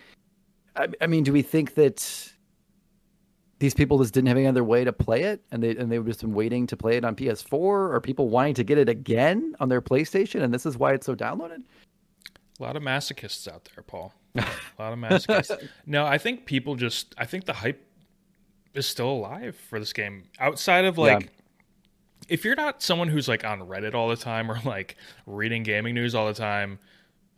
I, 0.76 0.88
I 1.00 1.06
mean, 1.06 1.24
do 1.24 1.32
we 1.32 1.42
think 1.42 1.74
that? 1.74 2.32
These 3.58 3.74
people 3.74 3.98
just 3.98 4.12
didn't 4.12 4.28
have 4.28 4.36
any 4.36 4.46
other 4.46 4.64
way 4.64 4.84
to 4.84 4.92
play 4.92 5.22
it 5.22 5.42
and 5.50 5.62
they 5.62 5.76
and 5.76 5.90
they 5.90 5.98
were 5.98 6.06
just 6.06 6.20
been 6.20 6.34
waiting 6.34 6.66
to 6.66 6.76
play 6.76 6.96
it 6.96 7.04
on 7.04 7.16
PS4 7.16 7.52
or 7.52 8.00
people 8.00 8.28
wanting 8.28 8.54
to 8.54 8.64
get 8.64 8.78
it 8.78 8.88
again 8.88 9.54
on 9.60 9.68
their 9.68 9.80
PlayStation 9.80 10.42
and 10.42 10.52
this 10.52 10.66
is 10.66 10.76
why 10.76 10.92
it's 10.92 11.06
so 11.06 11.14
downloaded? 11.14 11.62
A 12.58 12.62
lot 12.62 12.76
of 12.76 12.82
masochists 12.82 13.46
out 13.48 13.68
there, 13.74 13.82
Paul. 13.82 14.14
A 14.36 14.44
lot 14.78 14.92
of 14.92 14.98
masochists. 14.98 15.68
no, 15.86 16.04
I 16.06 16.18
think 16.18 16.46
people 16.46 16.74
just 16.74 17.14
I 17.16 17.24
think 17.24 17.44
the 17.44 17.54
hype 17.54 17.82
is 18.74 18.86
still 18.86 19.10
alive 19.10 19.56
for 19.56 19.78
this 19.78 19.92
game. 19.92 20.24
Outside 20.38 20.84
of 20.84 20.98
like 20.98 21.22
yeah. 21.22 21.28
if 22.28 22.44
you're 22.44 22.56
not 22.56 22.82
someone 22.82 23.08
who's 23.08 23.28
like 23.28 23.44
on 23.44 23.60
Reddit 23.60 23.94
all 23.94 24.08
the 24.08 24.16
time 24.16 24.50
or 24.50 24.60
like 24.64 24.96
reading 25.26 25.62
gaming 25.62 25.94
news 25.94 26.14
all 26.14 26.26
the 26.26 26.34
time, 26.34 26.78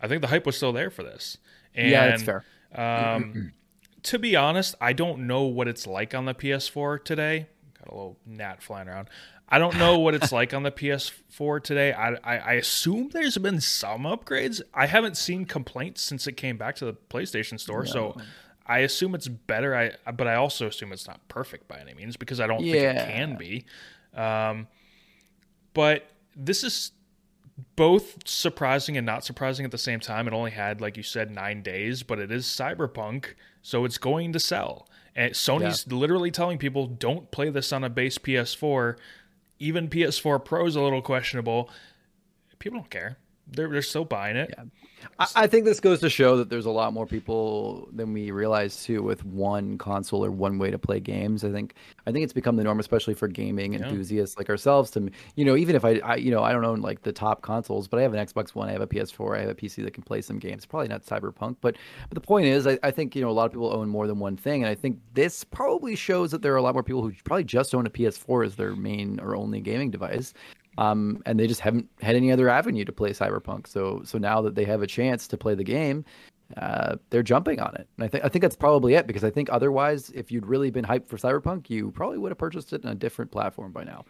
I 0.00 0.08
think 0.08 0.20
the 0.20 0.28
hype 0.28 0.46
was 0.46 0.56
still 0.56 0.72
there 0.72 0.90
for 0.90 1.04
this. 1.04 1.38
And, 1.74 1.90
yeah, 1.90 2.08
that's 2.08 2.22
fair. 2.24 2.44
Um, 2.74 3.52
to 4.04 4.18
be 4.18 4.36
honest, 4.36 4.74
I 4.80 4.92
don't 4.92 5.26
know 5.26 5.42
what 5.42 5.68
it's 5.68 5.86
like 5.86 6.14
on 6.14 6.24
the 6.24 6.34
PS4 6.34 7.04
today. 7.04 7.48
got 7.78 7.92
a 7.92 7.94
little 7.94 8.18
gnat 8.26 8.62
flying 8.62 8.88
around. 8.88 9.08
I 9.48 9.58
don't 9.58 9.78
know 9.78 9.98
what 9.98 10.14
it's 10.14 10.30
like 10.30 10.52
on 10.52 10.62
the 10.62 10.70
PS4 10.70 11.62
today. 11.62 11.92
I, 11.92 12.10
I, 12.22 12.38
I 12.38 12.52
assume 12.54 13.10
there's 13.10 13.38
been 13.38 13.60
some 13.60 14.02
upgrades. 14.02 14.60
I 14.74 14.86
haven't 14.86 15.16
seen 15.16 15.46
complaints 15.46 16.02
since 16.02 16.26
it 16.26 16.32
came 16.32 16.58
back 16.58 16.76
to 16.76 16.84
the 16.84 16.92
PlayStation 17.08 17.58
Store, 17.58 17.84
no. 17.84 17.90
so 17.90 18.16
I 18.66 18.80
assume 18.80 19.14
it's 19.14 19.28
better. 19.28 19.74
I 19.74 20.12
but 20.12 20.26
I 20.26 20.34
also 20.34 20.66
assume 20.66 20.92
it's 20.92 21.08
not 21.08 21.26
perfect 21.28 21.66
by 21.66 21.78
any 21.78 21.94
means 21.94 22.18
because 22.18 22.40
I 22.40 22.46
don't 22.46 22.62
yeah. 22.62 22.72
think 22.72 22.98
it 22.98 23.12
can 23.12 23.36
be. 23.36 23.64
Um, 24.14 24.68
but 25.72 26.10
this 26.36 26.62
is 26.62 26.92
both 27.76 28.26
surprising 28.26 28.96
and 28.96 29.06
not 29.06 29.24
surprising 29.24 29.64
at 29.64 29.70
the 29.70 29.78
same 29.78 30.00
time. 30.00 30.28
It 30.28 30.34
only 30.34 30.50
had, 30.52 30.80
like 30.80 30.96
you 30.96 31.02
said, 31.02 31.30
nine 31.30 31.62
days, 31.62 32.02
but 32.02 32.18
it 32.18 32.30
is 32.30 32.46
Cyberpunk, 32.46 33.34
so 33.62 33.84
it's 33.84 33.98
going 33.98 34.32
to 34.32 34.40
sell. 34.40 34.88
And 35.16 35.32
Sony's 35.32 35.84
yeah. 35.86 35.96
literally 35.96 36.30
telling 36.30 36.58
people 36.58 36.86
don't 36.86 37.30
play 37.30 37.50
this 37.50 37.72
on 37.72 37.82
a 37.82 37.88
base 37.88 38.18
PS4. 38.18 38.96
Even 39.58 39.88
PS4 39.88 40.44
Pro 40.44 40.66
is 40.66 40.76
a 40.76 40.80
little 40.80 41.02
questionable. 41.02 41.68
People 42.60 42.78
don't 42.80 42.90
care. 42.90 43.18
They're 43.52 43.68
they're 43.68 43.82
still 43.82 44.04
buying 44.04 44.36
it. 44.36 44.54
Yeah. 44.56 44.64
I, 45.18 45.46
think 45.46 45.64
this 45.64 45.80
goes 45.80 46.00
to 46.00 46.10
show 46.10 46.36
that 46.36 46.48
there's 46.48 46.66
a 46.66 46.70
lot 46.70 46.92
more 46.92 47.06
people 47.06 47.88
than 47.92 48.12
we 48.12 48.30
realize 48.30 48.84
too 48.84 49.02
with 49.02 49.24
one 49.24 49.78
console 49.78 50.24
or 50.24 50.30
one 50.30 50.58
way 50.58 50.70
to 50.70 50.78
play 50.78 51.00
games. 51.00 51.44
I 51.44 51.50
think 51.50 51.74
I 52.06 52.12
think 52.12 52.24
it's 52.24 52.32
become 52.32 52.56
the 52.56 52.64
norm, 52.64 52.78
especially 52.78 53.14
for 53.14 53.28
gaming 53.28 53.72
yeah. 53.72 53.84
enthusiasts 53.84 54.36
like 54.36 54.48
ourselves. 54.48 54.90
To 54.92 55.10
you 55.34 55.44
know, 55.44 55.56
even 55.56 55.76
if 55.76 55.84
I, 55.84 55.98
I 56.04 56.16
you 56.16 56.30
know 56.30 56.42
I 56.42 56.52
don't 56.52 56.64
own 56.64 56.80
like 56.80 57.02
the 57.02 57.12
top 57.12 57.42
consoles, 57.42 57.88
but 57.88 57.98
I 57.98 58.02
have 58.02 58.14
an 58.14 58.24
Xbox 58.24 58.54
One, 58.54 58.68
I 58.68 58.72
have 58.72 58.80
a 58.80 58.86
PS4, 58.86 59.38
I 59.38 59.40
have 59.40 59.50
a 59.50 59.54
PC 59.54 59.84
that 59.84 59.94
can 59.94 60.02
play 60.02 60.20
some 60.20 60.38
games. 60.38 60.66
Probably 60.66 60.88
not 60.88 61.04
Cyberpunk, 61.04 61.56
but 61.60 61.76
but 62.08 62.14
the 62.14 62.20
point 62.20 62.46
is, 62.46 62.66
I, 62.66 62.78
I 62.82 62.90
think 62.90 63.16
you 63.16 63.22
know 63.22 63.30
a 63.30 63.32
lot 63.32 63.46
of 63.46 63.52
people 63.52 63.74
own 63.74 63.88
more 63.88 64.06
than 64.06 64.18
one 64.18 64.36
thing, 64.36 64.62
and 64.62 64.70
I 64.70 64.74
think 64.74 64.98
this 65.14 65.44
probably 65.44 65.96
shows 65.96 66.30
that 66.30 66.42
there 66.42 66.52
are 66.52 66.58
a 66.58 66.62
lot 66.62 66.74
more 66.74 66.82
people 66.82 67.02
who 67.02 67.12
probably 67.24 67.44
just 67.44 67.74
own 67.74 67.86
a 67.86 67.90
PS4 67.90 68.46
as 68.46 68.56
their 68.56 68.74
main 68.76 69.20
or 69.20 69.36
only 69.36 69.60
gaming 69.60 69.90
device 69.90 70.32
um, 70.78 71.20
and 71.26 71.38
they 71.38 71.48
just 71.48 71.60
haven't 71.60 71.88
had 72.00 72.14
any 72.14 72.30
other 72.30 72.48
avenue 72.48 72.84
to 72.84 72.92
play 72.92 73.10
Cyberpunk. 73.10 73.66
So 73.66 74.02
so 74.04 74.16
now 74.16 74.40
that 74.42 74.54
they 74.54 74.64
have 74.64 74.80
a 74.80 74.86
chance 74.86 75.26
to 75.28 75.36
play 75.36 75.54
the 75.54 75.64
game, 75.64 76.04
uh, 76.56 76.96
they're 77.10 77.24
jumping 77.24 77.60
on 77.60 77.74
it. 77.74 77.88
And 77.96 78.04
I 78.04 78.08
think 78.08 78.24
I 78.24 78.28
think 78.28 78.42
that's 78.42 78.56
probably 78.56 78.94
it 78.94 79.06
because 79.06 79.24
I 79.24 79.30
think 79.30 79.50
otherwise, 79.50 80.10
if 80.10 80.30
you'd 80.30 80.46
really 80.46 80.70
been 80.70 80.84
hyped 80.84 81.08
for 81.08 81.16
Cyberpunk, 81.16 81.68
you 81.68 81.90
probably 81.90 82.18
would 82.18 82.30
have 82.30 82.38
purchased 82.38 82.72
it 82.72 82.84
on 82.84 82.92
a 82.92 82.94
different 82.94 83.32
platform 83.32 83.72
by 83.72 83.82
now. 83.82 84.04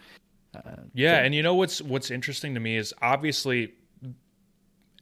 Uh, 0.55 0.83
yeah, 0.93 1.19
so. 1.19 1.25
and 1.25 1.35
you 1.35 1.43
know 1.43 1.55
what's 1.55 1.81
what's 1.81 2.11
interesting 2.11 2.53
to 2.53 2.61
me 2.61 2.77
is 2.77 2.93
obviously 3.01 3.73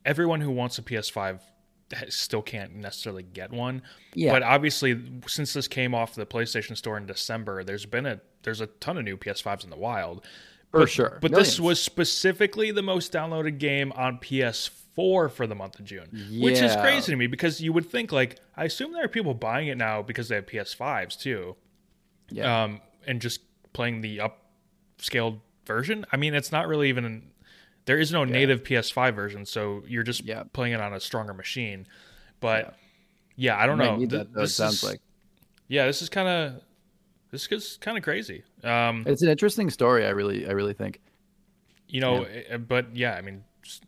everyone 0.05 0.41
who 0.41 0.53
wants 0.53 0.79
a 0.79 0.83
PS5 0.83 1.41
still 2.09 2.43
can't 2.43 2.77
necessarily 2.77 3.25
get 3.25 3.53
one. 3.53 3.83
Yeah. 4.15 4.33
But 4.33 4.45
obviously, 4.45 5.21
since 5.27 5.53
this 5.53 5.67
came 5.67 5.95
off 5.95 6.15
the 6.15 6.27
PlayStation 6.27 6.77
Store 6.77 6.97
in 6.97 7.07
December, 7.07 7.65
there's 7.65 7.87
been 7.87 8.07
a 8.07 8.21
there's 8.45 8.61
a 8.61 8.67
ton 8.67 8.99
of 8.99 9.05
new 9.05 9.17
PS5s 9.17 9.65
in 9.65 9.71
the 9.71 9.77
wild. 9.77 10.25
For 10.71 10.81
but, 10.81 10.91
sure. 10.91 11.19
But 11.21 11.31
Millions. 11.31 11.49
this 11.49 11.61
was 11.61 11.83
specifically 11.83 12.71
the 12.71 12.83
most 12.83 13.13
downloaded 13.13 13.59
game 13.59 13.93
on 13.93 14.19
PS4 14.19 15.31
for 15.31 15.47
the 15.47 15.55
month 15.55 15.79
of 15.79 15.85
June, 15.85 16.09
yeah. 16.13 16.45
which 16.45 16.61
is 16.61 16.75
crazy 16.77 17.13
to 17.13 17.17
me 17.17 17.27
because 17.27 17.61
you 17.61 17.73
would 17.73 17.89
think 17.89 18.13
like 18.13 18.39
I 18.57 18.65
assume 18.65 18.93
there 18.93 19.05
are 19.05 19.09
people 19.09 19.35
buying 19.35 19.69
it 19.69 19.77
now 19.79 20.03
because 20.03 20.29
they 20.29 20.35
have 20.37 20.47
PS5s 20.47 21.19
too. 21.19 21.57
Yeah. 22.31 22.65
Um, 22.65 22.81
and 23.07 23.21
just 23.21 23.41
playing 23.73 24.01
the 24.01 24.21
upscaled 24.99 25.41
version. 25.67 26.05
I 26.13 26.17
mean, 26.17 26.35
it's 26.35 26.51
not 26.51 26.67
really 26.67 26.89
even 26.89 27.31
there 27.85 27.99
is 27.99 28.13
no 28.13 28.25
yeah. 28.25 28.33
native 28.33 28.63
PS5 28.65 29.15
version, 29.15 29.47
so 29.47 29.83
you're 29.87 30.03
just 30.03 30.25
yeah. 30.25 30.43
playing 30.53 30.75
it 30.75 30.81
on 30.81 30.93
a 30.93 31.01
stronger 31.01 31.33
machine. 31.33 31.87
But 32.41 32.77
yeah, 33.37 33.57
I 33.57 33.67
don't 33.67 33.79
know. 33.79 34.05
That, 34.07 34.33
this 34.33 34.55
sounds 34.55 34.83
is, 34.83 34.85
like 34.85 35.01
yeah, 35.69 35.87
this 35.87 36.03
is 36.03 36.09
kind 36.09 36.29
of 36.29 36.63
this 37.31 37.47
is 37.51 37.79
kind 37.81 37.97
of 37.97 38.05
crazy. 38.05 38.43
Um, 38.63 39.05
it's 39.07 39.23
an 39.23 39.29
interesting 39.29 39.71
story. 39.71 40.07
I 40.07 40.11
really, 40.11 40.47
I 40.47 40.53
really 40.53 40.75
think. 40.75 41.01
You 41.89 42.01
know, 42.01 42.27
yeah. 42.27 42.43
Eh, 42.49 42.57
but 42.57 42.95
yeah, 42.95 43.15
I 43.15 43.21
mean, 43.21 43.45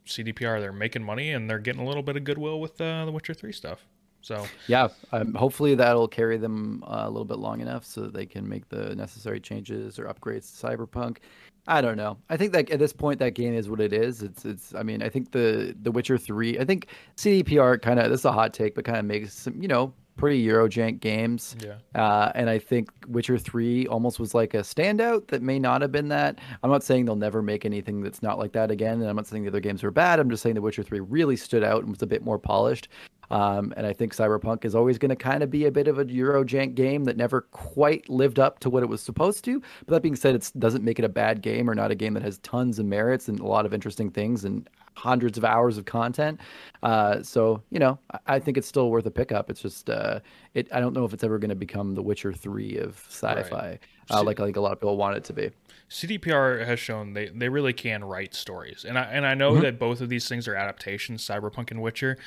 CDPR 0.07 0.61
they're 0.61 0.73
making 0.73 1.03
money 1.03 1.33
and 1.33 1.49
they're 1.49 1.59
getting 1.59 1.83
a 1.83 1.87
little 1.87 2.03
bit 2.03 2.17
of 2.17 2.25
goodwill 2.25 2.61
with 2.61 2.81
uh, 2.81 3.05
the 3.05 3.13
Witcher 3.13 3.35
Three 3.35 3.53
stuff. 3.53 3.85
So 4.21 4.47
yeah, 4.67 4.89
um, 5.13 5.35
hopefully 5.35 5.75
that'll 5.75 6.09
carry 6.09 6.37
them 6.37 6.83
uh, 6.87 7.05
a 7.05 7.11
little 7.11 7.25
bit 7.25 7.39
long 7.39 7.61
enough 7.61 7.85
so 7.85 8.03
that 8.03 8.13
they 8.13 8.27
can 8.27 8.49
make 8.49 8.69
the 8.69 8.95
necessary 8.97 9.41
changes 9.41 9.99
or 9.99 10.07
upgrades 10.07 10.61
to 10.61 10.67
Cyberpunk. 10.67 11.19
I 11.67 11.81
don't 11.81 11.97
know. 11.97 12.17
I 12.31 12.37
think 12.37 12.53
that 12.53 12.71
at 12.71 12.79
this 12.79 12.93
point 12.93 13.19
that 13.21 13.35
game 13.35 13.55
is 13.55 13.69
what 13.69 13.81
it 13.81 13.93
is. 13.93 14.23
It's 14.23 14.45
it's. 14.45 14.75
I 14.75 14.83
mean, 14.83 15.03
I 15.03 15.09
think 15.09 15.33
the 15.33 15.77
the 15.83 15.91
Witcher 15.91 16.19
Three. 16.19 16.59
I 16.59 16.65
think 16.65 16.89
CDPR 17.17 17.81
kind 17.81 18.01
of 18.01 18.11
this 18.11 18.21
is 18.21 18.25
a 18.25 18.33
hot 18.33 18.55
take, 18.55 18.75
but 18.75 18.85
kind 18.85 18.99
of 18.99 19.05
makes 19.05 19.35
some 19.35 19.61
you 19.63 19.69
know 19.69 19.93
pretty 20.19 20.45
Eurojank 20.45 21.01
games. 21.01 21.57
Yeah. 21.65 21.77
Uh, 21.95 22.31
and 22.35 22.51
I 22.51 22.59
think 22.59 22.91
Witcher 23.07 23.39
3 23.39 23.87
almost 23.87 24.21
was 24.21 24.35
like 24.35 24.53
a 24.53 24.59
standout 24.59 25.29
that 25.29 25.41
may 25.41 25.59
not 25.59 25.81
have 25.81 25.93
been 25.93 26.09
that. 26.09 26.39
I'm 26.63 26.71
not 26.71 26.83
saying 26.83 27.07
they'll 27.07 27.17
never 27.17 27.41
make 27.41 27.65
anything 27.65 28.03
that's 28.03 28.23
not 28.23 28.39
like 28.39 28.53
that 28.53 28.71
again. 28.71 29.01
And 29.01 29.09
I'm 29.09 29.17
not 29.17 29.27
saying 29.27 29.45
the 29.45 29.49
other 29.49 29.61
games 29.61 29.83
were 29.83 29.91
bad. 29.91 30.21
I'm 30.21 30.29
just 30.29 30.43
saying 30.43 30.57
The 30.57 30.61
Witcher 30.61 30.83
3 30.83 31.01
really 31.01 31.37
stood 31.37 31.65
out 31.65 31.83
and 31.83 31.91
was 31.91 32.03
a 32.03 32.07
bit 32.07 32.23
more 32.23 32.39
polished. 32.39 32.89
Um, 33.31 33.75
and 33.77 33.87
I 33.87 33.93
think 33.93 34.15
Cyberpunk 34.15 34.65
is 34.65 34.75
always 34.75 34.99
going 34.99 35.11
to 35.11 35.17
kind 35.17 35.43
of 35.43 35.51
be 35.51 35.67
a 35.67 35.71
bit 35.71 35.89
of 35.89 35.99
a 35.99 36.05
Eurojank 36.05 36.75
game 36.75 37.05
that 37.05 37.17
never 37.17 37.43
quite 37.43 38.09
lived 38.09 38.39
up 38.39 38.59
to 38.61 38.71
what 38.71 38.83
it 38.83 38.89
was 38.89 39.03
supposed 39.03 39.45
to. 39.45 39.61
But 39.87 39.95
that 39.95 40.03
being 40.03 40.17
said, 40.17 40.35
it 40.35 40.51
doesn't 40.59 40.85
make 40.85 40.99
it 40.99 41.05
a 41.05 41.11
bad 41.11 41.43
game 41.43 41.69
or 41.69 41.75
not 41.75 41.91
a 41.91 41.95
game 41.95 42.15
that 42.15 42.23
has 42.23 42.39
tons 42.39 42.79
of 42.79 42.87
merits 42.87 43.29
and 43.29 43.39
a 43.41 43.47
lot 43.47 43.67
of 43.67 43.75
interesting 43.75 44.11
things 44.11 44.45
and 44.45 44.69
hundreds 44.99 45.39
of 45.39 45.45
hours 45.45 45.79
of 45.79 45.85
content. 45.85 46.41
Uh, 46.83 47.23
so 47.23 47.63
you 47.71 47.79
know, 47.79 47.99
I, 48.27 48.39
think 48.39 48.59
it's 48.59 48.69
still 48.69 48.91
worth 48.91 49.07
a 49.07 49.11
pickup. 49.11 49.51
It's 49.51 49.63
just 49.63 49.89
uh, 49.89 50.21
it. 50.55 50.69
I 50.73 50.81
don't 50.81 50.93
know 50.93 51.05
if 51.05 51.13
it's 51.13 51.25
ever 51.25 51.39
going 51.39 51.51
to 51.51 51.57
become 51.57 51.95
The 51.95 52.03
Witcher 52.03 52.33
Three 52.33 52.77
of 52.77 53.03
sci-fi, 53.09 53.57
right. 53.57 53.81
uh, 54.11 54.23
like 54.23 54.41
I 54.41 54.45
think 54.45 54.57
a 54.57 54.61
lot 54.61 54.73
of 54.73 54.81
people 54.81 54.97
want 54.97 55.17
it 55.17 55.25
to 55.25 55.33
be. 55.33 55.51
CDPR 55.91 56.67
has 56.67 56.79
shown 56.79 57.15
they, 57.15 57.29
they 57.29 57.49
really 57.49 57.73
can 57.73 58.05
write 58.05 58.35
stories, 58.35 58.85
and 58.87 58.99
I 58.99 59.05
and 59.05 59.25
I 59.25 59.35
know 59.35 59.53
mm-hmm. 59.53 59.63
that 59.63 59.79
both 59.79 60.01
of 60.01 60.09
these 60.09 60.29
things 60.29 60.47
are 60.49 60.55
adaptations, 60.55 61.27
Cyberpunk 61.27 61.71
and 61.71 61.81
Witcher, 61.81 62.19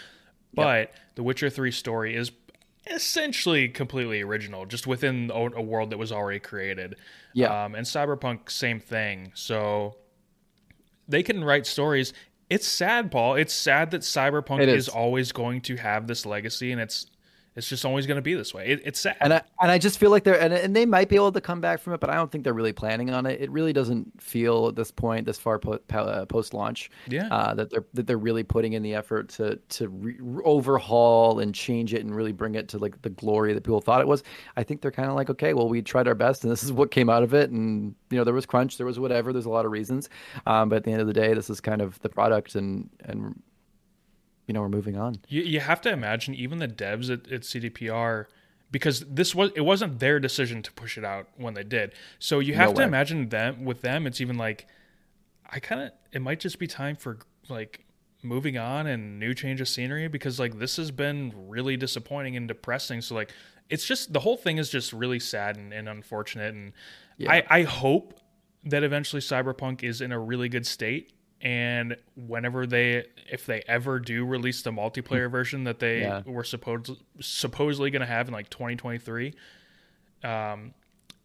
but 0.54 0.80
yep. 0.80 0.96
The 1.16 1.24
Witcher 1.24 1.50
Three 1.50 1.72
story 1.72 2.16
is 2.16 2.32
essentially 2.88 3.70
completely 3.70 4.22
original, 4.22 4.66
just 4.66 4.88
within 4.88 5.30
a 5.34 5.62
world 5.62 5.92
that 5.92 5.98
was 5.98 6.12
already 6.12 6.40
created. 6.40 6.96
Yeah, 7.34 7.66
um, 7.66 7.76
and 7.76 7.86
Cyberpunk 7.86 8.50
same 8.50 8.80
thing. 8.80 9.32
So 9.36 9.98
they 11.08 11.24
can 11.24 11.44
write 11.44 11.68
stories 11.68 12.14
it's 12.52 12.68
sad, 12.68 13.12
Paul. 13.12 13.36
It's 13.36 13.54
sad 13.54 13.92
that 13.92 14.02
Cyberpunk 14.02 14.68
is. 14.68 14.88
is. 14.88 14.90
always 14.90 15.32
going 15.32 15.62
to 15.62 15.78
have 15.78 16.06
this 16.06 16.26
legacy, 16.26 16.74
and 16.74 16.82
it's 16.82 17.08
it's 17.54 17.68
just 17.68 17.84
always 17.84 18.08
going 18.08 18.16
to 18.16 18.22
be 18.22 18.34
this 18.34 18.54
way. 18.54 18.68
It, 18.68 18.82
it's 18.86 19.00
sad. 19.00 19.18
And 19.20 19.34
I 19.34 19.42
and 19.62 19.70
I 19.70 19.78
just 19.78 20.00
feel 20.00 20.10
like 20.10 20.24
they're 20.24 20.40
and, 20.40 20.54
and 20.54 20.74
they 20.74 20.86
might 20.86 21.10
be 21.10 21.18
able 21.18 21.34
to 21.34 21.42
come 21.42 21.60
back 21.60 21.82
from 21.82 21.94
it, 21.94 22.00
but 22.00 22.10
I 22.10 22.16
don't 22.16 22.32
think 22.32 22.46
they're 22.46 22.54
really 22.54 22.72
planning 22.72 23.10
on 23.10 23.26
it. 23.26 23.42
It 23.42 23.52
really 23.52 23.74
doesn't 23.74 24.22
feel 24.22 24.70
at 24.70 24.76
this 24.76 24.90
point, 24.90 25.26
this 25.26 25.38
far 25.38 25.60
po- 25.60 25.80
uh, 25.92 26.26
post 26.26 26.54
launch, 26.54 26.90
yeah, 27.08 27.28
uh, 27.28 27.54
that 27.56 27.70
they're 27.70 27.86
that 27.94 28.08
they're 28.08 28.18
really 28.18 28.44
putting 28.44 28.74
in 28.74 28.84
the 28.84 28.96
effort 28.96 29.28
to 29.30 29.58
to 29.58 29.90
re- 29.90 30.18
overhaul 30.46 31.40
and 31.40 31.54
change 31.54 31.94
it 31.94 32.06
and 32.06 32.16
really 32.16 32.32
bring 32.32 32.56
it 32.56 32.70
to 32.70 32.78
like 32.78 33.02
the 33.02 33.10
glory 33.10 33.54
that 33.54 33.64
people 33.64 33.82
thought 33.82 34.00
it 34.00 34.08
was. 34.08 34.24
I 34.56 34.64
think 34.64 34.82
they're 34.82 34.90
kind 34.90 35.10
of 35.10 35.16
like, 35.16 35.30
okay, 35.30 35.54
well, 35.54 35.68
we 35.68 35.82
tried 35.82 36.08
our 36.08 36.16
best, 36.16 36.44
and 36.44 36.52
this 36.52 36.64
is 36.64 36.72
what 36.72 36.90
came 36.90 37.10
out 37.10 37.22
of 37.22 37.34
it. 37.34 37.50
And 37.50 37.94
you 38.10 38.18
know, 38.18 38.24
there 38.24 38.34
was 38.34 38.46
crunch, 38.46 38.78
there 38.78 38.88
was 38.88 38.98
whatever. 38.98 39.34
There's 39.34 39.46
a 39.46 39.50
lot 39.50 39.66
of 39.66 39.72
reasons, 39.72 40.10
um, 40.46 40.70
but 40.70 40.78
at 40.78 40.84
the 40.86 40.92
end 40.92 41.02
of 41.02 41.08
the 41.08 41.14
day, 41.14 41.34
this 41.34 41.50
is 41.50 41.60
kind 41.60 41.82
of 41.82 42.00
the 42.00 42.10
product, 42.10 42.56
and 42.56 42.90
and 43.04 43.42
you 44.48 44.54
know 44.54 44.62
we're 44.62 44.70
moving 44.70 44.98
on. 44.98 45.18
You, 45.28 45.42
you 45.42 45.60
have 45.60 45.82
to 45.82 45.92
imagine 45.92 46.34
even 46.36 46.60
the 46.60 46.68
devs 46.68 47.10
at, 47.10 47.32
at 47.32 47.42
CDPR 47.42 48.26
because 48.72 49.02
this 49.02 49.36
was 49.36 49.52
it 49.56 49.62
wasn't 49.62 50.00
their 50.00 50.20
decision 50.20 50.62
to 50.64 50.72
push 50.72 50.98
it 50.98 51.06
out 51.06 51.28
when 51.36 51.54
they 51.54 51.64
did. 51.64 51.94
So 52.20 52.40
you 52.40 52.54
have 52.56 52.70
no 52.70 52.76
to 52.76 52.80
way. 52.80 52.86
imagine 52.86 53.30
them 53.30 53.66
with 53.66 53.82
them. 53.82 54.08
It's 54.08 54.22
even 54.22 54.38
like 54.38 54.68
I 55.50 55.60
kind 55.60 55.82
of 55.82 55.92
it 56.12 56.22
might 56.22 56.40
just 56.40 56.58
be 56.58 56.68
time 56.68 56.96
for 56.96 57.20
like 57.50 57.86
moving 58.24 58.58
on 58.58 58.88
and 58.88 59.20
new 59.20 59.34
change 59.34 59.60
of 59.62 59.68
scenery 59.68 60.08
because 60.08 60.40
like 60.40 60.60
this 60.60 60.78
has 60.78 60.92
been 60.92 61.34
really 61.36 61.76
disappointing 61.76 62.36
and 62.38 62.48
depressing. 62.48 63.02
So 63.02 63.16
like 63.16 63.32
it's 63.70 63.86
just 63.86 64.14
the 64.14 64.20
whole 64.20 64.38
thing 64.38 64.58
is 64.58 64.70
just 64.70 64.94
really 64.94 65.20
sad 65.20 65.58
and, 65.58 65.74
and 65.74 65.90
unfortunate. 65.90 66.54
And 66.54 66.74
yeah. 67.18 67.32
I 67.32 67.44
I 67.50 67.64
hope 67.64 68.20
that 68.64 68.84
eventually 68.84 69.22
Cyberpunk 69.22 69.84
is 69.84 70.02
in 70.02 70.12
a 70.12 70.20
really 70.20 70.48
good 70.48 70.66
state 70.66 71.14
and 71.42 71.96
whenever 72.28 72.66
they 72.68 73.06
if 73.30 73.46
they 73.46 73.64
ever 73.68 74.00
do 74.00 74.26
release 74.26 74.62
the 74.62 74.72
multiplayer 74.72 75.26
hmm. 75.26 75.32
version 75.32 75.64
that 75.64 75.80
they 75.80 76.02
yeah. 76.02 76.22
were 76.26 76.44
supposed 76.44 76.92
supposedly 77.20 77.90
going 77.90 78.02
to 78.02 78.06
have 78.06 78.28
in 78.28 78.34
like 78.34 78.50
2023 78.50 79.34
um 80.24 80.74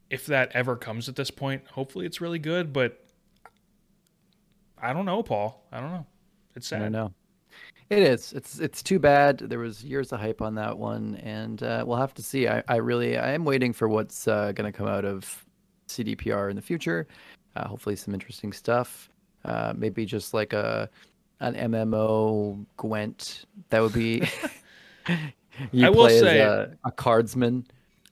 if 0.08 0.26
that 0.26 0.50
ever 0.54 0.76
comes 0.76 1.08
at 1.08 1.16
this 1.16 1.30
point 1.30 1.62
hopefully 1.72 2.06
it's 2.06 2.20
really 2.20 2.38
good 2.38 2.72
but 2.72 3.04
i 4.80 4.92
don't 4.92 5.06
know 5.06 5.22
paul. 5.22 5.66
I 5.70 5.80
don't 5.80 5.90
know. 5.90 6.06
It's 6.54 6.68
sad. 6.68 6.82
i 6.82 6.88
know. 6.88 7.12
It 7.88 8.00
is. 8.00 8.32
It's 8.32 8.58
it's 8.58 8.82
too 8.82 8.98
bad. 8.98 9.38
There 9.38 9.58
was 9.58 9.84
years 9.84 10.12
of 10.12 10.20
hype 10.20 10.42
on 10.42 10.54
that 10.56 10.76
one 10.76 11.16
and 11.22 11.62
uh, 11.62 11.84
we'll 11.86 11.98
have 11.98 12.14
to 12.14 12.22
see. 12.22 12.48
I, 12.48 12.62
I 12.68 12.76
really 12.76 13.16
i 13.18 13.32
am 13.32 13.44
waiting 13.44 13.72
for 13.72 13.88
what's 13.88 14.26
uh, 14.26 14.52
going 14.52 14.70
to 14.70 14.76
come 14.76 14.88
out 14.88 15.04
of 15.04 15.44
cdpr 15.88 16.50
in 16.50 16.56
the 16.56 16.62
future. 16.62 17.06
Uh, 17.54 17.68
hopefully 17.68 17.96
some 17.96 18.12
interesting 18.12 18.52
stuff 18.52 19.10
uh, 19.46 19.72
maybe 19.76 20.04
just 20.04 20.34
like 20.34 20.52
a 20.52 20.90
an 21.40 21.54
MMO 21.54 22.66
Gwent. 22.76 23.46
That 23.70 23.80
would 23.80 23.92
be. 23.92 24.28
you 25.72 25.86
I 25.86 25.90
will 25.90 26.08
say 26.08 26.40
a, 26.40 26.76
a, 26.84 26.90
cardsman. 26.90 27.64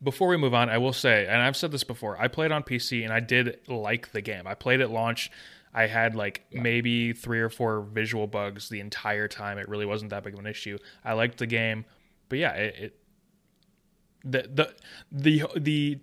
before 0.03 0.29
we 0.29 0.37
move 0.37 0.55
on, 0.55 0.71
I 0.71 0.79
will 0.79 0.93
say, 0.93 1.27
and 1.27 1.43
I've 1.43 1.57
said 1.57 1.73
this 1.73 1.83
before, 1.83 2.21
I 2.21 2.29
played 2.29 2.53
on 2.53 2.63
PC 2.63 3.03
and 3.03 3.13
I 3.13 3.19
did 3.19 3.59
like 3.67 4.13
the 4.13 4.21
game. 4.21 4.47
I 4.47 4.55
played 4.55 4.81
at 4.81 4.91
launch. 4.91 5.31
I 5.75 5.89
had 5.89 6.15
like 6.15 6.45
yeah. 6.51 6.63
maybe 6.63 7.13
three 7.13 7.41
or 7.41 7.51
four 7.51 7.81
visual 7.81 8.29
bugs 8.29 8.69
the 8.69 8.79
entire 8.79 9.27
time. 9.27 9.59
It 9.59 9.69
really 9.69 9.87
wasn't 9.87 10.11
that 10.11 10.23
big 10.23 10.35
of 10.35 10.39
an 10.39 10.47
issue. 10.47 10.79
I 11.05 11.15
liked 11.15 11.39
the 11.39 11.49
game, 11.49 11.85
but 12.29 12.39
yeah, 12.39 12.53
it, 12.53 12.75
it 12.79 12.99
the 14.23 14.43
the 14.55 14.75
the 15.11 15.45
the 15.57 15.99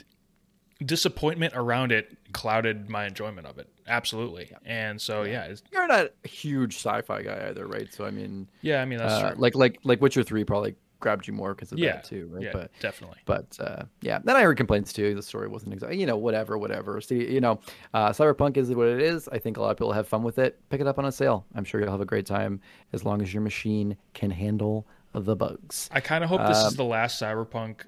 disappointment 0.86 1.54
around 1.56 1.92
it 1.92 2.18
clouded 2.34 2.90
my 2.90 3.06
enjoyment 3.06 3.48
of 3.48 3.58
it. 3.58 3.70
Absolutely. 3.88 4.50
Yeah. 4.52 4.58
And 4.66 5.02
so 5.02 5.24
yeah, 5.24 5.48
yeah 5.48 5.56
you're 5.72 5.88
not 5.88 6.12
a 6.24 6.28
huge 6.28 6.76
sci-fi 6.76 7.22
guy 7.22 7.48
either, 7.50 7.68
right? 7.68 7.92
So 7.94 8.06
I 8.06 8.12
mean, 8.12 8.48
yeah, 8.62 8.82
I 8.82 8.86
mean 8.86 9.00
that's 9.00 9.14
uh, 9.14 9.34
like 9.38 9.56
like 9.56 9.80
like 9.84 10.02
Witcher 10.02 10.24
three 10.24 10.44
probably 10.44 10.76
grabbed 11.02 11.28
you 11.28 11.34
more 11.34 11.54
because 11.54 11.72
of 11.72 11.80
yeah. 11.80 11.94
that 11.94 12.04
too, 12.06 12.30
right? 12.32 12.44
Yeah, 12.44 12.52
but 12.54 12.72
definitely. 12.80 13.18
But 13.26 13.58
uh, 13.60 13.84
yeah, 14.02 14.20
then 14.24 14.36
I 14.36 14.44
heard 14.44 14.56
complaints 14.56 14.94
too. 14.94 15.14
The 15.16 15.22
story 15.24 15.48
wasn't 15.48 15.74
exactly, 15.74 16.00
you 16.00 16.06
know, 16.06 16.16
whatever, 16.16 16.58
whatever. 16.58 17.02
See, 17.02 17.32
you 17.32 17.42
know, 17.42 17.60
uh, 17.94 18.10
Cyberpunk 18.10 18.56
is 18.56 18.70
what 18.74 18.88
it 18.88 19.02
is. 19.02 19.28
I 19.28 19.40
think 19.40 19.58
a 19.58 19.62
lot 19.62 19.72
of 19.72 19.78
people 19.78 19.92
have 19.92 20.08
fun 20.08 20.24
with 20.24 20.38
it. 20.38 20.60
Pick 20.70 20.80
it 20.80 20.88
up 20.88 21.00
on 21.00 21.06
a 21.06 21.12
sale. 21.12 21.46
I'm 21.56 21.66
sure 21.66 21.82
you'll 21.82 21.92
have 21.92 22.02
a 22.02 22.06
great 22.06 22.26
time 22.26 22.62
as 22.94 23.04
long 23.04 23.22
as 23.22 23.34
your 23.34 23.42
machine 23.42 23.98
can 24.14 24.30
handle 24.30 24.88
the 25.14 25.36
bugs. 25.36 25.90
I 25.92 26.00
kind 26.00 26.24
of 26.24 26.30
hope 26.30 26.48
this 26.48 26.60
is 26.60 26.68
um, 26.68 26.76
the 26.76 26.86
last 26.86 27.22
Cyberpunk 27.22 27.82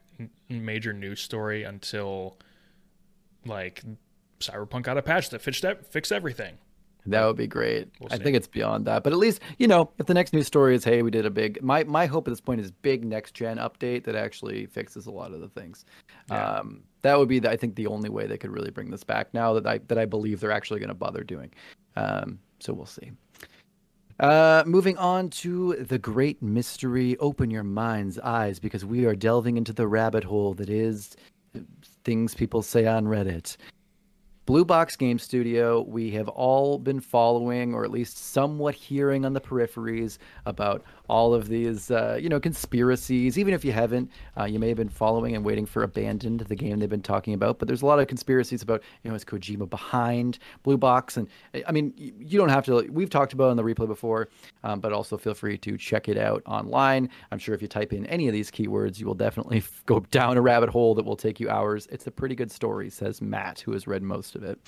major 0.49 0.91
news 0.91 1.21
story 1.21 1.63
until 1.63 2.37
like 3.45 3.83
Cyberpunk 4.39 4.83
got 4.83 4.97
a 4.97 5.01
patch 5.01 5.29
that 5.29 5.41
fixed 5.41 5.61
that 5.61 5.91
fixed 5.91 6.11
everything. 6.11 6.57
That 7.05 7.25
would 7.25 7.35
be 7.35 7.47
great. 7.47 7.89
We'll 7.99 8.13
I 8.13 8.17
think 8.17 8.37
it's 8.37 8.47
beyond 8.47 8.85
that, 8.85 9.03
but 9.03 9.11
at 9.11 9.19
least 9.19 9.41
you 9.57 9.67
know 9.67 9.91
if 9.97 10.05
the 10.05 10.13
next 10.13 10.31
news 10.33 10.47
story 10.47 10.73
is, 10.73 10.83
hey, 10.83 11.01
we 11.01 11.11
did 11.11 11.25
a 11.25 11.29
big. 11.29 11.61
My 11.61 11.83
my 11.83 12.05
hope 12.05 12.27
at 12.27 12.31
this 12.31 12.39
point 12.39 12.61
is 12.61 12.71
big 12.71 13.03
next 13.03 13.33
gen 13.33 13.57
update 13.57 14.05
that 14.05 14.15
actually 14.15 14.67
fixes 14.67 15.05
a 15.05 15.11
lot 15.11 15.33
of 15.33 15.41
the 15.41 15.49
things. 15.49 15.85
Yeah. 16.29 16.59
Um, 16.59 16.83
that 17.01 17.19
would 17.19 17.27
be, 17.27 17.39
the, 17.39 17.51
I 17.51 17.57
think, 17.57 17.75
the 17.75 17.87
only 17.87 18.09
way 18.09 18.27
they 18.27 18.37
could 18.37 18.51
really 18.51 18.71
bring 18.71 18.89
this 18.89 19.03
back. 19.03 19.33
Now 19.33 19.53
that 19.53 19.67
I 19.67 19.79
that 19.89 19.97
I 19.97 20.05
believe 20.05 20.39
they're 20.39 20.51
actually 20.51 20.79
going 20.79 20.89
to 20.89 20.95
bother 20.95 21.23
doing. 21.23 21.51
Um, 21.97 22.39
so 22.59 22.73
we'll 22.73 22.85
see. 22.85 23.11
Uh, 24.19 24.63
moving 24.65 24.97
on 24.97 25.29
to 25.29 25.73
the 25.75 25.97
great 25.97 26.41
mystery. 26.41 27.17
Open 27.17 27.51
your 27.51 27.63
mind's 27.63 28.17
eyes 28.19 28.59
because 28.59 28.85
we 28.85 29.05
are 29.05 29.15
delving 29.15 29.57
into 29.57 29.73
the 29.73 29.87
rabbit 29.87 30.23
hole 30.23 30.53
that 30.53 30.69
is 30.69 31.17
things 32.03 32.35
people 32.35 32.61
say 32.61 32.85
on 32.85 33.05
Reddit. 33.05 33.57
Blue 34.45 34.65
Box 34.65 34.97
Game 34.97 35.19
Studio, 35.19 35.81
we 35.81 36.11
have 36.11 36.27
all 36.27 36.77
been 36.77 36.99
following, 36.99 37.73
or 37.73 37.85
at 37.85 37.91
least 37.91 38.17
somewhat 38.17 38.75
hearing 38.75 39.23
on 39.23 39.31
the 39.31 39.39
peripheries 39.39 40.17
about 40.45 40.83
all 41.09 41.33
of 41.33 41.47
these, 41.47 41.91
uh, 41.91 42.17
you 42.19 42.29
know, 42.29 42.39
conspiracies. 42.39 43.37
Even 43.37 43.53
if 43.53 43.65
you 43.65 43.71
haven't, 43.71 44.09
uh, 44.37 44.45
you 44.45 44.59
may 44.59 44.69
have 44.69 44.77
been 44.77 44.89
following 44.89 45.35
and 45.35 45.43
waiting 45.43 45.65
for 45.65 45.83
Abandoned, 45.83 46.41
the 46.41 46.55
game 46.55 46.79
they've 46.79 46.89
been 46.89 47.01
talking 47.01 47.33
about. 47.33 47.59
But 47.59 47.67
there's 47.67 47.81
a 47.81 47.85
lot 47.85 47.99
of 47.99 48.07
conspiracies 48.07 48.61
about, 48.61 48.83
you 49.03 49.09
know, 49.09 49.15
is 49.15 49.25
Kojima 49.25 49.69
behind 49.69 50.39
Blue 50.63 50.77
Box? 50.77 51.17
And 51.17 51.27
I 51.67 51.71
mean, 51.71 51.93
you 51.97 52.37
don't 52.37 52.49
have 52.49 52.65
to. 52.65 52.87
We've 52.89 53.09
talked 53.09 53.33
about 53.33 53.47
it 53.47 53.51
on 53.51 53.57
the 53.57 53.63
replay 53.63 53.87
before, 53.87 54.29
um, 54.63 54.79
but 54.79 54.93
also 54.93 55.17
feel 55.17 55.33
free 55.33 55.57
to 55.59 55.77
check 55.77 56.07
it 56.07 56.17
out 56.17 56.41
online. 56.45 57.09
I'm 57.31 57.39
sure 57.39 57.53
if 57.53 57.61
you 57.61 57.67
type 57.67 57.93
in 57.93 58.05
any 58.07 58.27
of 58.27 58.33
these 58.33 58.49
keywords, 58.49 58.99
you 58.99 59.05
will 59.05 59.15
definitely 59.15 59.63
go 59.85 59.99
down 60.11 60.37
a 60.37 60.41
rabbit 60.41 60.69
hole 60.69 60.95
that 60.95 61.05
will 61.05 61.17
take 61.17 61.39
you 61.39 61.49
hours. 61.49 61.87
It's 61.91 62.07
a 62.07 62.11
pretty 62.11 62.35
good 62.35 62.51
story, 62.51 62.89
says 62.89 63.21
Matt, 63.21 63.59
who 63.59 63.73
has 63.73 63.87
read 63.87 64.03
most 64.03 64.35
of 64.35 64.43
it. 64.43 64.59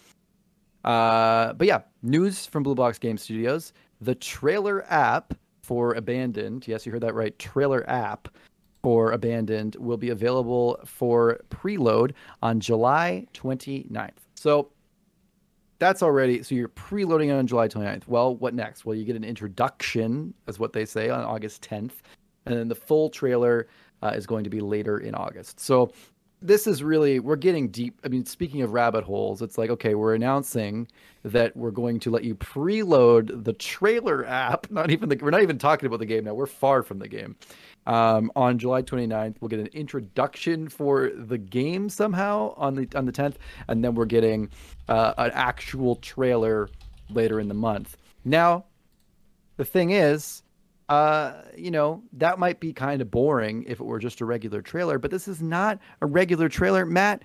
Uh, 0.83 1.53
but 1.53 1.65
yeah, 1.65 1.81
news 2.03 2.45
from 2.45 2.61
Blue 2.61 2.75
Box 2.75 2.99
Game 2.99 3.17
Studios. 3.17 3.73
The 4.01 4.13
trailer 4.13 4.85
app 4.91 5.33
for 5.65 5.95
Abandoned, 5.95 6.67
yes, 6.67 6.85
you 6.85 6.91
heard 6.91 7.01
that 7.01 7.15
right, 7.15 7.37
trailer 7.39 7.89
app 7.89 8.27
for 8.83 9.11
Abandoned 9.13 9.75
will 9.79 9.97
be 9.97 10.11
available 10.11 10.79
for 10.85 11.39
preload 11.49 12.11
on 12.43 12.59
July 12.59 13.25
29th. 13.33 14.11
So 14.35 14.69
that's 15.79 16.03
already 16.03 16.43
so 16.43 16.53
you're 16.53 16.69
preloading 16.69 17.35
on 17.35 17.47
July 17.47 17.67
29th. 17.67 18.07
Well, 18.07 18.35
what 18.35 18.53
next? 18.53 18.85
Well, 18.85 18.95
you 18.95 19.03
get 19.03 19.15
an 19.15 19.23
introduction, 19.23 20.35
as 20.47 20.59
what 20.59 20.71
they 20.71 20.85
say, 20.85 21.09
on 21.09 21.23
August 21.23 21.67
10th, 21.67 21.93
and 22.45 22.55
then 22.55 22.67
the 22.67 22.75
full 22.75 23.09
trailer 23.09 23.67
uh, 24.03 24.13
is 24.15 24.27
going 24.27 24.43
to 24.43 24.51
be 24.51 24.61
later 24.61 24.99
in 24.99 25.15
August. 25.15 25.59
So 25.59 25.91
this 26.45 26.67
is 26.67 26.83
really 26.83 27.19
we're 27.19 27.35
getting 27.35 27.69
deep. 27.69 27.99
I 28.03 28.07
mean, 28.07 28.25
speaking 28.25 28.61
of 28.61 28.71
rabbit 28.71 29.03
holes, 29.03 29.41
it's 29.41 29.57
like 29.57 29.69
okay, 29.69 29.95
we're 29.95 30.15
announcing 30.15 30.87
that 31.23 31.55
we're 31.57 31.71
going 31.71 31.99
to 32.01 32.11
let 32.11 32.23
you 32.23 32.35
preload 32.35 33.43
the 33.43 33.53
trailer 33.53 34.25
app. 34.25 34.69
Not 34.75 34.91
even 34.91 35.09
the 35.09 35.17
we're 35.17 35.31
not 35.31 35.41
even 35.41 35.57
talking 35.57 35.87
about 35.87 35.99
the 35.99 36.05
game 36.05 36.25
now. 36.25 36.33
We're 36.33 36.45
far 36.45 36.83
from 36.83 36.99
the 36.99 37.07
game. 37.07 37.35
Um, 37.87 38.31
on 38.35 38.57
July 38.57 38.81
29th, 38.81 39.35
we'll 39.39 39.49
get 39.49 39.59
an 39.59 39.67
introduction 39.67 40.69
for 40.69 41.11
the 41.13 41.37
game 41.37 41.87
somehow 41.89 42.53
on 42.57 42.75
the 42.75 42.87
on 42.95 43.05
the 43.05 43.11
10th, 43.11 43.35
and 43.67 43.83
then 43.83 43.95
we're 43.95 44.05
getting 44.05 44.49
uh, 44.87 45.13
an 45.17 45.31
actual 45.33 45.95
trailer 45.97 46.69
later 47.09 47.39
in 47.39 47.47
the 47.47 47.53
month. 47.53 47.97
Now, 48.23 48.65
the 49.57 49.65
thing 49.65 49.91
is, 49.91 50.41
uh, 50.89 51.41
you 51.57 51.71
know, 51.71 52.03
that 52.13 52.37
might 52.37 52.59
be 52.59 52.71
kind 52.71 53.01
of 53.01 53.09
boring 53.09 53.63
if 53.67 53.79
it 53.79 53.83
were 53.83 53.99
just 53.99 54.21
a 54.21 54.25
regular 54.25 54.61
trailer, 54.61 54.99
but 54.99 55.11
this 55.11 55.27
is 55.27 55.41
not 55.41 55.79
a 56.01 56.05
regular 56.05 56.47
trailer. 56.47 56.85
Matt, 56.85 57.23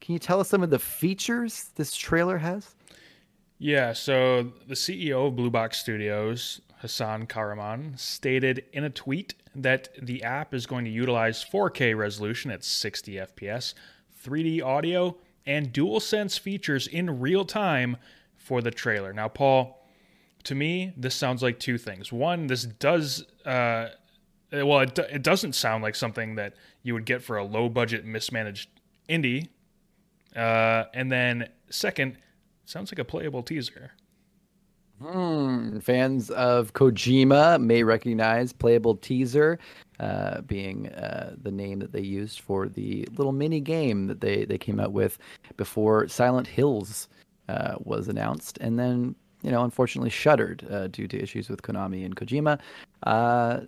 can 0.00 0.14
you 0.14 0.18
tell 0.18 0.40
us 0.40 0.48
some 0.48 0.62
of 0.62 0.70
the 0.70 0.78
features 0.78 1.70
this 1.74 1.94
trailer 1.94 2.38
has? 2.38 2.74
Yeah, 3.58 3.92
so 3.92 4.52
the 4.66 4.74
CEO 4.74 5.28
of 5.28 5.36
Blue 5.36 5.50
Box 5.50 5.78
Studios, 5.78 6.60
Hasan 6.80 7.26
Kahraman, 7.26 7.98
stated 7.98 8.64
in 8.72 8.84
a 8.84 8.90
tweet 8.90 9.34
that 9.54 9.90
the 10.00 10.22
app 10.24 10.54
is 10.54 10.66
going 10.66 10.84
to 10.84 10.90
utilize 10.90 11.44
4K 11.44 11.96
resolution 11.96 12.50
at 12.50 12.64
60 12.64 13.12
FPS, 13.12 13.74
3D 14.24 14.62
audio, 14.64 15.16
and 15.46 15.72
DualSense 15.72 16.40
features 16.40 16.86
in 16.86 17.20
real 17.20 17.44
time 17.44 17.96
for 18.36 18.62
the 18.62 18.70
trailer. 18.70 19.12
Now, 19.12 19.28
Paul, 19.28 19.81
to 20.44 20.54
me, 20.54 20.92
this 20.96 21.14
sounds 21.14 21.42
like 21.42 21.58
two 21.58 21.78
things. 21.78 22.12
One, 22.12 22.46
this 22.46 22.64
does, 22.64 23.24
uh, 23.44 23.88
well, 24.52 24.80
it, 24.80 24.98
it 24.98 25.22
doesn't 25.22 25.54
sound 25.54 25.82
like 25.82 25.94
something 25.94 26.34
that 26.36 26.54
you 26.82 26.94
would 26.94 27.04
get 27.04 27.22
for 27.22 27.36
a 27.36 27.44
low 27.44 27.68
budget, 27.68 28.04
mismanaged 28.04 28.68
indie. 29.08 29.48
Uh, 30.34 30.84
and 30.94 31.10
then, 31.10 31.48
second, 31.70 32.18
sounds 32.64 32.90
like 32.90 32.98
a 32.98 33.04
playable 33.04 33.42
teaser. 33.42 33.92
Hmm. 35.00 35.78
Fans 35.80 36.30
of 36.30 36.74
Kojima 36.74 37.60
may 37.60 37.82
recognize 37.82 38.52
playable 38.52 38.94
teaser, 38.94 39.58
uh, 39.98 40.42
being 40.42 40.88
uh, 40.90 41.34
the 41.42 41.50
name 41.50 41.80
that 41.80 41.92
they 41.92 42.00
used 42.00 42.40
for 42.40 42.68
the 42.68 43.08
little 43.16 43.32
mini 43.32 43.60
game 43.60 44.06
that 44.06 44.20
they, 44.20 44.44
they 44.44 44.58
came 44.58 44.78
out 44.78 44.92
with 44.92 45.18
before 45.56 46.06
Silent 46.06 46.46
Hills 46.46 47.08
uh, 47.48 47.74
was 47.80 48.08
announced, 48.08 48.58
and 48.60 48.78
then 48.78 49.16
you 49.42 49.50
know, 49.50 49.64
unfortunately 49.64 50.10
shuttered 50.10 50.66
uh, 50.70 50.86
due 50.88 51.08
to 51.08 51.20
issues 51.20 51.48
with 51.48 51.62
Konami 51.62 52.04
and 52.04 52.16
Kojima. 52.16 52.58
Uh, 53.02 53.60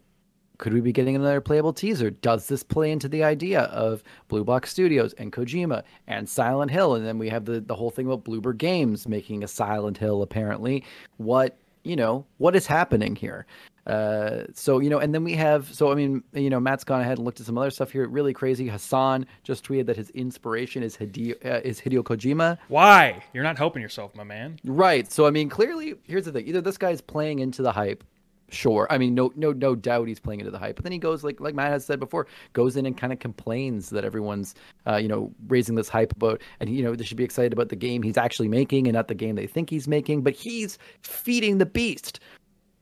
could 0.58 0.72
we 0.72 0.80
be 0.80 0.92
getting 0.92 1.16
another 1.16 1.40
playable 1.40 1.72
teaser? 1.72 2.10
Does 2.10 2.46
this 2.46 2.62
play 2.62 2.92
into 2.92 3.08
the 3.08 3.24
idea 3.24 3.62
of 3.62 4.04
Blue 4.28 4.44
Box 4.44 4.70
Studios 4.70 5.12
and 5.14 5.32
Kojima 5.32 5.82
and 6.06 6.28
Silent 6.28 6.70
Hill? 6.70 6.94
And 6.94 7.04
then 7.04 7.18
we 7.18 7.28
have 7.28 7.44
the, 7.44 7.60
the 7.60 7.74
whole 7.74 7.90
thing 7.90 8.06
about 8.06 8.24
Bloober 8.24 8.56
Games 8.56 9.08
making 9.08 9.42
a 9.42 9.48
Silent 9.48 9.98
Hill, 9.98 10.22
apparently. 10.22 10.84
What, 11.16 11.56
you 11.82 11.96
know, 11.96 12.24
what 12.38 12.54
is 12.54 12.66
happening 12.66 13.16
here? 13.16 13.46
Uh, 13.86 14.44
so 14.54 14.80
you 14.80 14.88
know, 14.88 14.98
and 14.98 15.14
then 15.14 15.24
we 15.24 15.34
have 15.34 15.72
so 15.72 15.92
I 15.92 15.94
mean, 15.94 16.22
you 16.32 16.50
know, 16.50 16.60
Matt's 16.60 16.84
gone 16.84 17.00
ahead 17.00 17.18
and 17.18 17.24
looked 17.24 17.40
at 17.40 17.46
some 17.46 17.58
other 17.58 17.70
stuff 17.70 17.90
here. 17.90 18.06
Really 18.08 18.32
crazy. 18.32 18.68
Hasan 18.68 19.26
just 19.42 19.64
tweeted 19.64 19.86
that 19.86 19.96
his 19.96 20.10
inspiration 20.10 20.82
is 20.82 20.96
Hideo, 20.96 21.34
uh, 21.44 21.60
is 21.64 21.80
Hideo 21.80 22.02
Kojima. 22.02 22.58
Why? 22.68 23.22
You're 23.32 23.44
not 23.44 23.58
helping 23.58 23.82
yourself, 23.82 24.14
my 24.14 24.24
man. 24.24 24.58
Right. 24.64 25.10
So 25.10 25.26
I 25.26 25.30
mean, 25.30 25.48
clearly, 25.48 25.94
here's 26.04 26.24
the 26.24 26.32
thing: 26.32 26.46
either 26.46 26.60
this 26.60 26.78
guy's 26.78 27.00
playing 27.00 27.40
into 27.40 27.62
the 27.62 27.72
hype. 27.72 28.04
Sure. 28.50 28.86
I 28.90 28.98
mean, 28.98 29.14
no, 29.14 29.32
no, 29.34 29.52
no 29.52 29.74
doubt 29.74 30.06
he's 30.06 30.20
playing 30.20 30.40
into 30.40 30.50
the 30.50 30.58
hype. 30.58 30.76
But 30.76 30.84
then 30.84 30.92
he 30.92 30.98
goes, 30.98 31.24
like, 31.24 31.40
like 31.40 31.54
Matt 31.54 31.70
has 31.70 31.84
said 31.84 31.98
before, 31.98 32.26
goes 32.52 32.76
in 32.76 32.86
and 32.86 32.96
kind 32.96 33.12
of 33.12 33.18
complains 33.18 33.90
that 33.90 34.04
everyone's, 34.04 34.54
uh, 34.86 34.96
you 34.96 35.08
know, 35.08 35.32
raising 35.48 35.74
this 35.74 35.88
hype 35.88 36.12
about, 36.12 36.40
and 36.60 36.70
you 36.70 36.82
know, 36.82 36.94
they 36.94 37.04
should 37.04 37.16
be 37.16 37.24
excited 37.24 37.52
about 37.52 37.70
the 37.70 37.76
game 37.76 38.02
he's 38.02 38.18
actually 38.18 38.48
making 38.48 38.86
and 38.86 38.94
not 38.94 39.08
the 39.08 39.14
game 39.14 39.34
they 39.34 39.46
think 39.46 39.70
he's 39.70 39.88
making. 39.88 40.22
But 40.22 40.34
he's 40.34 40.78
feeding 41.02 41.58
the 41.58 41.66
beast. 41.66 42.20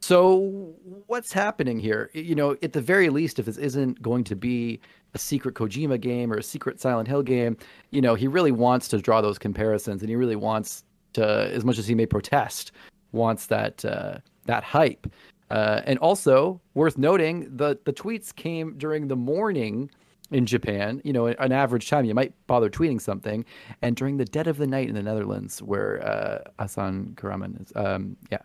So 0.03 0.75
what's 1.07 1.33
happening 1.33 1.79
here? 1.79 2.11
You 2.13 2.35
know, 2.35 2.57
at 2.61 2.73
the 2.73 2.81
very 2.81 3.09
least, 3.09 3.39
if 3.39 3.47
this 3.47 3.57
isn't 3.57 4.03
going 4.03 4.25
to 4.25 4.35
be 4.35 4.81
a 5.15 5.19
secret 5.19 5.55
Kojima 5.55 6.01
game 6.01 6.33
or 6.33 6.39
a 6.39 6.43
secret 6.43 6.81
Silent 6.81 7.07
Hill 7.07 7.23
game, 7.23 7.57
you 7.93 8.01
know, 8.01 8.17
he 8.17 8.27
really 8.27 8.51
wants 8.51 8.89
to 8.89 8.99
draw 8.99 9.21
those 9.21 9.39
comparisons, 9.39 10.03
and 10.03 10.09
he 10.09 10.17
really 10.17 10.35
wants 10.35 10.83
to, 11.13 11.25
as 11.53 11.65
much 11.65 11.79
as 11.79 11.87
he 11.87 11.95
may 11.95 12.07
protest, 12.07 12.73
wants 13.13 13.47
that 13.47 13.85
uh, 13.85 14.19
that 14.47 14.65
hype. 14.65 15.07
Uh, 15.53 15.83
and 15.85 16.01
also 16.01 16.61
worth 16.75 16.99
noting, 16.99 17.49
the 17.57 17.79
the 17.85 17.93
tweets 17.93 18.35
came 18.35 18.77
during 18.79 19.07
the 19.07 19.17
morning 19.17 19.89
in 20.33 20.47
Japan. 20.47 21.01
You 21.05 21.13
know, 21.13 21.27
an 21.27 21.53
average 21.53 21.89
time 21.89 22.07
you 22.07 22.15
might 22.15 22.35
bother 22.49 22.69
tweeting 22.69 23.01
something, 23.01 23.45
and 23.83 23.95
during 23.95 24.17
the 24.17 24.25
dead 24.25 24.49
of 24.49 24.57
the 24.57 24.67
night 24.67 24.89
in 24.89 24.97
the 24.97 25.03
Netherlands, 25.03 25.63
where 25.63 26.05
uh, 26.05 26.51
Hasan 26.59 27.13
Kahraman 27.15 27.63
is. 27.63 27.73
Um, 27.77 28.17
yeah. 28.33 28.39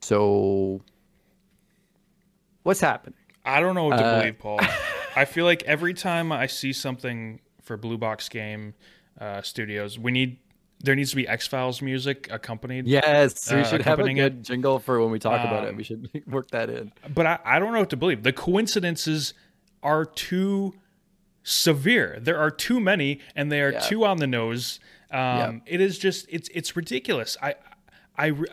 So 0.00 0.80
What's 2.64 2.80
happening? 2.80 3.14
I 3.44 3.60
don't 3.60 3.74
know 3.76 3.84
what 3.84 3.98
to 3.98 4.04
uh, 4.04 4.18
believe, 4.20 4.38
Paul. 4.38 4.58
I 5.16 5.24
feel 5.24 5.44
like 5.44 5.62
every 5.62 5.94
time 5.94 6.32
I 6.32 6.46
see 6.46 6.72
something 6.72 7.40
for 7.62 7.76
Blue 7.76 7.96
Box 7.98 8.28
Game 8.28 8.74
uh, 9.20 9.42
Studios. 9.42 9.98
We 9.98 10.12
need 10.12 10.38
there 10.80 10.94
needs 10.94 11.10
to 11.10 11.16
be 11.16 11.26
X 11.26 11.46
Files 11.46 11.80
music 11.80 12.28
accompanied. 12.30 12.86
Yes, 12.86 13.50
we 13.50 13.60
uh, 13.60 13.64
should 13.64 13.82
have 13.82 13.98
a 13.98 14.02
accompanying 14.02 14.16
good 14.16 14.42
jingle 14.42 14.78
for 14.78 15.00
when 15.00 15.10
we 15.10 15.18
talk 15.18 15.44
about 15.44 15.64
it. 15.64 15.70
Um, 15.70 15.76
We 15.76 15.84
should 15.84 16.10
work 16.26 16.50
that 16.50 16.68
in. 16.68 16.92
But 17.14 17.26
I, 17.26 17.38
I 17.44 17.58
don't 17.58 17.72
know 17.72 17.78
what 17.80 17.90
to 17.90 17.96
believe. 17.96 18.22
The 18.22 18.32
coincidences 18.32 19.32
are 19.82 20.04
too 20.04 20.74
severe. 21.42 22.18
There 22.20 22.38
are 22.38 22.50
too 22.50 22.80
many, 22.80 23.20
and 23.34 23.50
they 23.50 23.60
are 23.62 23.72
Yeah. 23.72 23.78
too 23.80 24.04
on 24.04 24.18
the 24.18 24.26
nose. 24.26 24.80
Um, 25.10 25.62
It 25.66 25.80
is 25.80 25.98
just 25.98 26.26
it's 26.28 26.48
it's 26.52 26.76
ridiculous. 26.76 27.36
I 27.40 27.54
I 28.16 28.26
re- 28.26 28.48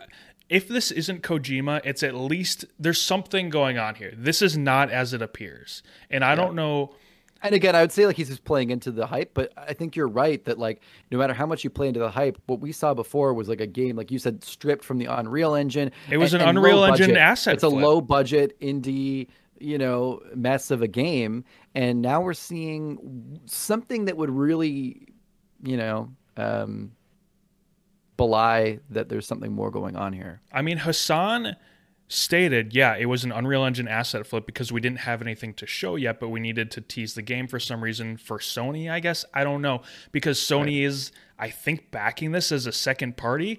if 0.52 0.68
this 0.68 0.90
isn't 0.90 1.22
Kojima, 1.22 1.80
it's 1.82 2.02
at 2.02 2.14
least 2.14 2.66
there's 2.78 3.00
something 3.00 3.48
going 3.48 3.78
on 3.78 3.94
here. 3.94 4.12
This 4.14 4.42
is 4.42 4.54
not 4.54 4.90
as 4.90 5.14
it 5.14 5.22
appears, 5.22 5.82
and 6.10 6.22
I 6.22 6.34
don't 6.34 6.54
know. 6.54 6.94
And 7.44 7.54
again, 7.54 7.74
I 7.74 7.80
would 7.80 7.90
say 7.90 8.04
like 8.04 8.16
he's 8.16 8.28
just 8.28 8.44
playing 8.44 8.68
into 8.68 8.90
the 8.92 9.06
hype, 9.06 9.32
but 9.32 9.50
I 9.56 9.72
think 9.72 9.96
you're 9.96 10.06
right 10.06 10.44
that 10.44 10.58
like 10.58 10.82
no 11.10 11.16
matter 11.16 11.32
how 11.32 11.46
much 11.46 11.64
you 11.64 11.70
play 11.70 11.88
into 11.88 12.00
the 12.00 12.10
hype, 12.10 12.36
what 12.46 12.60
we 12.60 12.70
saw 12.70 12.92
before 12.92 13.32
was 13.32 13.48
like 13.48 13.62
a 13.62 13.66
game, 13.66 13.96
like 13.96 14.10
you 14.10 14.18
said, 14.18 14.44
stripped 14.44 14.84
from 14.84 14.98
the 14.98 15.06
Unreal 15.06 15.54
Engine. 15.54 15.90
It 16.10 16.18
was 16.18 16.34
and- 16.34 16.42
an 16.42 16.50
and 16.50 16.58
Unreal 16.58 16.84
Engine 16.84 17.08
budget. 17.08 17.16
asset 17.16 17.54
It's 17.54 17.62
a 17.62 17.68
low 17.70 18.02
budget 18.02 18.60
indie, 18.60 19.28
you 19.58 19.78
know, 19.78 20.20
mess 20.34 20.70
of 20.70 20.82
a 20.82 20.88
game, 20.88 21.44
and 21.74 22.02
now 22.02 22.20
we're 22.20 22.34
seeing 22.34 23.40
something 23.46 24.04
that 24.04 24.18
would 24.18 24.30
really, 24.30 25.08
you 25.64 25.78
know, 25.78 26.10
um, 26.36 26.92
belie 28.22 28.78
that 28.88 29.08
there's 29.08 29.26
something 29.26 29.52
more 29.52 29.68
going 29.70 29.96
on 29.96 30.12
here. 30.12 30.40
I 30.52 30.62
mean, 30.62 30.78
Hasan 30.78 31.56
stated, 32.06 32.72
yeah, 32.72 32.94
it 32.96 33.06
was 33.06 33.24
an 33.24 33.32
Unreal 33.32 33.64
Engine 33.64 33.88
asset 33.88 34.28
flip 34.28 34.46
because 34.46 34.70
we 34.70 34.80
didn't 34.80 35.00
have 35.00 35.20
anything 35.20 35.54
to 35.54 35.66
show 35.66 35.96
yet, 35.96 36.20
but 36.20 36.28
we 36.28 36.38
needed 36.38 36.70
to 36.70 36.80
tease 36.80 37.14
the 37.14 37.22
game 37.22 37.48
for 37.48 37.58
some 37.58 37.82
reason 37.82 38.16
for 38.16 38.38
Sony, 38.38 38.88
I 38.88 39.00
guess. 39.00 39.24
I 39.34 39.42
don't 39.42 39.60
know. 39.60 39.82
Because 40.12 40.38
Sony 40.38 40.84
is, 40.84 41.10
I 41.36 41.50
think, 41.50 41.90
backing 41.90 42.30
this 42.30 42.52
as 42.52 42.64
a 42.64 42.72
second 42.72 43.16
party. 43.16 43.58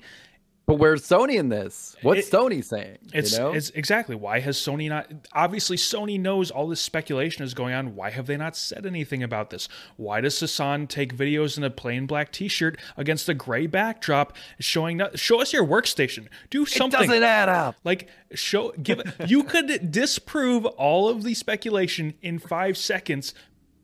But 0.66 0.76
where's 0.76 1.06
Sony 1.06 1.36
in 1.36 1.50
this? 1.50 1.96
What's 2.04 2.28
It- 2.28 2.32
Sony 2.32 2.64
saying? 2.64 2.98
It's, 3.14 3.34
you 3.34 3.40
know? 3.40 3.52
it's 3.54 3.70
exactly 3.72 4.16
why 4.16 4.40
has 4.40 4.58
Sony 4.58 4.88
not 4.88 5.12
obviously 5.34 5.76
Sony 5.76 6.18
knows 6.18 6.52
all 6.52 6.68
this 6.70 6.80
speculation 6.80 7.44
is 7.44 7.54
going 7.54 7.74
on. 7.74 7.96
Why 7.98 8.12
have 8.12 8.28
they 8.28 8.38
not 8.38 8.56
said 8.56 8.86
anything 8.86 9.22
about 9.24 9.50
this? 9.50 9.68
Why 9.98 10.22
does 10.22 10.40
Hasan 10.40 10.88
take 10.88 11.14
videos 11.16 11.58
in 11.58 11.66
a 11.66 11.70
plain 11.70 12.06
black 12.06 12.32
t-shirt 12.32 12.80
against 12.96 13.28
a 13.28 13.34
gray 13.34 13.68
backdrop 13.68 14.38
showing 14.58 15.02
show 15.16 15.42
us 15.42 15.52
your 15.52 15.66
workstation. 15.68 16.28
Do 16.50 16.66
something. 16.66 17.02
it 17.02 17.08
doesn't 17.08 17.24
add 17.24 17.50
up. 17.50 17.76
Like 17.84 18.08
show 18.34 18.72
give 18.82 19.02
you 19.28 19.44
could 19.44 19.92
disprove 19.92 20.66
all 20.66 21.10
of 21.10 21.24
the 21.24 21.34
speculation 21.34 22.14
in 22.22 22.40
5 22.40 22.78
seconds, 22.78 23.34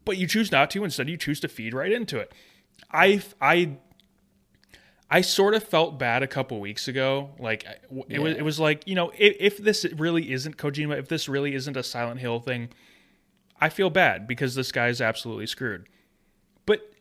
but 0.05 0.15
you 0.17 0.27
choose 0.27 0.49
not 0.49 0.71
to 0.71 0.85
instead 0.85 1.09
you 1.09 1.17
choose 1.17 1.41
to 1.41 1.49
feed 1.49 1.73
right 1.73 1.91
into 1.91 2.19
it. 2.19 2.33
I 2.89 3.21
I 3.41 3.77
I 5.11 5.21
sort 5.21 5.55
of 5.55 5.63
felt 5.63 5.97
bad 5.97 6.21
a 6.21 6.27
couple 6.27 6.59
weeks 6.59 6.87
ago. 6.87 7.31
Like 7.39 7.65
it 8.09 8.19
was, 8.19 8.37
it 8.37 8.43
was 8.43 8.59
like 8.59 8.87
you 8.87 8.95
know, 8.95 9.11
if, 9.17 9.35
if 9.39 9.57
this 9.57 9.85
really 9.95 10.31
isn't 10.31 10.57
Kojima, 10.57 10.97
if 10.99 11.07
this 11.07 11.27
really 11.27 11.55
isn't 11.55 11.75
a 11.75 11.83
Silent 11.83 12.19
Hill 12.19 12.39
thing, 12.39 12.69
I 13.59 13.69
feel 13.69 13.89
bad 13.89 14.27
because 14.27 14.55
this 14.55 14.71
guy's 14.71 15.01
absolutely 15.01 15.47
screwed. 15.47 15.87
But 16.65 16.93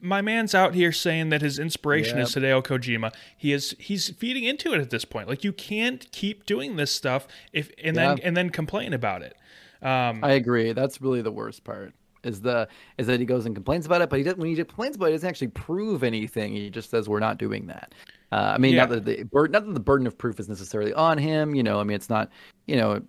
my 0.00 0.22
man's 0.22 0.54
out 0.54 0.74
here 0.74 0.92
saying 0.92 1.30
that 1.30 1.42
his 1.42 1.58
inspiration 1.58 2.18
is 2.18 2.34
Hideo 2.34 2.62
Kojima. 2.62 3.12
He 3.36 3.52
is 3.52 3.74
he's 3.78 4.10
feeding 4.10 4.44
into 4.44 4.72
it 4.72 4.80
at 4.80 4.90
this 4.90 5.04
point. 5.04 5.28
Like 5.28 5.42
you 5.42 5.52
can't 5.52 6.10
keep 6.12 6.46
doing 6.46 6.76
this 6.76 6.92
stuff 6.92 7.26
if 7.52 7.70
and 7.82 7.96
then 7.96 8.18
and 8.22 8.36
then 8.36 8.50
complain 8.50 8.92
about 8.92 9.22
it. 9.22 9.36
Um, 9.82 10.22
I 10.22 10.32
agree. 10.32 10.72
That's 10.72 11.00
really 11.00 11.22
the 11.22 11.32
worst 11.32 11.64
part. 11.64 11.94
Is 12.26 12.40
the 12.40 12.68
is 12.98 13.06
that 13.06 13.20
he 13.20 13.26
goes 13.26 13.46
and 13.46 13.54
complains 13.54 13.86
about 13.86 14.02
it, 14.02 14.10
but 14.10 14.18
he 14.18 14.24
doesn't. 14.24 14.38
When 14.38 14.48
he 14.48 14.56
complains 14.56 14.96
about 14.96 15.06
it, 15.06 15.10
he 15.10 15.14
doesn't 15.14 15.28
actually 15.28 15.48
prove 15.48 16.02
anything. 16.02 16.52
He 16.52 16.70
just 16.70 16.90
says 16.90 17.08
we're 17.08 17.20
not 17.20 17.38
doing 17.38 17.66
that. 17.68 17.94
Uh, 18.32 18.52
I 18.54 18.58
mean, 18.58 18.76
not 18.76 18.88
that 18.90 19.04
the 19.04 19.22
burden, 19.24 19.52
not 19.52 19.66
that 19.66 19.72
the 19.74 19.80
burden 19.80 20.06
of 20.06 20.18
proof 20.18 20.40
is 20.40 20.48
necessarily 20.48 20.92
on 20.92 21.18
him. 21.18 21.54
You 21.54 21.62
know, 21.62 21.80
I 21.80 21.84
mean, 21.84 21.94
it's 21.94 22.10
not. 22.10 22.30
You 22.66 22.76
know, 22.76 23.02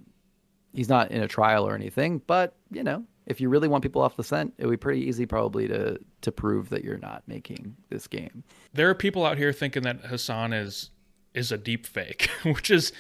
he's 0.74 0.90
not 0.90 1.12
in 1.12 1.22
a 1.22 1.28
trial 1.28 1.68
or 1.68 1.76
anything. 1.76 2.22
But 2.28 2.56
you 2.72 2.84
know, 2.84 3.04
if 3.26 3.42
you 3.42 3.50
really 3.50 3.68
want 3.68 3.84
people 3.84 4.02
off 4.02 4.16
the 4.16 4.24
scent, 4.24 4.54
it 4.58 4.66
would 4.66 4.72
be 4.72 4.78
pretty 4.78 5.02
easy 5.02 5.26
probably 5.26 5.68
to 5.68 6.00
to 6.22 6.32
prove 6.32 6.70
that 6.70 6.84
you're 6.84 6.98
not 6.98 7.24
making 7.28 7.76
this 7.90 8.08
game. 8.08 8.44
there 8.74 8.90
are 8.90 8.96
people 8.96 9.26
out 9.26 9.38
here 9.38 9.52
thinking 9.52 9.84
that 9.84 10.06
Hasan 10.06 10.54
is 10.54 10.92
is 11.34 11.52
a 11.52 11.58
deep 11.58 11.86
fake, 11.86 12.30
which 12.44 12.72
is 12.72 12.92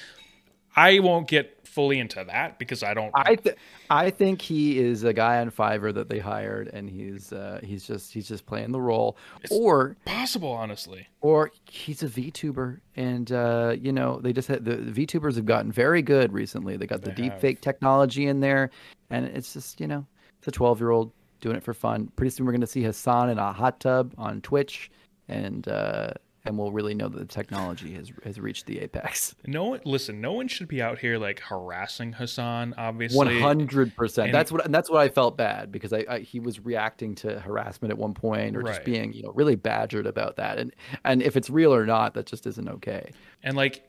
I 0.75 0.99
won't 0.99 1.27
get 1.27 1.56
fully 1.77 1.99
into 1.99 2.23
that 2.23 2.57
because 2.57 2.81
I 2.81 2.95
don't 2.95 3.11
I 3.13 3.35
th- 3.35 3.55
I 3.91 4.09
think 4.09 4.41
he 4.41 4.79
is 4.79 5.03
a 5.03 5.13
guy 5.13 5.39
on 5.39 5.51
Fiverr 5.51 5.93
that 5.93 6.09
they 6.09 6.17
hired, 6.17 6.69
and 6.69 6.89
he's 6.89 7.31
uh, 7.31 7.59
he's 7.63 7.85
just 7.85 8.11
he's 8.11 8.27
just 8.27 8.47
playing 8.47 8.71
the 8.71 8.81
role, 8.81 9.15
or 9.51 9.95
possible 10.03 10.49
honestly. 10.49 11.07
or 11.21 11.51
he's 11.69 12.01
a 12.01 12.07
VTuber, 12.07 12.79
and 12.95 13.31
uh, 13.31 13.75
you 13.79 13.91
know 13.91 14.19
they 14.19 14.33
just 14.33 14.47
had 14.47 14.65
the, 14.65 14.77
the 14.77 15.05
VTubers 15.05 15.35
have 15.35 15.45
gotten 15.45 15.71
very 15.71 16.01
good 16.01 16.33
recently. 16.33 16.77
They 16.77 16.87
got 16.87 17.03
the 17.03 17.11
They 17.11 17.29
deep 17.29 17.39
fake 17.39 17.61
technology 17.61 18.25
in 18.25 18.39
there, 18.39 18.71
and 19.11 19.27
it's 19.27 19.53
just 19.53 19.79
you 19.79 19.85
know 19.85 20.03
it's 20.39 20.47
a 20.47 20.51
twelve 20.51 20.79
year 20.79 20.89
old 20.89 21.11
doing 21.41 21.57
it 21.57 21.63
for 21.63 21.75
fun. 21.75 22.11
Pretty 22.15 22.31
soon 22.31 22.47
we're 22.47 22.53
going 22.53 22.61
to 22.61 22.67
see 22.67 22.81
Hasan 22.81 23.29
in 23.29 23.37
a 23.37 23.53
hot 23.53 23.79
tub 23.79 24.15
on 24.17 24.41
Twitch, 24.41 24.89
and 25.27 25.67
uh, 25.67 26.09
and 26.47 26.57
we'll 26.57 26.71
really 26.71 26.93
know 26.93 27.07
that 27.09 27.19
the 27.19 27.25
technology 27.25 27.93
has 27.93 28.11
has 28.23 28.39
reached 28.39 28.65
the 28.65 28.79
apex. 28.79 29.35
No 29.45 29.65
one 29.65 29.81
listen, 29.85 30.21
no 30.21 30.33
one 30.33 30.47
should 30.47 30.67
be 30.67 30.81
out 30.81 30.99
here 30.99 31.17
like 31.17 31.39
harassing 31.39 32.13
Hasan, 32.13 32.73
obviously. 32.77 33.17
One 33.17 33.39
hundred 33.39 33.95
percent. 33.95 34.31
That's 34.31 34.51
what 34.51 34.65
and 34.65 34.73
that's 34.73 34.89
what 34.89 35.01
I 35.01 35.09
felt 35.09 35.37
bad 35.37 35.71
because 35.71 35.93
I, 35.93 36.05
I 36.09 36.19
he 36.19 36.39
was 36.39 36.59
reacting 36.59 37.15
to 37.15 37.39
harassment 37.39 37.91
at 37.91 37.97
one 37.97 38.13
point 38.13 38.55
or 38.55 38.63
just 38.63 38.83
being 38.83 39.13
you 39.13 39.23
know 39.23 39.31
really 39.35 39.55
badgered 39.55 40.07
about 40.07 40.37
that, 40.37 40.57
and 40.57 40.73
and 41.03 41.21
if 41.21 41.35
it's 41.37 41.49
real 41.49 41.73
or 41.73 41.85
not, 41.85 42.13
that 42.15 42.25
just 42.25 42.47
isn't 42.47 42.67
okay. 42.69 43.11
And 43.43 43.55
like 43.55 43.83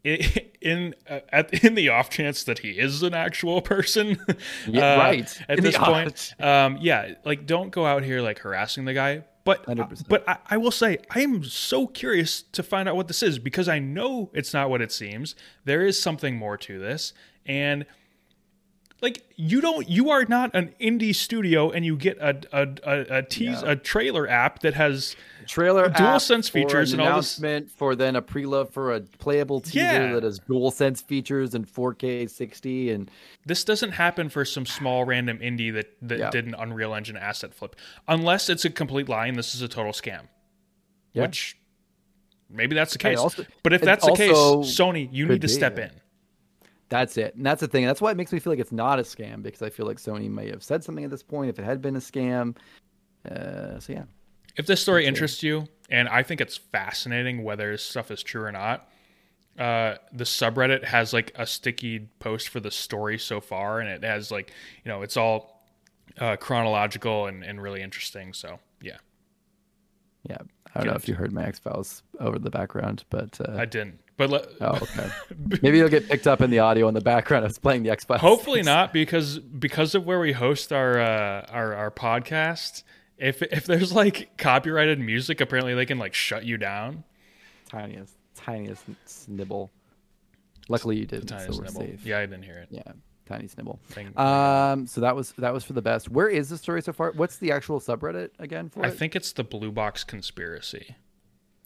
in 0.60 0.94
uh, 1.08 1.20
at 1.30 1.64
in 1.64 1.74
the 1.74 1.88
off 1.88 2.08
chance 2.10 2.44
that 2.44 2.60
he 2.60 2.70
is 2.70 3.02
an 3.02 3.14
actual 3.14 3.60
person, 3.60 4.18
Yeah, 4.66 4.94
uh, 4.94 4.98
right. 4.98 5.42
At 5.48 5.58
In 5.58 5.64
this 5.64 5.76
point, 5.76 6.34
um, 6.38 6.78
yeah, 6.80 7.14
like 7.24 7.46
don't 7.46 7.70
go 7.70 7.84
out 7.84 8.04
here 8.04 8.20
like 8.20 8.38
harassing 8.38 8.84
the 8.84 8.94
guy. 8.94 9.24
But 9.44 9.64
100%. 9.66 10.08
but 10.08 10.28
I, 10.28 10.38
I 10.50 10.56
will 10.56 10.70
say 10.70 10.98
I 11.10 11.20
am 11.20 11.42
so 11.44 11.86
curious 11.86 12.42
to 12.52 12.62
find 12.62 12.88
out 12.88 12.96
what 12.96 13.08
this 13.08 13.22
is 13.22 13.38
because 13.38 13.68
I 13.68 13.78
know 13.78 14.30
it's 14.34 14.52
not 14.52 14.68
what 14.68 14.82
it 14.82 14.92
seems. 14.92 15.34
There 15.64 15.86
is 15.86 16.00
something 16.00 16.36
more 16.36 16.56
to 16.58 16.78
this, 16.78 17.12
and 17.46 17.86
like 19.00 19.22
you 19.36 19.60
don't 19.60 19.88
you 19.88 20.10
are 20.10 20.24
not 20.24 20.50
an 20.54 20.74
indie 20.80 21.14
studio 21.14 21.70
and 21.70 21.84
you 21.84 21.96
get 21.96 22.18
a 22.18 22.40
a 22.52 22.68
a, 22.84 23.18
a 23.18 23.22
tease 23.22 23.62
Yeah. 23.62 23.72
a 23.72 23.76
trailer 23.76 24.28
app 24.28 24.60
that 24.60 24.74
has 24.74 25.14
Trailer 25.46 25.88
DualSense 25.88 26.50
features 26.50 26.92
an 26.92 27.00
and 27.00 27.08
all 27.08 27.16
this- 27.16 27.38
announcement 27.38 27.70
for 27.70 27.94
then 27.96 28.16
a 28.16 28.20
preload 28.22 28.70
for 28.70 28.92
a 28.94 29.00
playable 29.00 29.60
teaser 29.60 29.78
Yeah. 29.78 30.12
that 30.12 30.22
has 30.22 30.40
DualSense 30.40 31.02
features 31.02 31.54
and 31.54 31.66
4K 31.66 32.28
60 32.28 32.90
and 32.90 33.10
this 33.46 33.64
doesn't 33.64 33.92
happen 33.92 34.28
for 34.28 34.44
some 34.44 34.66
small 34.66 35.04
random 35.04 35.38
indie 35.38 35.72
that, 35.72 35.86
that 36.02 36.18
Yeah. 36.18 36.30
did 36.30 36.44
an 36.46 36.54
Unreal 36.58 36.94
Engine 36.94 37.16
asset 37.16 37.54
flip. 37.54 37.76
Unless 38.08 38.50
it's 38.50 38.66
a 38.66 38.70
complete 38.70 39.08
lie 39.08 39.26
and 39.26 39.38
this 39.38 39.54
is 39.54 39.62
a 39.62 39.68
total 39.68 39.92
scam. 39.92 40.28
Which 41.14 41.56
maybe 42.50 42.74
that's 42.74 42.92
the 42.92 42.98
case. 42.98 43.18
also- 43.18 43.46
but 43.62 43.72
if 43.72 43.80
that's 43.80 44.04
the 44.04 44.12
case, 44.12 44.36
Sony, 44.36 45.08
you 45.10 45.26
need 45.26 45.40
to 45.40 45.46
be, 45.48 45.52
step 45.52 45.78
in. 45.78 45.90
That's 46.88 47.16
it. 47.16 47.34
And 47.34 47.44
that's 47.44 47.60
the 47.60 47.68
thing. 47.68 47.84
That's 47.84 48.00
why 48.00 48.10
it 48.10 48.16
makes 48.16 48.32
me 48.32 48.38
feel 48.38 48.52
like 48.52 48.60
it's 48.60 48.72
not 48.72 48.98
a 48.98 49.02
scam 49.02 49.42
because 49.42 49.62
I 49.62 49.70
feel 49.70 49.86
like 49.86 49.98
Sony 49.98 50.30
may 50.30 50.48
have 50.48 50.62
said 50.62 50.82
something 50.82 51.04
at 51.04 51.10
this 51.10 51.22
point 51.22 51.50
if 51.50 51.58
it 51.58 51.64
had 51.64 51.82
been 51.82 51.96
a 51.96 52.00
scam. 52.00 52.56
Uh, 53.30 53.78
so 53.78 53.92
yeah. 53.92 54.04
If 54.56 54.66
this 54.66 54.80
story 54.80 55.06
interests 55.06 55.42
you, 55.42 55.66
and 55.90 56.08
I 56.08 56.22
think 56.22 56.40
it's 56.40 56.56
fascinating 56.56 57.44
whether 57.44 57.70
this 57.72 57.82
stuff 57.82 58.10
is 58.10 58.22
true 58.22 58.42
or 58.42 58.52
not, 58.52 58.88
uh, 59.58 59.96
the 60.12 60.24
subreddit 60.24 60.84
has 60.84 61.12
like 61.12 61.32
a 61.36 61.46
sticky 61.46 62.08
post 62.18 62.48
for 62.48 62.60
the 62.60 62.70
story 62.70 63.18
so 63.18 63.40
far, 63.40 63.80
and 63.80 63.88
it 63.88 64.02
has 64.02 64.30
like, 64.30 64.52
you 64.84 64.88
know, 64.88 65.02
it's 65.02 65.16
all 65.16 65.62
uh, 66.18 66.36
chronological 66.36 67.26
and, 67.26 67.44
and 67.44 67.62
really 67.62 67.82
interesting. 67.82 68.32
So, 68.32 68.58
yeah, 68.80 68.96
Yeah. 70.28 70.38
I 70.74 70.80
don't 70.80 70.88
know 70.88 70.96
if 70.96 71.08
you 71.08 71.14
heard 71.14 71.32
my 71.32 71.44
X 71.44 71.58
Files 71.58 72.02
over 72.20 72.38
the 72.38 72.50
background, 72.50 73.04
but 73.10 73.40
uh, 73.40 73.56
I 73.56 73.64
didn't. 73.64 74.00
But 74.18 74.28
le- 74.30 74.46
oh, 74.60 74.76
okay. 74.82 75.08
Maybe 75.62 75.78
you'll 75.78 75.88
get 75.88 76.08
picked 76.08 76.26
up 76.26 76.42
in 76.42 76.50
the 76.50 76.58
audio 76.58 76.86
in 76.88 76.94
the 76.94 77.00
background. 77.00 77.44
Was 77.44 77.58
playing 77.58 77.84
the 77.84 77.90
X 77.90 78.04
Files. 78.04 78.20
Hopefully 78.20 78.62
not, 78.62 78.92
because 78.92 79.38
because 79.38 79.94
of 79.94 80.04
where 80.04 80.20
we 80.20 80.32
host 80.32 80.72
our 80.72 80.98
uh, 81.00 81.46
our 81.48 81.74
our 81.74 81.90
podcast. 81.90 82.82
If 83.16 83.42
if 83.42 83.64
there's 83.64 83.92
like 83.92 84.36
copyrighted 84.36 85.00
music, 85.00 85.40
apparently 85.40 85.74
they 85.74 85.86
can 85.86 85.98
like 85.98 86.14
shut 86.14 86.44
you 86.44 86.56
down. 86.58 87.04
Tiniest, 87.70 88.14
tiniest 88.34 88.84
snibble. 89.06 89.70
Luckily 90.68 90.96
you 90.98 91.06
didn't, 91.06 91.26
Tiny 91.28 91.52
so 91.52 91.58
we're 91.60 91.66
snibble. 91.66 91.76
safe. 91.90 92.04
Yeah, 92.06 92.18
I 92.18 92.26
didn't 92.26 92.42
hear 92.44 92.58
it. 92.58 92.68
Yeah, 92.70 92.82
tiny 93.26 93.46
snibble. 93.48 93.78
Thank- 93.88 94.18
Um, 94.18 94.86
so 94.86 95.00
that 95.00 95.16
was 95.16 95.32
that 95.38 95.52
was 95.52 95.64
for 95.64 95.72
the 95.74 95.82
best. 95.82 96.08
Where 96.10 96.28
is 96.28 96.48
the 96.48 96.58
story 96.58 96.82
so 96.82 96.92
far? 96.92 97.12
What's 97.12 97.38
the 97.38 97.52
actual 97.52 97.80
subreddit 97.80 98.30
again 98.38 98.68
for 98.68 98.84
I 98.84 98.88
it? 98.88 98.92
think 98.92 99.16
it's 99.16 99.32
the 99.32 99.44
Blue 99.44 99.70
Box 99.72 100.04
conspiracy. 100.04 100.96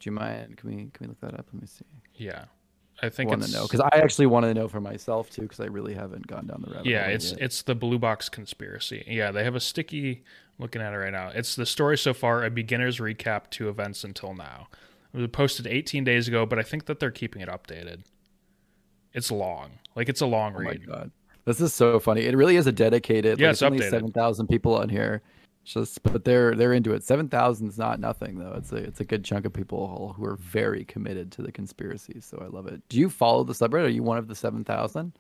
Do 0.02 0.10
you 0.10 0.12
mind? 0.12 0.56
Can 0.56 0.68
we 0.68 0.76
can 0.92 0.92
we 1.02 1.06
look 1.06 1.20
that 1.20 1.34
up? 1.38 1.46
Let 1.52 1.62
me 1.62 1.66
see. 1.68 1.84
Yeah. 2.16 2.46
I 3.00 3.08
think 3.08 3.30
want 3.30 3.44
to 3.44 3.52
know 3.52 3.62
because 3.62 3.80
I 3.80 3.90
actually 3.94 4.26
want 4.26 4.46
to 4.46 4.54
know 4.54 4.66
for 4.68 4.80
myself 4.80 5.30
too 5.30 5.42
because 5.42 5.60
I 5.60 5.66
really 5.66 5.94
haven't 5.94 6.26
gone 6.26 6.46
down 6.46 6.62
the 6.64 6.72
rabbit 6.72 6.86
yeah, 6.86 7.06
it's 7.06 7.30
yet. 7.30 7.40
it's 7.40 7.62
the 7.62 7.74
blue 7.74 7.98
box 7.98 8.28
conspiracy. 8.28 9.04
Yeah, 9.06 9.30
they 9.30 9.44
have 9.44 9.54
a 9.54 9.60
sticky. 9.60 10.24
Looking 10.58 10.82
at 10.82 10.92
it 10.92 10.96
right 10.96 11.12
now, 11.12 11.28
it's 11.28 11.56
the 11.56 11.64
story 11.64 11.96
so 11.96 12.12
far. 12.12 12.44
A 12.44 12.50
beginner's 12.50 12.98
recap 12.98 13.48
to 13.50 13.68
events 13.68 14.04
until 14.04 14.34
now. 14.34 14.68
It 15.14 15.18
was 15.18 15.28
posted 15.28 15.66
18 15.66 16.04
days 16.04 16.28
ago, 16.28 16.46
but 16.46 16.58
I 16.58 16.62
think 16.62 16.86
that 16.86 17.00
they're 17.00 17.10
keeping 17.10 17.42
it 17.42 17.48
updated. 17.48 18.02
It's 19.14 19.30
long, 19.30 19.78
like 19.96 20.08
it's 20.08 20.20
a 20.20 20.26
long 20.26 20.54
oh 20.56 20.60
my 20.60 20.70
read. 20.70 20.86
god, 20.86 21.10
this 21.44 21.60
is 21.60 21.72
so 21.72 21.98
funny. 22.00 22.22
It 22.22 22.36
really 22.36 22.56
is 22.56 22.66
a 22.66 22.72
dedicated. 22.72 23.38
Yeah, 23.38 23.48
like, 23.48 23.52
it's 23.52 23.62
only 23.62 23.78
updated. 23.78 23.90
seven 23.90 24.12
thousand 24.12 24.48
people 24.48 24.76
on 24.76 24.88
here. 24.88 25.22
Just, 25.64 26.02
but 26.02 26.24
they're 26.24 26.54
they're 26.56 26.72
into 26.72 26.92
it. 26.92 27.04
Seven 27.04 27.28
thousand 27.28 27.68
is 27.68 27.78
not 27.78 28.00
nothing 28.00 28.38
though. 28.38 28.54
It's 28.56 28.72
a 28.72 28.76
it's 28.76 29.00
a 29.00 29.04
good 29.04 29.24
chunk 29.24 29.44
of 29.46 29.52
people 29.52 30.12
who 30.16 30.24
are 30.24 30.36
very 30.36 30.84
committed 30.84 31.30
to 31.32 31.42
the 31.42 31.52
conspiracy. 31.52 32.20
So 32.20 32.42
I 32.44 32.48
love 32.48 32.66
it. 32.66 32.82
Do 32.88 32.98
you 32.98 33.08
follow 33.08 33.44
the 33.44 33.52
subreddit? 33.52 33.84
Are 33.84 33.88
you 33.88 34.02
one 34.02 34.18
of 34.18 34.26
the 34.26 34.34
seven 34.34 34.64
thousand? 34.64 35.12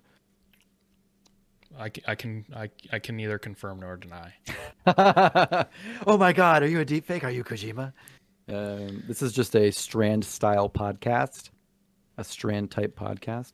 I, 1.78 1.90
I 2.06 2.14
can 2.16 2.44
I, 2.54 2.70
I 2.92 2.98
can 2.98 3.16
neither 3.16 3.38
confirm 3.38 3.80
nor 3.80 3.96
deny. 3.96 4.34
oh 6.06 6.18
my 6.18 6.32
god, 6.32 6.62
are 6.62 6.68
you 6.68 6.80
a 6.80 6.84
deepfake? 6.84 7.24
Are 7.24 7.30
you 7.30 7.44
Kojima? 7.44 7.92
Um, 8.48 9.02
this 9.06 9.22
is 9.22 9.32
just 9.32 9.54
a 9.54 9.70
Strand 9.70 10.24
style 10.24 10.68
podcast, 10.68 11.50
a 12.18 12.24
Strand 12.24 12.70
type 12.70 12.98
podcast. 12.98 13.52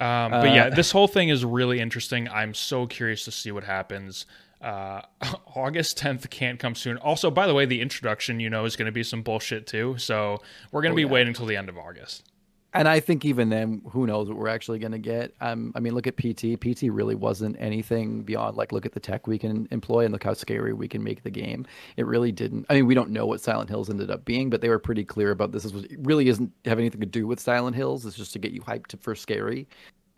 Um, 0.00 0.30
but 0.30 0.54
yeah, 0.54 0.66
Uh, 0.66 0.70
this 0.74 0.90
whole 0.92 1.06
thing 1.06 1.28
is 1.28 1.44
really 1.44 1.78
interesting. 1.78 2.28
I'm 2.30 2.54
so 2.54 2.86
curious 2.86 3.24
to 3.26 3.30
see 3.30 3.52
what 3.52 3.64
happens. 3.64 4.26
Uh, 4.60 5.00
August 5.54 5.98
10th 5.98 6.28
can't 6.30 6.58
come 6.58 6.74
soon. 6.74 6.96
Also, 6.98 7.30
by 7.30 7.46
the 7.46 7.54
way, 7.54 7.64
the 7.66 7.80
introduction, 7.80 8.40
you 8.40 8.50
know, 8.50 8.64
is 8.64 8.76
going 8.76 8.86
to 8.86 8.92
be 8.92 9.02
some 9.02 9.22
bullshit 9.22 9.66
too. 9.66 9.96
So 9.98 10.38
we're 10.72 10.82
going 10.82 10.90
to 10.90 10.94
Oh, 10.94 10.96
be 10.96 11.02
yeah. 11.02 11.08
waiting 11.08 11.28
until 11.28 11.46
the 11.46 11.56
end 11.56 11.68
of 11.68 11.78
August. 11.78 12.26
And 12.72 12.86
I 12.86 13.00
think 13.00 13.24
even 13.24 13.48
then, 13.48 13.82
who 13.90 14.06
knows 14.06 14.28
what 14.28 14.38
we're 14.38 14.46
actually 14.46 14.78
going 14.78 14.92
to 14.92 14.98
get. 14.98 15.34
Um, 15.40 15.72
I 15.74 15.80
mean, 15.80 15.92
look 15.92 16.06
at 16.06 16.16
PT. 16.16 16.54
PT 16.60 16.82
really 16.82 17.16
wasn't 17.16 17.56
anything 17.58 18.22
beyond 18.22 18.56
like 18.56 18.70
look 18.70 18.86
at 18.86 18.92
the 18.92 19.00
tech 19.00 19.26
we 19.26 19.38
can 19.38 19.66
employ 19.72 20.04
and 20.04 20.12
look 20.12 20.22
how 20.22 20.34
scary 20.34 20.72
we 20.72 20.86
can 20.86 21.02
make 21.02 21.24
the 21.24 21.32
game. 21.32 21.66
It 21.96 22.06
really 22.06 22.30
didn't. 22.30 22.66
I 22.70 22.74
mean, 22.74 22.86
we 22.86 22.94
don't 22.94 23.10
know 23.10 23.26
what 23.26 23.40
Silent 23.40 23.70
Hills 23.70 23.90
ended 23.90 24.08
up 24.08 24.24
being, 24.24 24.50
but 24.50 24.60
they 24.60 24.68
were 24.68 24.78
pretty 24.78 25.04
clear 25.04 25.32
about 25.32 25.50
this. 25.50 25.64
Is 25.64 25.74
it 25.74 25.98
really 25.98 26.28
isn't 26.28 26.52
have 26.64 26.78
anything 26.78 27.00
to 27.00 27.06
do 27.06 27.26
with 27.26 27.40
Silent 27.40 27.74
Hills. 27.74 28.06
It's 28.06 28.16
just 28.16 28.32
to 28.34 28.38
get 28.38 28.52
you 28.52 28.60
hyped 28.60 28.96
for 29.00 29.16
scary. 29.16 29.66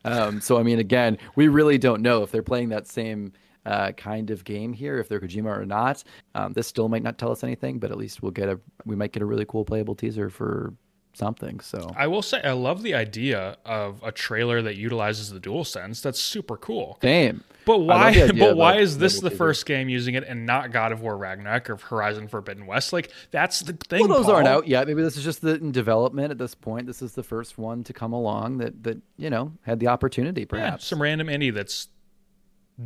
Um, 0.05 0.39
so 0.43 0.59
I 0.59 0.63
mean, 0.63 0.79
again, 0.79 1.17
we 1.37 1.49
really 1.49 1.79
don't 1.79 2.03
know 2.03 2.23
if 2.23 2.33
they're 2.33 2.43
playing 2.43 2.69
that 2.69 2.87
same 2.87 3.33
uh, 3.67 3.93
kind 3.93 4.31
of 4.31 4.45
game 4.45 4.73
here, 4.73 4.99
if 4.99 5.09
they're 5.09 5.21
Kojima 5.21 5.57
or 5.59 5.65
not. 5.67 6.03
Um, 6.35 6.53
this 6.53 6.67
still 6.67 6.89
might 6.89 7.03
not 7.03 7.19
tell 7.19 7.31
us 7.31 7.45
anything, 7.45 7.79
but 7.79 7.91
at 7.91 7.97
least 7.99 8.23
we'll 8.23 8.33
get 8.33 8.49
a 8.49 8.59
we 8.85 8.97
might 8.97 9.13
get 9.13 9.23
a 9.23 9.27
really 9.27 9.45
cool 9.45 9.65
playable 9.65 9.95
teaser 9.95 10.31
for 10.31 10.75
something. 11.15 11.61
So 11.61 11.91
I 11.97 12.07
will 12.07 12.23
say, 12.23 12.41
I 12.43 12.53
love 12.53 12.83
the 12.83 12.95
idea 12.95 13.57
of 13.65 14.03
a 14.03 14.11
trailer 14.11 14.63
that 14.63 14.77
utilizes 14.77 15.31
the 15.31 15.39
DualSense. 15.41 16.01
That's 16.03 16.19
super 16.21 16.57
cool. 16.57 16.99
same. 17.03 17.45
But 17.65 17.79
why? 17.79 18.29
But 18.39 18.57
why 18.57 18.79
is 18.79 18.99
this 18.99 19.21
the 19.21 19.31
first 19.31 19.67
game 19.67 19.89
using 19.89 20.15
it 20.17 20.25
and 20.27 20.47
not 20.47 20.73
God 20.73 20.91
of 20.91 21.01
War 21.01 21.17
Ragnarok 21.17 21.71
or 21.71 21.77
Horizon 21.77 22.27
Forbidden 22.27 22.67
West? 22.67 22.93
Like 22.93 23.13
that's 23.31 23.61
the 23.61 23.75
thing. 23.75 24.09
Well, 24.09 24.19
those 24.21 24.29
aren't 24.29 24.49
out 24.49 24.67
yet. 24.67 24.89
Maybe 24.89 25.03
this 25.03 25.17
is 25.17 25.23
just 25.23 25.43
the, 25.43 25.55
in 25.55 25.71
development 25.71 26.33
at 26.33 26.39
this 26.39 26.57
point. 26.57 26.89
This 26.89 27.03
is 27.03 27.13
the 27.13 27.23
first 27.23 27.59
one 27.59 27.85
to 27.85 27.93
come 27.93 28.13
along 28.13 28.59
that 28.59 28.83
that 28.83 28.99
you 29.17 29.31
know 29.31 29.53
had 29.63 29.79
the 29.79 29.87
opportunity, 29.87 30.41
Yeah, 30.41 30.47
perhaps. 30.49 30.87
some 30.87 31.01
random 31.01 31.29
indie 31.29 31.55
that's 31.55 31.87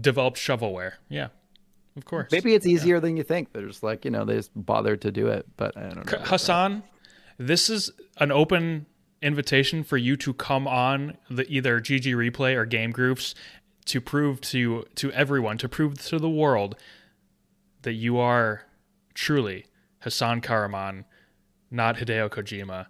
developed 0.00 0.38
shovelware. 0.38 0.92
Yeah, 1.08 1.28
of 1.96 2.04
course. 2.04 2.30
Maybe 2.32 2.54
it's 2.54 2.66
easier 2.66 3.00
than 3.00 3.16
you 3.16 3.22
think. 3.22 3.52
They're 3.52 3.66
just 3.66 3.82
like 3.82 4.04
you 4.04 4.10
know 4.10 4.24
they 4.24 4.36
just 4.36 4.50
bothered 4.54 5.02
to 5.02 5.12
do 5.12 5.28
it, 5.28 5.46
but 5.56 5.76
I 5.76 5.82
don't 5.82 5.96
know. 5.96 6.02
K- 6.02 6.16
about 6.16 6.24
that. 6.24 6.30
Hasan, 6.30 6.82
this 7.38 7.70
is 7.70 7.90
an 8.18 8.30
open 8.32 8.86
invitation 9.22 9.82
for 9.82 9.96
you 9.96 10.16
to 10.16 10.32
come 10.34 10.68
on 10.68 11.16
the 11.30 11.46
either 11.48 11.80
GG 11.80 12.14
Replay 12.14 12.54
or 12.54 12.66
Game 12.66 12.92
Groofs 12.92 13.34
to 13.86 14.00
prove 14.00 14.40
to 14.42 14.84
to 14.96 15.12
everyone, 15.12 15.58
to 15.58 15.68
prove 15.68 15.98
to 16.06 16.18
the 16.18 16.30
world 16.30 16.76
that 17.82 17.94
you 17.94 18.18
are 18.18 18.62
truly 19.14 19.66
Hasan 20.02 20.40
Kahraman, 20.40 21.04
not 21.70 21.96
Hideo 21.96 22.28
Kojima. 22.28 22.86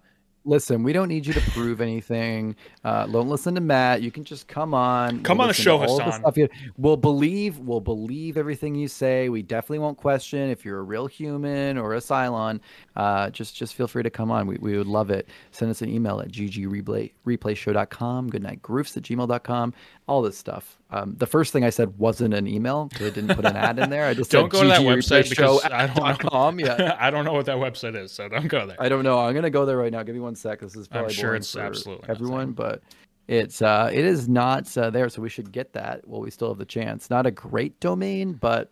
Listen, 0.47 0.81
we 0.81 0.93
don't 0.93 1.09
need 1.09 1.25
you 1.27 1.33
to 1.33 1.41
prove 1.51 1.81
anything. 1.81 2.55
Uh, 2.83 3.05
don't 3.07 3.27
listen 3.27 3.53
to 3.55 3.61
Matt. 3.61 4.01
You 4.01 4.11
can 4.11 4.23
just 4.23 4.47
come 4.47 4.73
on. 4.73 5.21
Come 5.21 5.41
on 5.41 5.49
the 5.49 5.53
show, 5.53 5.77
all 5.77 5.97
the 5.97 6.11
stuff 6.11 6.37
you- 6.37 6.47
We'll 6.77 6.95
believe. 6.95 7.59
We'll 7.59 7.81
believe 7.81 8.37
everything 8.37 8.73
you 8.73 8.87
say. 8.87 9.27
We 9.27 9.41
definitely 9.41 9.79
won't 9.79 9.97
question 9.97 10.49
if 10.49 10.63
you're 10.63 10.79
a 10.79 10.83
real 10.83 11.05
human 11.05 11.77
or 11.77 11.93
a 11.95 11.97
Cylon. 11.99 12.61
Uh, 12.95 13.29
just 13.29 13.55
just 13.55 13.75
feel 13.75 13.87
free 13.89 14.03
to 14.03 14.09
come 14.09 14.31
on. 14.31 14.47
We, 14.47 14.55
we 14.61 14.77
would 14.77 14.87
love 14.87 15.11
it. 15.11 15.27
Send 15.51 15.69
us 15.69 15.81
an 15.81 15.89
email 15.89 16.21
at 16.21 16.29
ggreplay 16.29 17.11
replayshow.com. 17.25 18.29
Goodnightgroofs 18.31 18.97
at 18.97 19.03
gmail.com. 19.03 19.73
All 20.07 20.21
this 20.21 20.37
stuff. 20.37 20.77
Um, 20.89 21.15
the 21.17 21.27
first 21.27 21.51
thing 21.51 21.65
I 21.65 21.69
said 21.69 21.97
wasn't 21.97 22.33
an 22.33 22.47
email 22.47 22.85
because 22.85 23.07
I 23.07 23.09
didn't 23.09 23.35
put 23.35 23.45
an 23.45 23.57
ad 23.57 23.77
in 23.77 23.89
there. 23.89 24.05
I 24.05 24.13
just 24.13 24.31
Don't 24.31 24.45
said 24.45 24.51
go 24.51 24.61
to 24.63 24.69
that 24.69 24.81
website 24.81 25.29
because 25.29 25.63
I 25.65 25.87
don't 25.87 26.23
know. 26.23 26.29
com. 26.29 26.59
Yeah. 26.61 26.95
I 26.99 27.11
don't 27.11 27.25
know 27.25 27.33
what 27.33 27.45
that 27.47 27.57
website 27.57 28.01
is, 28.01 28.11
so 28.13 28.29
don't 28.29 28.47
go 28.47 28.65
there. 28.65 28.77
I 28.79 28.87
don't 28.87 29.03
know. 29.03 29.19
I'm 29.19 29.35
gonna 29.35 29.49
go 29.49 29.65
there 29.65 29.77
right 29.77 29.91
now. 29.91 30.03
Give 30.03 30.15
me 30.15 30.21
one 30.21 30.35
sec. 30.35 30.59
This 30.61 30.75
is 30.77 30.87
probably 30.87 31.13
sure 31.13 31.35
it's 31.35 31.51
for 31.51 31.59
absolutely 31.61 32.07
everyone, 32.09 32.53
but 32.53 32.81
it's 33.27 33.61
uh 33.61 33.89
it 33.91 34.05
is 34.05 34.29
not 34.29 34.77
uh, 34.77 34.89
there, 34.89 35.09
so 35.09 35.21
we 35.21 35.27
should 35.29 35.51
get 35.51 35.73
that. 35.73 36.07
Well, 36.07 36.21
we 36.21 36.31
still 36.31 36.47
have 36.49 36.57
the 36.57 36.65
chance. 36.65 37.09
Not 37.09 37.25
a 37.25 37.31
great 37.31 37.77
domain, 37.81 38.33
but 38.33 38.71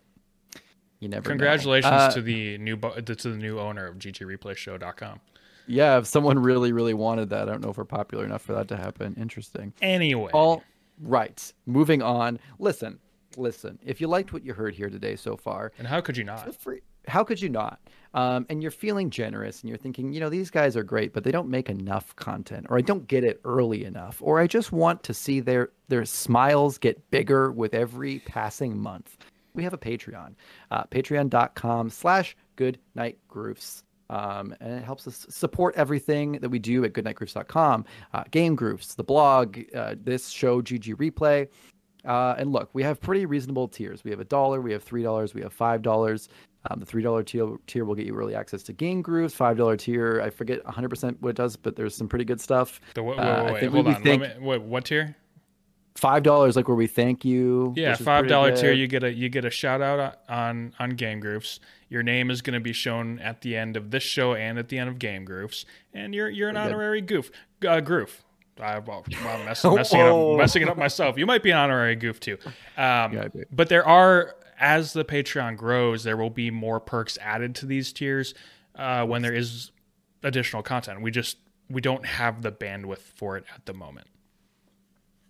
you 1.00 1.08
never. 1.10 1.28
know. 1.28 1.32
Congratulations 1.32 1.92
Uh, 1.92 2.10
to 2.12 2.22
the 2.22 2.56
new 2.56 2.78
bo- 2.78 2.98
to 2.98 3.14
the 3.14 3.36
new 3.36 3.60
owner 3.60 3.86
of 3.86 3.96
GGReplayShow.com. 3.98 5.20
Yeah, 5.68 5.98
if 5.98 6.06
someone 6.06 6.38
really, 6.38 6.72
really 6.72 6.94
wanted 6.94 7.28
that, 7.30 7.42
I 7.48 7.52
don't 7.52 7.60
know 7.62 7.70
if 7.70 7.76
we're 7.76 7.84
popular 7.84 8.24
enough 8.24 8.40
for 8.42 8.52
that 8.54 8.68
to 8.68 8.76
happen. 8.76 9.16
Interesting. 9.20 9.72
Anyway, 9.82 10.30
All 10.32 10.62
right, 11.00 11.52
moving 11.66 12.02
on. 12.02 12.38
Listen, 12.58 12.98
listen. 13.36 13.78
If 13.84 14.00
you 14.00 14.08
liked 14.08 14.32
what 14.32 14.44
you 14.44 14.54
heard 14.54 14.74
here 14.74 14.90
today 14.90 15.16
so 15.16 15.36
far, 15.36 15.72
and 15.78 15.86
how 15.86 16.00
could 16.00 16.16
you 16.16 16.24
not? 16.24 16.44
How 17.08 17.22
could 17.22 17.40
you 17.40 17.48
not? 17.48 17.80
Um, 18.14 18.46
and 18.48 18.62
you're 18.62 18.72
feeling 18.72 19.10
generous 19.10 19.60
and 19.60 19.68
you're 19.68 19.78
thinking, 19.78 20.12
you 20.12 20.18
know, 20.18 20.28
these 20.28 20.50
guys 20.50 20.76
are 20.76 20.82
great, 20.82 21.12
but 21.12 21.22
they 21.22 21.30
don't 21.30 21.48
make 21.48 21.68
enough 21.68 22.16
content, 22.16 22.66
or 22.68 22.78
I 22.78 22.80
don't 22.80 23.06
get 23.06 23.22
it 23.22 23.40
early 23.44 23.84
enough, 23.84 24.18
or 24.20 24.40
I 24.40 24.46
just 24.46 24.72
want 24.72 25.02
to 25.04 25.14
see 25.14 25.40
their 25.40 25.70
their 25.88 26.04
smiles 26.04 26.78
get 26.78 27.10
bigger 27.10 27.52
with 27.52 27.74
every 27.74 28.20
passing 28.20 28.78
month. 28.78 29.16
We 29.54 29.62
have 29.62 29.72
a 29.72 29.78
Patreon, 29.78 30.34
uh, 30.70 30.84
patreon.com 30.84 31.90
slash 31.90 32.36
good 32.56 32.78
night 32.94 33.18
grooves. 33.28 33.84
Um, 34.08 34.54
and 34.60 34.72
it 34.74 34.84
helps 34.84 35.06
us 35.08 35.26
support 35.28 35.74
everything 35.76 36.32
that 36.40 36.48
we 36.48 36.58
do 36.58 36.84
at 36.84 36.92
goodnightgrooves.com, 36.92 37.84
uh, 38.14 38.24
game 38.30 38.54
groofs, 38.54 38.94
the 38.94 39.02
blog, 39.04 39.58
uh, 39.74 39.96
this 40.02 40.28
show, 40.28 40.62
GG 40.62 40.94
Replay. 40.94 41.48
Uh, 42.04 42.36
and 42.38 42.52
look, 42.52 42.70
we 42.72 42.84
have 42.84 43.00
pretty 43.00 43.26
reasonable 43.26 43.66
tiers. 43.66 44.04
We 44.04 44.12
have 44.12 44.20
a 44.20 44.24
dollar, 44.24 44.60
we 44.60 44.70
have 44.72 44.84
three 44.84 45.02
dollars, 45.02 45.34
we 45.34 45.42
have 45.42 45.52
five 45.52 45.82
dollars. 45.82 46.28
Um, 46.70 46.80
the 46.80 46.86
three 46.86 47.02
dollar 47.02 47.22
tier, 47.24 47.56
tier 47.66 47.84
will 47.84 47.94
get 47.96 48.06
you 48.06 48.16
early 48.16 48.34
access 48.36 48.62
to 48.64 48.72
game 48.72 49.02
groofs. 49.02 49.34
Five 49.34 49.56
dollar 49.56 49.76
tier, 49.76 50.20
I 50.24 50.30
forget 50.30 50.64
100 50.64 50.88
percent 50.88 51.20
what 51.20 51.30
it 51.30 51.36
does, 51.36 51.56
but 51.56 51.74
there's 51.74 51.94
some 51.96 52.08
pretty 52.08 52.24
good 52.24 52.40
stuff. 52.40 52.80
The, 52.94 53.02
wait, 53.02 53.18
Uh, 53.18 53.22
wait, 53.22 53.26
I 53.26 53.42
wait, 53.44 53.52
wait, 53.54 53.60
think 53.60 53.72
hold 53.72 53.86
on. 53.88 54.02
think- 54.02 54.22
wait, 54.40 54.62
what 54.62 54.84
tier? 54.84 55.16
Five 55.96 56.22
dollars, 56.22 56.56
like 56.56 56.68
where 56.68 56.76
we 56.76 56.86
thank 56.86 57.24
you. 57.24 57.72
Yeah, 57.76 57.94
five 57.96 58.28
dollar 58.28 58.54
tier. 58.54 58.72
You 58.72 58.86
get 58.86 59.02
a 59.02 59.12
you 59.12 59.28
get 59.28 59.44
a 59.44 59.50
shout 59.50 59.80
out 59.80 60.18
on 60.28 60.74
on 60.78 60.90
Game 60.90 61.20
Groofs. 61.20 61.58
Your 61.88 62.02
name 62.02 62.30
is 62.30 62.42
going 62.42 62.54
to 62.54 62.60
be 62.60 62.72
shown 62.72 63.18
at 63.20 63.40
the 63.40 63.56
end 63.56 63.76
of 63.76 63.90
this 63.90 64.02
show 64.02 64.34
and 64.34 64.58
at 64.58 64.68
the 64.68 64.78
end 64.78 64.90
of 64.90 64.98
Game 64.98 65.24
Groofs, 65.24 65.64
and 65.94 66.14
you're 66.14 66.28
you're 66.28 66.48
an 66.48 66.56
honorary 66.56 67.00
goof 67.00 67.30
uh, 67.66 67.80
goof. 67.80 68.24
I, 68.60 68.78
well, 68.78 69.04
I'm 69.20 69.44
messing, 69.44 69.74
messing, 69.74 70.00
it 70.00 70.06
up, 70.06 70.38
messing 70.38 70.62
it 70.62 70.68
up 70.68 70.78
myself. 70.78 71.18
You 71.18 71.26
might 71.26 71.42
be 71.42 71.50
an 71.50 71.58
honorary 71.58 71.94
goof 71.96 72.20
too. 72.20 72.38
Um, 72.76 73.12
Yeah, 73.12 73.28
but 73.52 73.68
there 73.68 73.86
are, 73.86 74.34
as 74.58 74.94
the 74.94 75.04
Patreon 75.04 75.58
grows, 75.58 76.04
there 76.04 76.16
will 76.16 76.30
be 76.30 76.50
more 76.50 76.80
perks 76.80 77.18
added 77.20 77.54
to 77.56 77.66
these 77.66 77.92
tiers 77.92 78.34
uh, 78.74 79.04
when 79.04 79.20
there 79.22 79.34
is 79.34 79.72
additional 80.22 80.62
content. 80.62 81.02
We 81.02 81.10
just 81.10 81.36
we 81.68 81.80
don't 81.80 82.06
have 82.06 82.42
the 82.42 82.52
bandwidth 82.52 83.00
for 83.00 83.36
it 83.36 83.44
at 83.54 83.66
the 83.66 83.74
moment. 83.74 84.06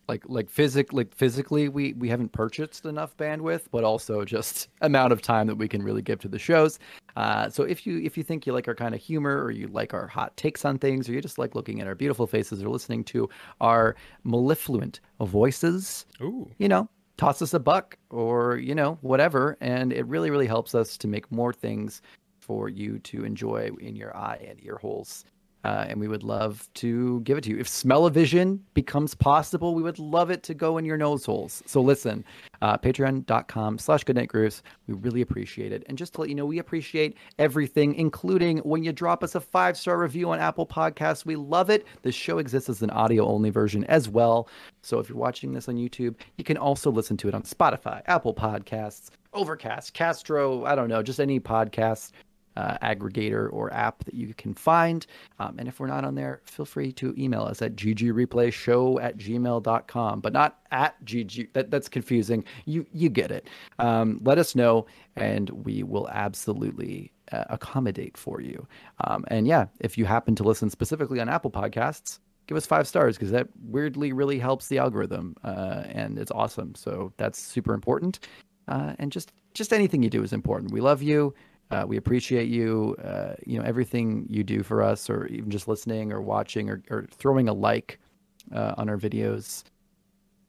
Like 0.09 0.23
like 0.27 0.49
physic 0.49 0.93
like 0.93 1.15
physically 1.15 1.69
we 1.69 1.93
we 1.95 2.09
haven't 2.09 2.33
purchased 2.33 2.85
enough 2.85 3.17
bandwidth 3.17 3.63
but 3.71 3.85
also 3.85 4.25
just 4.25 4.69
amount 4.81 5.13
of 5.13 5.23
time 5.23 5.47
that 5.47 5.57
we 5.57 5.69
can 5.69 5.83
really 5.83 6.03
give 6.03 6.21
to 6.21 6.29
the 6.29 6.39
shows. 6.39 6.79
Uh, 7.17 7.49
so 7.49 7.63
if 7.65 7.87
you 7.87 8.01
if 8.01 8.17
you 8.17 8.23
think 8.23 8.47
you 8.47 8.53
like 8.53 8.69
our 8.69 8.75
kind 8.75 8.95
of 8.95 9.01
humor 9.01 9.43
or 9.43 9.51
you 9.51 9.69
like 9.69 9.95
our 9.95 10.07
hot 10.07 10.37
takes 10.37 10.65
on 10.65 10.79
things 10.79 11.09
or 11.09 11.13
you 11.13 11.21
just 11.21 11.39
like 11.39 11.55
looking 11.55 11.81
at 11.81 11.87
our 11.87 11.95
beautiful 11.95 12.27
faces 12.27 12.63
or 12.63 12.69
listening 12.69 13.03
to 13.05 13.29
our 13.61 13.97
mellifluent 14.25 15.01
voices 15.21 16.07
Ooh, 16.21 16.51
you 16.59 16.69
know 16.69 16.89
toss 17.17 17.41
us 17.41 17.55
a 17.55 17.61
buck 17.61 17.97
or 18.11 18.57
you 18.57 18.75
know 18.75 18.99
whatever. 19.01 19.57
And 19.61 19.93
it 19.93 20.07
really 20.07 20.31
really 20.31 20.47
helps 20.47 20.75
us 20.75 20.97
to 20.99 21.09
make 21.09 21.31
more 21.31 21.53
things 21.53 22.03
for 22.39 22.69
you 22.69 22.99
to 23.01 23.25
enjoy 23.25 23.71
in 23.81 23.97
your 23.97 24.17
eye 24.17 24.45
and 24.49 24.65
ear 24.65 24.79
holes 24.81 25.25
uh, 25.67 25.85
and 25.89 25.99
we 25.99 26.07
would 26.07 26.23
love 26.23 26.69
to 26.75 27.21
give 27.23 27.37
it 27.37 27.43
to 27.43 27.51
you. 27.51 27.59
If 27.59 27.69
smell-o-vision 27.69 28.63
becomes 28.75 29.17
possible, 29.17 29.75
we 29.75 29.83
would 29.83 29.99
love 29.99 30.31
it 30.31 30.45
to 30.45 30.55
go 30.55 30.79
in 30.79 30.85
your 30.85 30.97
nose 30.97 31.25
holes. 31.25 31.61
So 31.67 31.81
listen, 31.81 32.25
uh, 32.63 32.79
patreon.com 32.79 33.79
slash 33.79 34.05
goodnightgrooves. 34.05 34.63
We 34.87 34.95
really 34.95 35.23
appreciate 35.23 35.73
it. 35.73 35.83
And 35.89 35.99
just 35.99 36.15
to 36.15 36.21
let 36.21 36.29
you 36.29 36.37
know, 36.37 36.47
we 36.47 36.61
appreciate 36.61 37.17
everything, 37.41 37.97
including 37.97 38.59
when 38.59 38.85
you 38.85 38.93
drop 38.93 39.25
us 39.25 39.35
a 39.35 39.41
five-star 39.41 39.99
review 39.99 40.31
on 40.31 40.39
Apple 40.39 40.67
Podcasts. 40.67 41.27
We 41.27 41.35
love 41.35 41.69
it. 41.69 41.85
The 42.03 42.13
show 42.13 42.39
exists 42.39 42.69
as 42.69 42.83
an 42.83 42.91
audio-only 42.91 43.51
version 43.51 43.83
as 43.87 44.09
well. 44.09 44.49
So 44.83 45.01
if 45.01 45.09
you're 45.09 45.19
watching 45.19 45.53
this 45.53 45.69
on 45.69 45.75
YouTube, 45.75 46.15
you 46.37 46.45
can 46.45 46.57
also 46.57 46.93
listen 46.93 47.17
to 47.17 47.29
it 47.29 47.35
on 47.35 47.43
Spotify, 47.43 48.03
Apple 48.07 48.35
Podcasts, 48.35 49.11
Overcast, 49.33 49.95
Castro, 49.95 50.65
I 50.65 50.77
don't 50.77 50.89
know, 50.89 51.03
just 51.03 51.21
any 51.21 51.41
podcast 51.41 52.13
uh, 52.57 52.79
aggregator 52.83 53.53
or 53.53 53.73
app 53.73 54.05
that 54.05 54.15
you 54.15 54.33
can 54.35 54.55
find. 54.55 55.07
Um, 55.39 55.57
and 55.59 55.69
if 55.69 55.81
we're 55.81 55.87
not 55.87 56.05
on 56.05 56.15
there, 56.15 56.41
feel 56.45 56.67
free 56.67 56.93
to 56.93 57.15
email 57.19 57.43
us 57.43 57.63
at 57.63 57.77
ggreplayshow 57.77 59.03
at 59.03 59.17
gmail.com, 59.19 60.21
but 60.21 60.33
not 60.33 60.59
at 60.71 61.03
gg. 61.05 61.53
That, 61.53 61.71
that's 61.71 61.89
confusing. 61.89 62.45
You, 62.65 62.87
you 62.93 63.09
get 63.09 63.31
it. 63.31 63.49
Um, 63.79 64.21
let 64.23 64.39
us 64.39 64.55
know, 64.55 64.87
and 65.17 65.51
we 65.51 65.83
will 65.83 66.09
absolutely 66.11 67.13
uh, 67.33 67.45
accommodate 67.51 68.17
for 68.17 68.41
you. 68.41 68.67
Um, 69.05 69.25
and 69.29 69.47
yeah, 69.47 69.67
if 69.81 69.99
you 69.99 70.05
happen 70.05 70.35
to 70.37 70.45
listen 70.45 70.71
specifically 70.71 71.21
on 71.21 71.29
Apple 71.29 71.51
Podcasts, 71.51 72.21
give 72.47 72.57
us 72.57 72.67
five 72.67 72.87
stars 72.87 73.17
because 73.17 73.31
that 73.31 73.49
weirdly 73.65 74.13
really 74.13 74.39
helps 74.39 74.69
the 74.69 74.79
algorithm 74.79 75.35
uh, 75.45 75.83
and 75.87 76.19
it's 76.19 76.31
awesome. 76.31 76.75
So 76.75 77.13
that's 77.17 77.39
super 77.39 77.75
important. 77.75 78.21
Uh, 78.69 78.95
and 78.99 79.13
just 79.13 79.33
just 79.55 79.73
anything 79.73 80.03
you 80.03 80.11
do 80.11 80.23
is 80.23 80.33
important. 80.33 80.73
We 80.73 80.81
love 80.81 81.03
you. 81.03 81.35
Uh, 81.71 81.85
we 81.87 81.97
appreciate 81.97 82.49
you. 82.49 82.97
Uh, 83.03 83.35
you 83.45 83.59
know 83.59 83.65
everything 83.65 84.27
you 84.29 84.45
do 84.45 84.63
for 84.63 84.83
us, 84.83 85.11
or 85.11 85.27
even 85.27 85.51
just 85.51 85.67
listening 85.67 86.13
or 86.13 86.21
watching 86.21 86.71
or, 86.71 86.83
or 86.91 87.07
throwing 87.11 87.49
a 87.49 87.53
like 87.53 87.99
uh, 88.55 88.75
on 88.77 88.89
our 88.89 88.97
videos. 88.97 89.65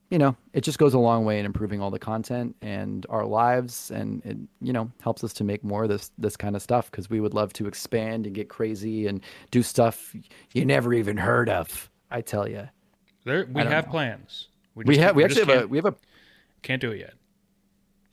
You 0.10 0.20
know, 0.20 0.38
it 0.54 0.62
just 0.62 0.78
goes 0.78 0.94
a 0.94 1.00
long 1.00 1.26
way 1.26 1.40
in 1.40 1.46
improving 1.46 1.82
all 1.82 1.92
the 1.92 2.00
content 2.00 2.56
and 2.62 3.06
our 3.10 3.26
lives, 3.26 3.92
and 3.92 4.24
it 4.26 4.38
you 4.62 4.74
know 4.74 4.92
helps 5.02 5.24
us 5.24 5.34
to 5.34 5.44
make 5.44 5.64
more 5.64 5.84
of 5.84 5.90
this 5.90 6.12
this 6.18 6.38
kind 6.38 6.56
of 6.56 6.62
stuff 6.62 6.92
because 6.92 7.10
we 7.10 7.20
would 7.20 7.34
love 7.34 7.52
to 7.54 7.68
expand 7.68 8.28
and 8.28 8.36
get 8.36 8.48
crazy 8.48 9.08
and 9.08 9.22
do 9.50 9.64
stuff 9.64 10.16
you 10.54 10.66
never 10.66 10.94
even 10.94 11.18
heard 11.18 11.50
of. 11.50 11.90
I 12.12 12.22
tell 12.22 12.48
you, 12.48 12.70
there 13.26 13.48
we 13.52 13.64
have 13.64 13.86
know. 13.86 13.92
plans. 13.92 14.50
We, 14.76 14.84
we 14.86 14.98
have 14.98 15.16
we, 15.16 15.24
actually 15.24 15.46
have 15.46 15.64
a 15.64 15.68
we 15.68 15.78
have 15.80 15.86
a 15.86 15.96
can't 16.62 16.80
do 16.80 16.92
it 16.92 17.00
yet 17.00 17.14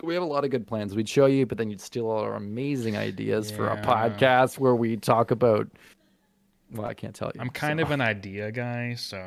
we 0.03 0.14
have 0.14 0.22
a 0.22 0.26
lot 0.26 0.45
of 0.45 0.51
good 0.51 0.66
plans. 0.66 0.95
We'd 0.95 1.09
show 1.09 1.26
you, 1.26 1.47
but 1.47 1.59
then 1.59 1.70
you'd 1.70 1.80
steal 1.80 2.07
all 2.07 2.20
our 2.20 2.34
amazing 2.34 2.97
ideas 2.97 3.51
yeah. 3.51 3.57
for 3.57 3.68
a 3.68 3.82
podcast 3.82 4.59
where 4.59 4.74
we 4.74 4.97
talk 4.97 5.30
about. 5.30 5.68
Well, 6.72 6.86
I 6.86 6.95
can't 6.95 7.14
tell 7.14 7.30
you. 7.34 7.40
I'm 7.40 7.51
kind 7.51 7.78
so. 7.78 7.84
of 7.84 7.90
an 7.92 8.01
idea 8.01 8.51
guy, 8.51 8.95
so 8.95 9.22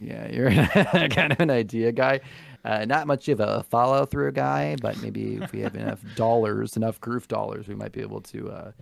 yeah, 0.00 0.28
you're 0.28 0.50
kind 1.08 1.32
of 1.32 1.40
an 1.40 1.50
idea 1.50 1.92
guy. 1.92 2.20
Uh, 2.64 2.84
not 2.84 3.06
much 3.06 3.28
of 3.28 3.40
a 3.40 3.62
follow 3.64 4.06
through 4.06 4.32
guy, 4.32 4.76
but 4.80 5.00
maybe 5.02 5.36
if 5.36 5.52
we 5.52 5.60
have 5.60 5.74
enough 5.76 6.00
dollars, 6.16 6.76
enough 6.76 7.00
groove 7.00 7.28
dollars, 7.28 7.68
we 7.68 7.74
might 7.74 7.92
be 7.92 8.00
able 8.00 8.20
to 8.20 8.50
uh, 8.50 8.72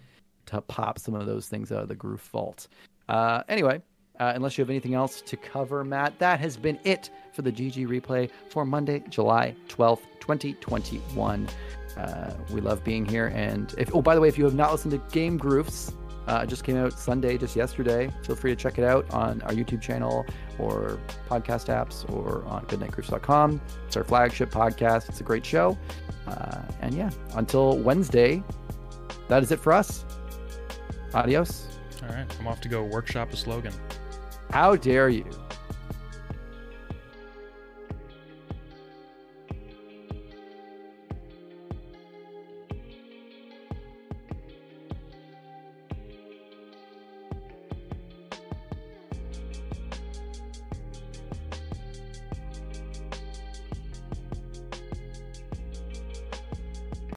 to 0.47 0.61
pop 0.63 0.99
some 0.99 1.15
of 1.15 1.27
those 1.27 1.49
things 1.49 1.71
out 1.71 1.83
of 1.83 1.89
the 1.89 1.95
groove 1.95 2.21
vault. 2.21 2.69
Uh, 3.09 3.43
anyway, 3.49 3.81
uh, 4.21 4.33
unless 4.35 4.57
you 4.57 4.63
have 4.63 4.71
anything 4.71 4.95
else 4.95 5.21
to 5.23 5.37
cover, 5.37 5.85
Matt, 5.85 6.19
that 6.19 6.41
has 6.41 6.57
been 6.57 6.79
it 6.85 7.11
for 7.33 7.43
the 7.43 7.53
GG 7.53 7.87
replay 7.89 8.31
for 8.51 8.65
Monday, 8.65 9.03
July 9.09 9.55
12th, 9.69 10.03
2021. 10.21 11.49
Uh, 11.97 12.35
we 12.51 12.61
love 12.61 12.85
being 12.85 13.05
here. 13.05 13.29
And 13.35 13.75
if, 13.79 13.95
oh, 13.95 14.03
by 14.03 14.15
the 14.15 14.21
way, 14.21 14.29
if 14.29 14.39
you 14.39 14.45
have 14.45 14.55
not 14.55 14.73
listened 14.73 14.93
to 14.93 14.99
Game 15.13 15.39
Groofs, 15.39 15.93
uh, 16.27 16.47
just 16.47 16.63
came 16.63 16.77
out 16.77 16.93
Sunday, 16.93 17.37
just 17.37 17.57
yesterday. 17.57 18.11
Feel 18.25 18.37
free 18.37 18.55
to 18.55 18.57
check 18.57 18.79
it 18.79 18.85
out 18.85 19.11
on 19.11 19.43
our 19.43 19.53
YouTube 19.53 19.81
channel 19.81 20.25
or 20.59 20.99
podcast 21.29 21.67
apps 21.67 22.09
or 22.13 22.45
on 22.47 22.65
goodnightgrooves.com. 22.67 23.61
It's 23.87 23.97
our 23.97 24.05
flagship 24.05 24.51
podcast. 24.51 25.09
It's 25.09 25.21
a 25.21 25.25
great 25.25 25.45
show. 25.45 25.77
Uh, 26.27 26.63
and 26.81 26.95
yeah, 26.95 27.11
until 27.35 27.77
Wednesday, 27.79 28.43
that 29.29 29.43
is 29.43 29.51
it 29.51 29.59
for 29.59 29.73
us. 29.73 30.05
Adios. 31.13 31.67
All 32.03 32.09
right. 32.09 32.27
I'm 32.39 32.47
off 32.47 32.61
to 32.63 32.69
go 32.69 32.85
workshop 32.85 33.33
a 33.33 33.37
slogan. 33.37 33.73
How 34.53 34.77
dare 34.77 35.09
you? 35.09 35.25